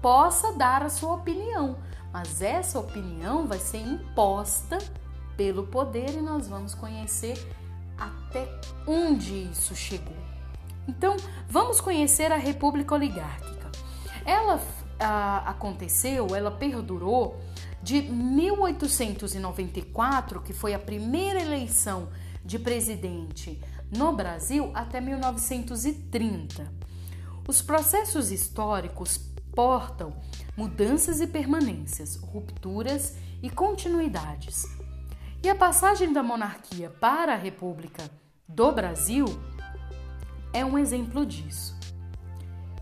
possa 0.02 0.52
dar 0.54 0.84
a 0.84 0.90
sua 0.90 1.14
opinião, 1.14 1.78
mas 2.12 2.42
essa 2.42 2.80
opinião 2.80 3.48
vai 3.48 3.60
ser 3.60 3.78
imposta 3.78 4.78
pelo 5.38 5.68
poder 5.68 6.10
e 6.12 6.22
nós 6.22 6.48
vamos 6.48 6.76
conhecer 6.76 7.38
até 7.98 8.48
onde 8.86 9.50
isso 9.52 9.76
chegou. 9.76 10.16
Então, 10.88 11.16
vamos 11.50 11.82
conhecer 11.82 12.32
a 12.32 12.38
República 12.38 12.94
Oligárquica. 12.94 13.55
Ela 14.26 14.60
a, 15.00 15.50
aconteceu, 15.50 16.36
ela 16.36 16.52
perdurou 16.52 17.40
de 17.82 18.02
1894, 18.02 20.42
que 20.42 20.54
foi 20.54 20.74
a 20.74 20.80
primeira 20.80 21.42
eleição 21.42 22.10
de 22.44 22.58
presidente 22.58 23.62
no 23.96 24.12
Brasil, 24.14 24.72
até 24.74 25.00
1930. 25.00 26.74
Os 27.48 27.62
processos 27.62 28.32
históricos 28.32 29.20
portam 29.54 30.16
mudanças 30.58 31.22
e 31.22 31.28
permanências, 31.28 32.16
rupturas 32.16 33.16
e 33.42 33.50
continuidades. 33.50 34.66
E 35.44 35.50
a 35.50 35.56
passagem 35.56 36.12
da 36.12 36.24
monarquia 36.24 36.90
para 36.90 37.34
a 37.34 37.38
República 37.38 38.10
do 38.48 38.72
Brasil 38.72 39.26
é 40.52 40.66
um 40.66 40.78
exemplo 40.78 41.26
disso. 41.26 41.75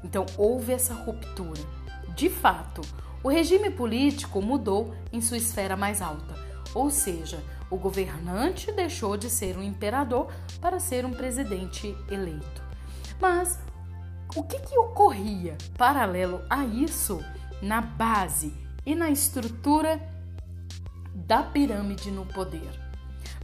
Então, 0.03 0.25
houve 0.37 0.73
essa 0.73 0.93
ruptura. 0.93 1.61
De 2.15 2.29
fato, 2.29 2.81
o 3.23 3.29
regime 3.29 3.69
político 3.69 4.41
mudou 4.41 4.93
em 5.11 5.21
sua 5.21 5.37
esfera 5.37 5.77
mais 5.77 6.01
alta, 6.01 6.35
ou 6.73 6.89
seja, 6.89 7.41
o 7.69 7.77
governante 7.77 8.71
deixou 8.71 9.17
de 9.17 9.29
ser 9.29 9.57
um 9.57 9.63
imperador 9.63 10.27
para 10.59 10.79
ser 10.79 11.05
um 11.05 11.11
presidente 11.11 11.95
eleito. 12.11 12.61
Mas 13.19 13.57
o 14.35 14.43
que, 14.43 14.59
que 14.59 14.77
ocorria 14.77 15.57
paralelo 15.77 16.41
a 16.49 16.65
isso 16.65 17.23
na 17.61 17.81
base 17.81 18.53
e 18.85 18.93
na 18.93 19.09
estrutura 19.09 20.01
da 21.15 21.41
pirâmide 21.43 22.11
no 22.11 22.25
poder? 22.25 22.69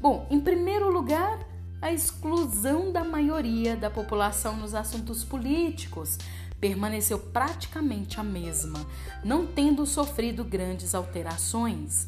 Bom, 0.02 0.28
em 0.30 0.40
primeiro 0.40 0.92
lugar, 0.92 1.40
a 1.82 1.92
exclusão 1.92 2.92
da 2.92 3.04
maioria 3.04 3.76
da 3.76 3.90
população 3.90 4.58
nos 4.58 4.76
assuntos 4.76 5.24
políticos 5.24 6.18
permaneceu 6.60 7.18
praticamente 7.18 8.20
a 8.20 8.24
mesma, 8.24 8.86
não 9.24 9.46
tendo 9.46 9.86
sofrido 9.86 10.44
grandes 10.44 10.94
alterações. 10.94 12.08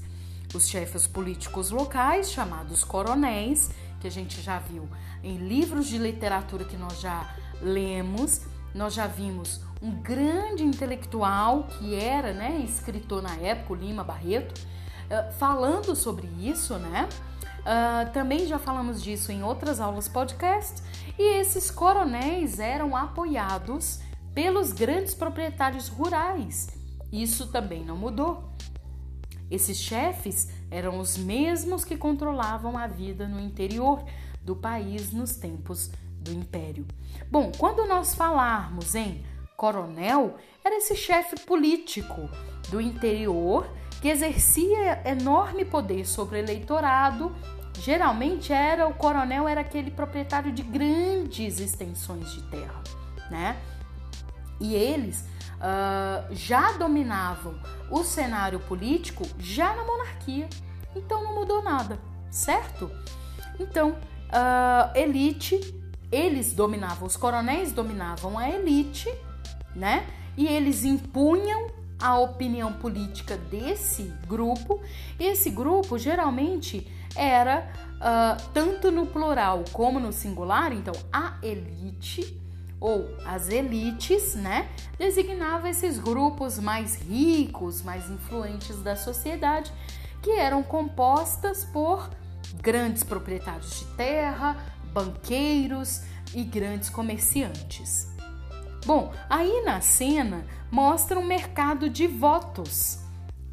Os 0.54 0.68
chefes 0.68 1.08
políticos 1.08 1.72
locais, 1.72 2.32
chamados 2.32 2.84
coronéis, 2.84 3.72
que 4.00 4.08
a 4.08 4.12
gente 4.12 4.42
já 4.42 4.60
viu 4.60 4.90
em 5.24 5.38
livros 5.38 5.88
de 5.88 5.98
literatura 5.98 6.66
que 6.66 6.76
nós 6.76 7.00
já 7.00 7.36
lemos, 7.62 8.42
nós 8.74 8.94
já 8.94 9.08
vimos 9.08 9.62
um 9.82 9.92
grande 9.92 10.64
intelectual 10.64 11.64
que 11.64 11.96
era, 11.96 12.34
né, 12.34 12.62
escritor 12.64 13.22
na 13.22 13.36
época, 13.36 13.76
Lima 13.76 14.04
Barreto, 14.04 14.60
uh, 14.60 15.32
falando 15.34 15.96
sobre 15.96 16.28
isso, 16.42 16.78
né? 16.78 17.08
Uh, 17.62 18.12
também 18.12 18.48
já 18.48 18.58
falamos 18.58 19.04
disso 19.04 19.32
em 19.32 19.44
outras 19.44 19.80
aulas 19.80 20.08
podcast. 20.08 20.82
E 21.18 21.40
esses 21.40 21.70
coronéis 21.70 22.60
eram 22.60 22.96
apoiados 22.96 24.00
pelos 24.34 24.72
grandes 24.72 25.14
proprietários 25.14 25.88
rurais. 25.88 26.70
Isso 27.12 27.48
também 27.48 27.84
não 27.84 27.98
mudou. 27.98 28.52
Esses 29.50 29.78
chefes 29.78 30.48
eram 30.70 30.98
os 31.00 31.18
mesmos 31.18 31.84
que 31.84 31.98
controlavam 31.98 32.78
a 32.78 32.88
vida 32.88 33.28
no 33.28 33.40
interior 33.40 34.04
do 34.42 34.56
país 34.56 35.12
nos 35.12 35.36
tempos 35.36 35.92
do 36.22 36.32
Império. 36.32 36.86
Bom, 37.30 37.52
quando 37.58 37.86
nós 37.86 38.16
falarmos 38.16 38.96
em 38.96 39.26
coronel, 39.58 40.38
era 40.64 40.78
esse 40.78 40.96
chefe 40.96 41.40
político 41.42 42.30
do 42.70 42.80
interior 42.80 43.70
que 44.02 44.08
exercia 44.08 45.02
enorme 45.06 45.66
poder 45.66 46.08
sobre 46.08 46.38
o 46.38 46.40
eleitorado. 46.40 47.36
Geralmente 47.80 48.54
era 48.54 48.88
o 48.88 48.94
coronel 48.94 49.48
era 49.48 49.62
aquele 49.62 49.92
proprietário 49.92 50.52
de 50.52 50.64
grandes 50.64 51.60
extensões 51.60 52.32
de 52.32 52.42
terra, 52.44 52.82
né? 53.30 53.58
E 54.62 54.76
eles 54.76 55.26
uh, 55.58 56.34
já 56.34 56.74
dominavam 56.74 57.56
o 57.90 58.04
cenário 58.04 58.60
político 58.60 59.26
já 59.40 59.76
na 59.76 59.84
monarquia. 59.84 60.48
Então 60.96 61.24
não 61.24 61.36
mudou 61.36 61.64
nada, 61.64 62.00
certo? 62.30 62.90
Então, 63.60 63.92
uh, 63.92 64.98
elite, 64.98 65.60
eles 66.12 66.54
dominavam, 66.54 67.08
os 67.08 67.18
coronéis 67.18 67.72
dominavam 67.72 68.38
a 68.38 68.50
elite, 68.50 69.12
né? 69.76 70.08
E 70.38 70.48
eles 70.48 70.86
impunham 70.86 71.70
a 72.00 72.18
opinião 72.18 72.74
política 72.74 73.38
desse 73.38 74.14
grupo. 74.28 74.82
Esse 75.20 75.50
grupo 75.50 75.98
geralmente 75.98 76.88
era 77.16 77.72
uh, 77.98 78.50
tanto 78.54 78.92
no 78.92 79.06
plural 79.06 79.64
como 79.72 80.00
no 80.00 80.12
singular, 80.12 80.72
então 80.74 80.94
a 81.12 81.36
elite 81.44 82.41
ou 82.82 83.08
as 83.24 83.48
elites, 83.48 84.34
né, 84.34 84.68
designava 84.98 85.70
esses 85.70 86.00
grupos 86.00 86.58
mais 86.58 86.96
ricos, 86.96 87.84
mais 87.84 88.10
influentes 88.10 88.82
da 88.82 88.96
sociedade, 88.96 89.72
que 90.22 90.32
eram 90.32 90.64
compostas 90.64 91.64
por 91.64 92.10
grandes 92.56 93.04
proprietários 93.04 93.80
de 93.80 93.86
terra, 93.96 94.58
banqueiros 94.92 96.02
e 96.34 96.44
grandes 96.44 96.90
comerciantes. 96.90 98.10
Bom, 98.84 99.14
aí 99.30 99.62
na 99.64 99.80
cena 99.80 100.44
mostra 100.72 101.20
um 101.20 101.26
mercado 101.26 101.88
de 101.88 102.08
votos 102.08 103.00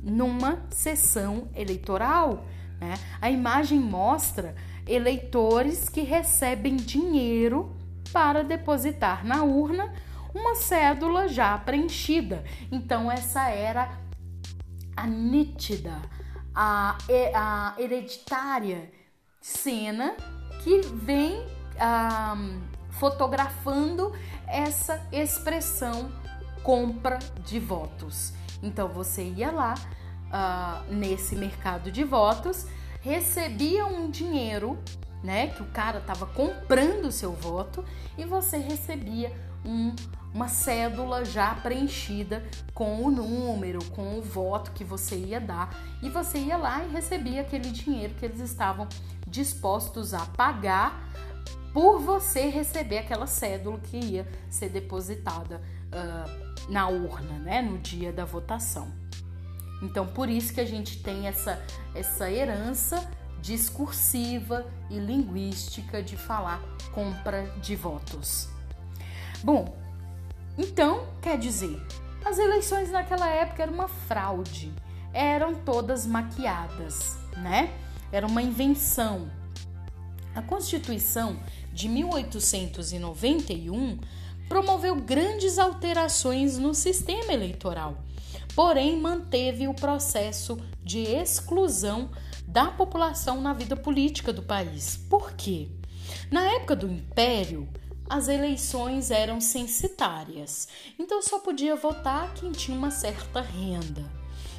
numa 0.02 0.62
sessão 0.70 1.48
eleitoral. 1.54 2.46
Né? 2.80 2.94
A 3.20 3.30
imagem 3.30 3.78
mostra 3.78 4.54
eleitores 4.86 5.90
que 5.90 6.00
recebem 6.00 6.76
dinheiro 6.76 7.76
para 8.12 8.42
depositar 8.42 9.24
na 9.24 9.42
urna 9.42 9.92
uma 10.34 10.54
cédula 10.54 11.28
já 11.28 11.56
preenchida. 11.58 12.44
Então, 12.70 13.10
essa 13.10 13.48
era 13.48 13.90
a 14.96 15.06
nítida, 15.06 15.94
a, 16.54 16.98
a 17.34 17.74
hereditária 17.78 18.90
cena 19.40 20.14
que 20.62 20.80
vem 20.80 21.46
fotografando 22.90 24.12
essa 24.46 25.06
expressão 25.12 26.10
compra 26.62 27.18
de 27.44 27.58
votos. 27.60 28.32
Então, 28.62 28.88
você 28.88 29.22
ia 29.22 29.50
lá 29.50 29.74
uh, 30.28 30.92
nesse 30.92 31.36
mercado 31.36 31.92
de 31.92 32.04
votos, 32.04 32.66
recebia 33.00 33.86
um 33.86 34.10
dinheiro 34.10 34.78
né? 35.22 35.48
Que 35.48 35.62
o 35.62 35.66
cara 35.66 35.98
estava 35.98 36.26
comprando 36.26 37.06
o 37.06 37.12
seu 37.12 37.32
voto 37.32 37.84
e 38.16 38.24
você 38.24 38.58
recebia 38.58 39.32
um, 39.64 39.94
uma 40.32 40.48
cédula 40.48 41.24
já 41.24 41.54
preenchida 41.54 42.44
com 42.74 43.02
o 43.02 43.10
número, 43.10 43.84
com 43.90 44.18
o 44.18 44.22
voto 44.22 44.72
que 44.72 44.84
você 44.84 45.16
ia 45.16 45.40
dar 45.40 45.76
e 46.02 46.08
você 46.08 46.38
ia 46.38 46.56
lá 46.56 46.84
e 46.84 46.90
recebia 46.90 47.40
aquele 47.40 47.70
dinheiro 47.70 48.14
que 48.14 48.24
eles 48.24 48.40
estavam 48.40 48.88
dispostos 49.26 50.14
a 50.14 50.24
pagar 50.26 51.08
por 51.72 51.98
você 52.00 52.48
receber 52.48 52.98
aquela 52.98 53.26
cédula 53.26 53.78
que 53.78 53.98
ia 53.98 54.26
ser 54.50 54.68
depositada 54.70 55.60
uh, 55.92 56.70
na 56.70 56.88
urna, 56.88 57.38
né? 57.38 57.62
No 57.62 57.78
dia 57.78 58.12
da 58.12 58.24
votação. 58.24 58.90
Então, 59.82 60.06
por 60.06 60.28
isso 60.28 60.52
que 60.52 60.60
a 60.60 60.64
gente 60.64 61.02
tem 61.02 61.28
essa, 61.28 61.62
essa 61.94 62.30
herança 62.30 63.08
discursiva 63.40 64.66
e 64.90 64.98
linguística 64.98 66.02
de 66.02 66.16
falar 66.16 66.60
compra 66.92 67.44
de 67.60 67.76
votos. 67.76 68.48
Bom, 69.42 69.76
então 70.56 71.06
quer 71.22 71.38
dizer, 71.38 71.80
as 72.24 72.38
eleições 72.38 72.90
naquela 72.90 73.28
época 73.28 73.62
eram 73.62 73.74
uma 73.74 73.88
fraude, 73.88 74.72
eram 75.12 75.54
todas 75.54 76.06
maquiadas, 76.06 77.16
né? 77.36 77.72
Era 78.10 78.26
uma 78.26 78.42
invenção. 78.42 79.30
A 80.34 80.42
Constituição 80.42 81.38
de 81.72 81.88
1891 81.88 83.98
promoveu 84.48 84.96
grandes 84.96 85.58
alterações 85.58 86.58
no 86.58 86.74
sistema 86.74 87.32
eleitoral, 87.32 87.98
porém 88.54 88.98
manteve 88.98 89.68
o 89.68 89.74
processo 89.74 90.58
de 90.82 91.00
exclusão 91.00 92.10
da 92.48 92.68
população 92.68 93.42
na 93.42 93.52
vida 93.52 93.76
política 93.76 94.32
do 94.32 94.42
país. 94.42 94.96
Por 94.96 95.32
quê? 95.32 95.68
Na 96.30 96.42
época 96.54 96.74
do 96.74 96.90
Império, 96.90 97.68
as 98.08 98.26
eleições 98.26 99.10
eram 99.10 99.38
censitárias, 99.38 100.66
então 100.98 101.20
só 101.20 101.38
podia 101.38 101.76
votar 101.76 102.32
quem 102.32 102.50
tinha 102.50 102.76
uma 102.76 102.90
certa 102.90 103.42
renda. 103.42 104.02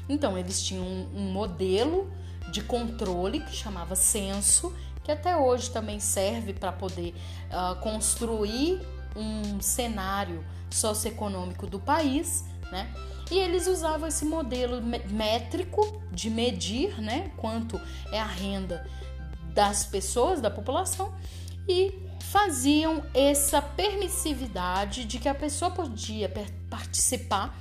Então 0.08 0.38
eles 0.38 0.62
tinham 0.62 0.86
um, 0.86 1.32
modelo 1.32 2.14
de 2.52 2.62
controle 2.62 3.40
que 3.40 3.56
chamava 3.56 3.96
censo, 3.96 4.72
que 5.04 5.12
até 5.12 5.36
hoje 5.36 5.72
também 5.72 6.00
serve 6.00 6.54
para 6.54 6.72
poder 6.72 7.16
uh, 7.50 7.76
construir 7.82 8.80
um 9.16 9.60
cenário 9.60 10.46
socioeconômico 10.70 11.66
do 11.66 11.80
país, 11.80 12.46
né? 12.72 12.88
E 13.32 13.38
eles 13.38 13.68
usavam 13.68 14.08
esse 14.08 14.26
modelo 14.26 14.82
métrico 14.82 16.02
de 16.12 16.30
medir, 16.30 17.00
né, 17.00 17.32
quanto 17.38 17.80
é 18.12 18.20
a 18.20 18.26
renda 18.26 18.88
das 19.54 19.86
pessoas, 19.86 20.42
da 20.42 20.50
população, 20.50 21.14
e 21.68 21.94
faziam 22.20 23.04
essa 23.14 23.62
permissividade 23.62 25.06
de 25.06 25.20
que 25.20 25.30
a 25.30 25.36
pessoa 25.36 25.72
podia 25.72 26.32
participar 26.70 27.58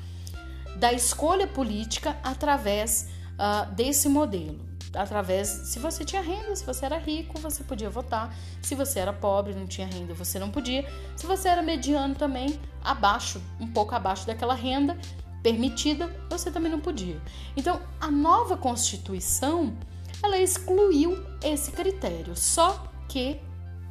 da 0.77 0.93
escolha 0.93 1.47
política 1.47 2.17
através 2.23 3.09
uh, 3.35 3.71
desse 3.75 4.09
modelo. 4.09 4.67
Através, 4.95 5.49
se 5.49 5.79
você 5.79 6.05
tinha 6.05 6.23
renda, 6.23 6.57
se 6.57 6.65
você 6.65 6.87
era 6.87 6.99
rico, 6.99 7.39
você 7.39 7.63
podia 7.63 7.91
votar. 7.91 8.35
Se 8.63 8.75
você 8.75 9.01
era 9.01 9.13
pobre, 9.13 9.55
não 9.55 9.67
tinha 9.67 9.87
renda, 9.87 10.15
você 10.15 10.39
não 10.39 10.51
podia. 10.51 10.91
Se 11.15 11.27
você 11.27 11.49
era 11.49 11.61
mediano 11.61 12.15
também, 12.15 12.59
abaixo, 12.83 13.43
um 13.61 13.67
pouco 13.67 13.95
abaixo 13.95 14.27
daquela 14.27 14.55
renda 14.55 14.97
permitida, 15.43 16.15
você 16.29 16.51
também 16.51 16.71
não 16.71 16.81
podia. 16.81 17.21
Então, 17.57 17.81
a 18.01 18.11
nova 18.11 18.57
Constituição, 18.57 19.77
ela 20.23 20.39
excluiu 20.39 21.25
esse 21.43 21.71
critério. 21.73 22.37
Só 22.37 22.91
que 23.09 23.41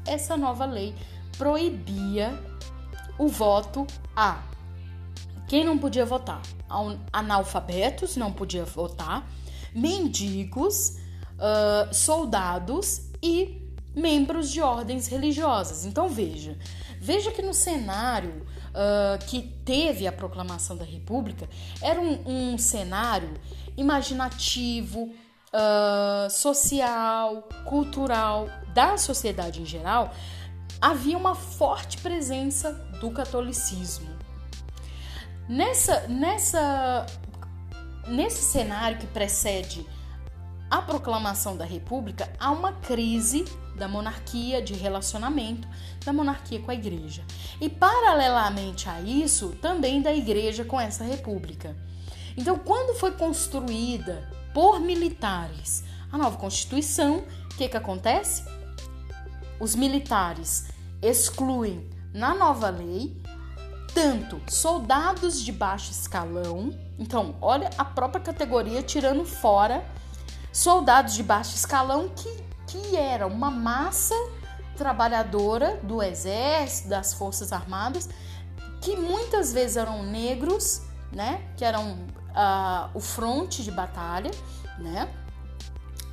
essa 0.06 0.38
nova 0.38 0.66
lei 0.66 0.96
proibia 1.38 2.38
o 3.18 3.28
voto 3.28 3.86
a 4.16 4.42
quem 5.48 5.64
não 5.64 5.78
podia 5.78 6.06
votar? 6.06 6.42
Analfabetos 7.12 8.18
não 8.18 8.34
podia 8.34 8.66
votar, 8.66 9.26
mendigos, 9.74 10.98
uh, 11.38 11.94
soldados 11.94 13.10
e 13.24 13.62
membros 13.96 14.52
de 14.52 14.62
ordens 14.62 15.08
religiosas. 15.08 15.86
Então 15.86 16.10
veja, 16.10 16.58
veja 17.00 17.32
que 17.32 17.42
no 17.42 17.54
cenário 17.54 18.46
uh, 18.78 19.26
que 19.26 19.42
teve 19.66 20.06
a 20.06 20.12
proclamação 20.12 20.78
da 20.78 20.86
República 20.86 21.50
era 21.82 22.00
um, 22.00 22.54
um 22.54 22.58
cenário 22.58 23.34
imaginativo, 23.76 25.12
uh, 25.54 26.30
social, 26.30 27.50
cultural 27.66 28.48
da 28.74 28.98
sociedade 28.98 29.62
em 29.62 29.66
geral. 29.66 30.14
Havia 30.80 31.18
uma 31.18 31.34
forte 31.34 31.98
presença 31.98 32.72
do 33.02 33.10
catolicismo 33.12 34.18
Nessa, 35.48 36.06
nessa, 36.10 37.06
nesse 38.06 38.44
cenário 38.44 38.98
que 38.98 39.08
precede 39.08 39.88
a 40.70 40.82
proclamação 40.82 41.56
da 41.56 41.64
República, 41.64 42.30
há 42.38 42.52
uma 42.52 42.74
crise 42.74 43.46
da 43.78 43.88
monarquia, 43.88 44.62
de 44.62 44.74
relacionamento 44.74 45.68
da 46.04 46.12
monarquia 46.12 46.60
com 46.60 46.72
a 46.72 46.74
igreja. 46.74 47.24
E, 47.62 47.70
paralelamente 47.70 48.90
a 48.90 49.00
isso, 49.00 49.50
também 49.62 50.02
da 50.02 50.14
igreja 50.14 50.66
com 50.66 50.80
essa 50.80 51.04
república. 51.04 51.76
Então, 52.36 52.58
quando 52.58 52.98
foi 52.98 53.12
construída 53.12 54.30
por 54.54 54.80
militares 54.80 55.84
a 56.12 56.18
nova 56.18 56.38
Constituição, 56.38 57.24
o 57.52 57.58
que, 57.58 57.68
que 57.68 57.78
acontece? 57.78 58.44
Os 59.60 59.76
militares 59.76 60.68
excluem 61.02 61.90
na 62.14 62.34
nova 62.34 62.70
lei 62.70 63.16
tanto 63.94 64.40
soldados 64.48 65.44
de 65.44 65.52
baixo 65.52 65.92
escalão, 65.92 66.72
então 67.00 67.36
olha 67.42 67.70
a 67.78 67.84
própria 67.84 68.22
categoria 68.22 68.84
tirando 68.84 69.26
fora 69.26 69.84
soldados 70.54 71.14
de 71.16 71.24
baixo 71.24 71.56
escalão 71.56 72.10
que, 72.10 72.30
que 72.68 72.96
era 72.96 73.26
uma 73.26 73.50
massa 73.50 74.14
trabalhadora 74.78 75.78
do 75.84 76.04
exército, 76.04 76.90
das 76.90 77.14
forças 77.14 77.52
armadas, 77.52 78.08
que 78.82 78.96
muitas 78.96 79.52
vezes 79.52 79.78
eram 79.78 80.04
negros, 80.04 80.82
né, 81.12 81.42
que 81.58 81.66
eram 81.66 81.94
uh, 81.94 82.90
o 82.94 83.00
fronte 83.00 83.64
de 83.64 83.72
batalha, 83.72 84.32
né, 84.78 85.10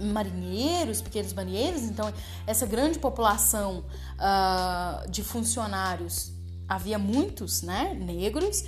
marinheiros, 0.00 1.00
pequenos 1.02 1.32
marinheiros, 1.32 1.82
então 1.82 2.12
essa 2.46 2.66
grande 2.66 2.98
população 2.98 3.84
uh, 4.14 5.10
de 5.10 5.22
funcionários 5.22 6.32
havia 6.66 6.98
muitos, 6.98 7.62
né, 7.62 7.94
negros, 7.94 8.64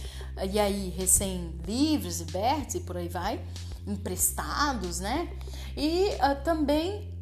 e 0.52 0.58
aí 0.58 0.90
recém-livres, 0.90 2.20
libertos 2.20 2.74
e 2.74 2.80
por 2.80 2.96
aí 2.96 3.08
vai, 3.08 3.42
emprestados, 3.86 5.00
né, 5.00 5.30
e 5.76 6.10
uh, 6.16 6.42
também 6.44 7.15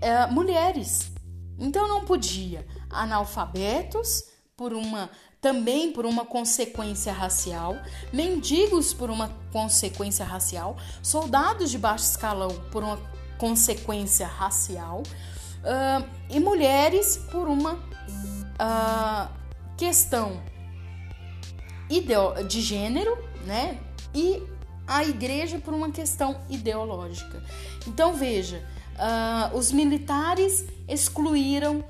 uh, 0.00 0.32
mulheres. 0.32 1.12
Então 1.58 1.86
não 1.86 2.04
podia 2.04 2.66
analfabetos 2.88 4.24
por 4.56 4.72
uma 4.72 5.10
também 5.40 5.90
por 5.90 6.04
uma 6.04 6.26
consequência 6.26 7.12
racial, 7.12 7.74
mendigos 8.12 8.92
por 8.92 9.08
uma 9.10 9.30
consequência 9.50 10.24
racial, 10.24 10.76
soldados 11.02 11.70
de 11.70 11.78
baixo 11.78 12.04
escalão 12.04 12.50
por 12.70 12.84
uma 12.84 12.98
consequência 13.38 14.26
racial 14.26 15.02
uh, 15.02 16.06
e 16.28 16.38
mulheres 16.38 17.16
por 17.32 17.48
uma 17.48 17.74
uh, 17.74 19.28
questão 19.78 20.42
de 22.46 22.60
gênero, 22.60 23.16
né? 23.46 23.80
E 24.14 24.42
a 24.86 25.04
igreja 25.04 25.58
por 25.58 25.72
uma 25.72 25.90
questão 25.90 26.40
ideológica. 26.48 27.42
Então 27.86 28.14
veja, 28.14 28.62
uh, 29.00 29.56
os 29.56 29.72
militares 29.72 30.66
excluíram 30.86 31.82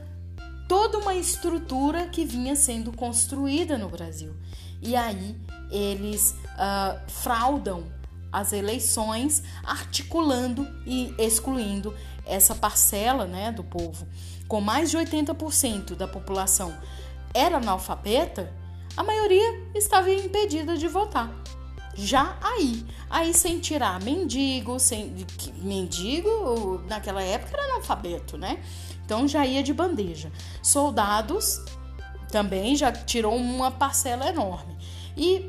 toda 0.68 0.98
uma 0.98 1.14
estrutura 1.14 2.06
que 2.06 2.24
vinha 2.24 2.54
sendo 2.54 2.92
construída 2.92 3.76
no 3.76 3.88
Brasil. 3.88 4.34
E 4.80 4.94
aí 4.94 5.36
eles 5.70 6.34
uh, 6.54 6.98
fraudam 7.08 7.84
as 8.32 8.52
eleições, 8.52 9.42
articulando 9.64 10.66
e 10.86 11.12
excluindo 11.18 11.92
essa 12.24 12.54
parcela 12.54 13.26
né, 13.26 13.50
do 13.50 13.64
povo. 13.64 14.06
Com 14.46 14.60
mais 14.60 14.90
de 14.90 14.96
80% 14.96 15.96
da 15.96 16.06
população 16.06 16.72
era 17.34 17.56
analfabeta, 17.56 18.52
a 18.96 19.02
maioria 19.02 19.70
estava 19.74 20.10
impedida 20.10 20.76
de 20.76 20.86
votar. 20.86 21.39
Já 22.04 22.36
aí, 22.40 22.84
aí 23.08 23.34
sem 23.34 23.58
tirar 23.58 24.00
mendigo, 24.00 24.78
sem 24.78 25.14
mendigo 25.58 26.82
naquela 26.88 27.22
época 27.22 27.52
era 27.52 27.72
analfabeto, 27.72 28.38
né? 28.38 28.62
Então 29.04 29.28
já 29.28 29.44
ia 29.46 29.62
de 29.62 29.72
bandeja. 29.72 30.32
Soldados 30.62 31.62
também 32.30 32.74
já 32.74 32.90
tirou 32.90 33.34
uma 33.36 33.70
parcela 33.70 34.28
enorme. 34.28 34.76
E 35.16 35.46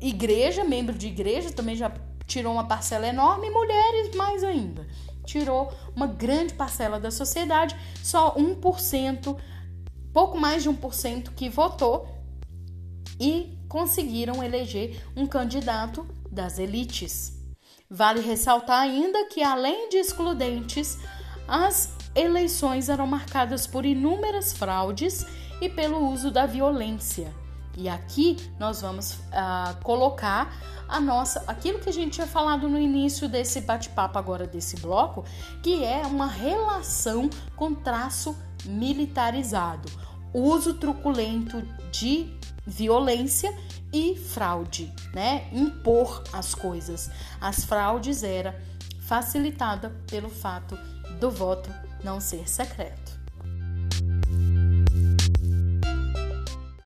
igreja, 0.00 0.64
membro 0.64 0.96
de 0.96 1.08
igreja 1.08 1.52
também 1.52 1.76
já 1.76 1.92
tirou 2.26 2.54
uma 2.54 2.64
parcela 2.64 3.06
enorme, 3.06 3.48
e 3.48 3.50
mulheres 3.50 4.14
mais 4.14 4.42
ainda. 4.42 4.86
Tirou 5.26 5.72
uma 5.94 6.06
grande 6.06 6.54
parcela 6.54 6.98
da 6.98 7.10
sociedade, 7.10 7.76
só 8.02 8.34
1% 8.34 9.36
pouco 10.12 10.38
mais 10.38 10.62
de 10.62 10.70
1% 10.70 11.30
que 11.34 11.48
votou 11.48 12.08
e 13.18 13.58
conseguiram 13.72 14.44
eleger 14.44 15.02
um 15.16 15.26
candidato 15.26 16.06
das 16.30 16.58
elites. 16.58 17.32
Vale 17.88 18.20
ressaltar 18.20 18.82
ainda 18.82 19.24
que, 19.30 19.42
além 19.42 19.88
de 19.88 19.96
excludentes, 19.96 20.98
as 21.48 21.96
eleições 22.14 22.90
eram 22.90 23.06
marcadas 23.06 23.66
por 23.66 23.86
inúmeras 23.86 24.52
fraudes 24.52 25.24
e 25.58 25.70
pelo 25.70 26.06
uso 26.06 26.30
da 26.30 26.44
violência. 26.44 27.32
E 27.74 27.88
aqui 27.88 28.36
nós 28.60 28.82
vamos 28.82 29.14
uh, 29.14 29.82
colocar 29.82 30.54
a 30.86 31.00
nossa, 31.00 31.42
aquilo 31.46 31.78
que 31.78 31.88
a 31.88 31.92
gente 31.94 32.12
tinha 32.12 32.26
falado 32.26 32.68
no 32.68 32.78
início 32.78 33.26
desse 33.26 33.62
bate-papo 33.62 34.18
agora 34.18 34.46
desse 34.46 34.76
bloco, 34.76 35.24
que 35.62 35.82
é 35.82 36.02
uma 36.04 36.26
relação 36.26 37.30
com 37.56 37.74
traço 37.74 38.36
militarizado, 38.66 39.90
uso 40.34 40.74
truculento 40.74 41.62
de 41.90 42.41
violência 42.66 43.52
e 43.92 44.16
fraude, 44.16 44.92
né? 45.12 45.48
Impor 45.52 46.22
as 46.32 46.54
coisas. 46.54 47.10
As 47.40 47.64
fraudes 47.64 48.22
era 48.22 48.60
facilitada 49.00 49.90
pelo 50.08 50.30
fato 50.30 50.76
do 51.20 51.30
voto 51.30 51.70
não 52.02 52.20
ser 52.20 52.48
secreto. 52.48 53.01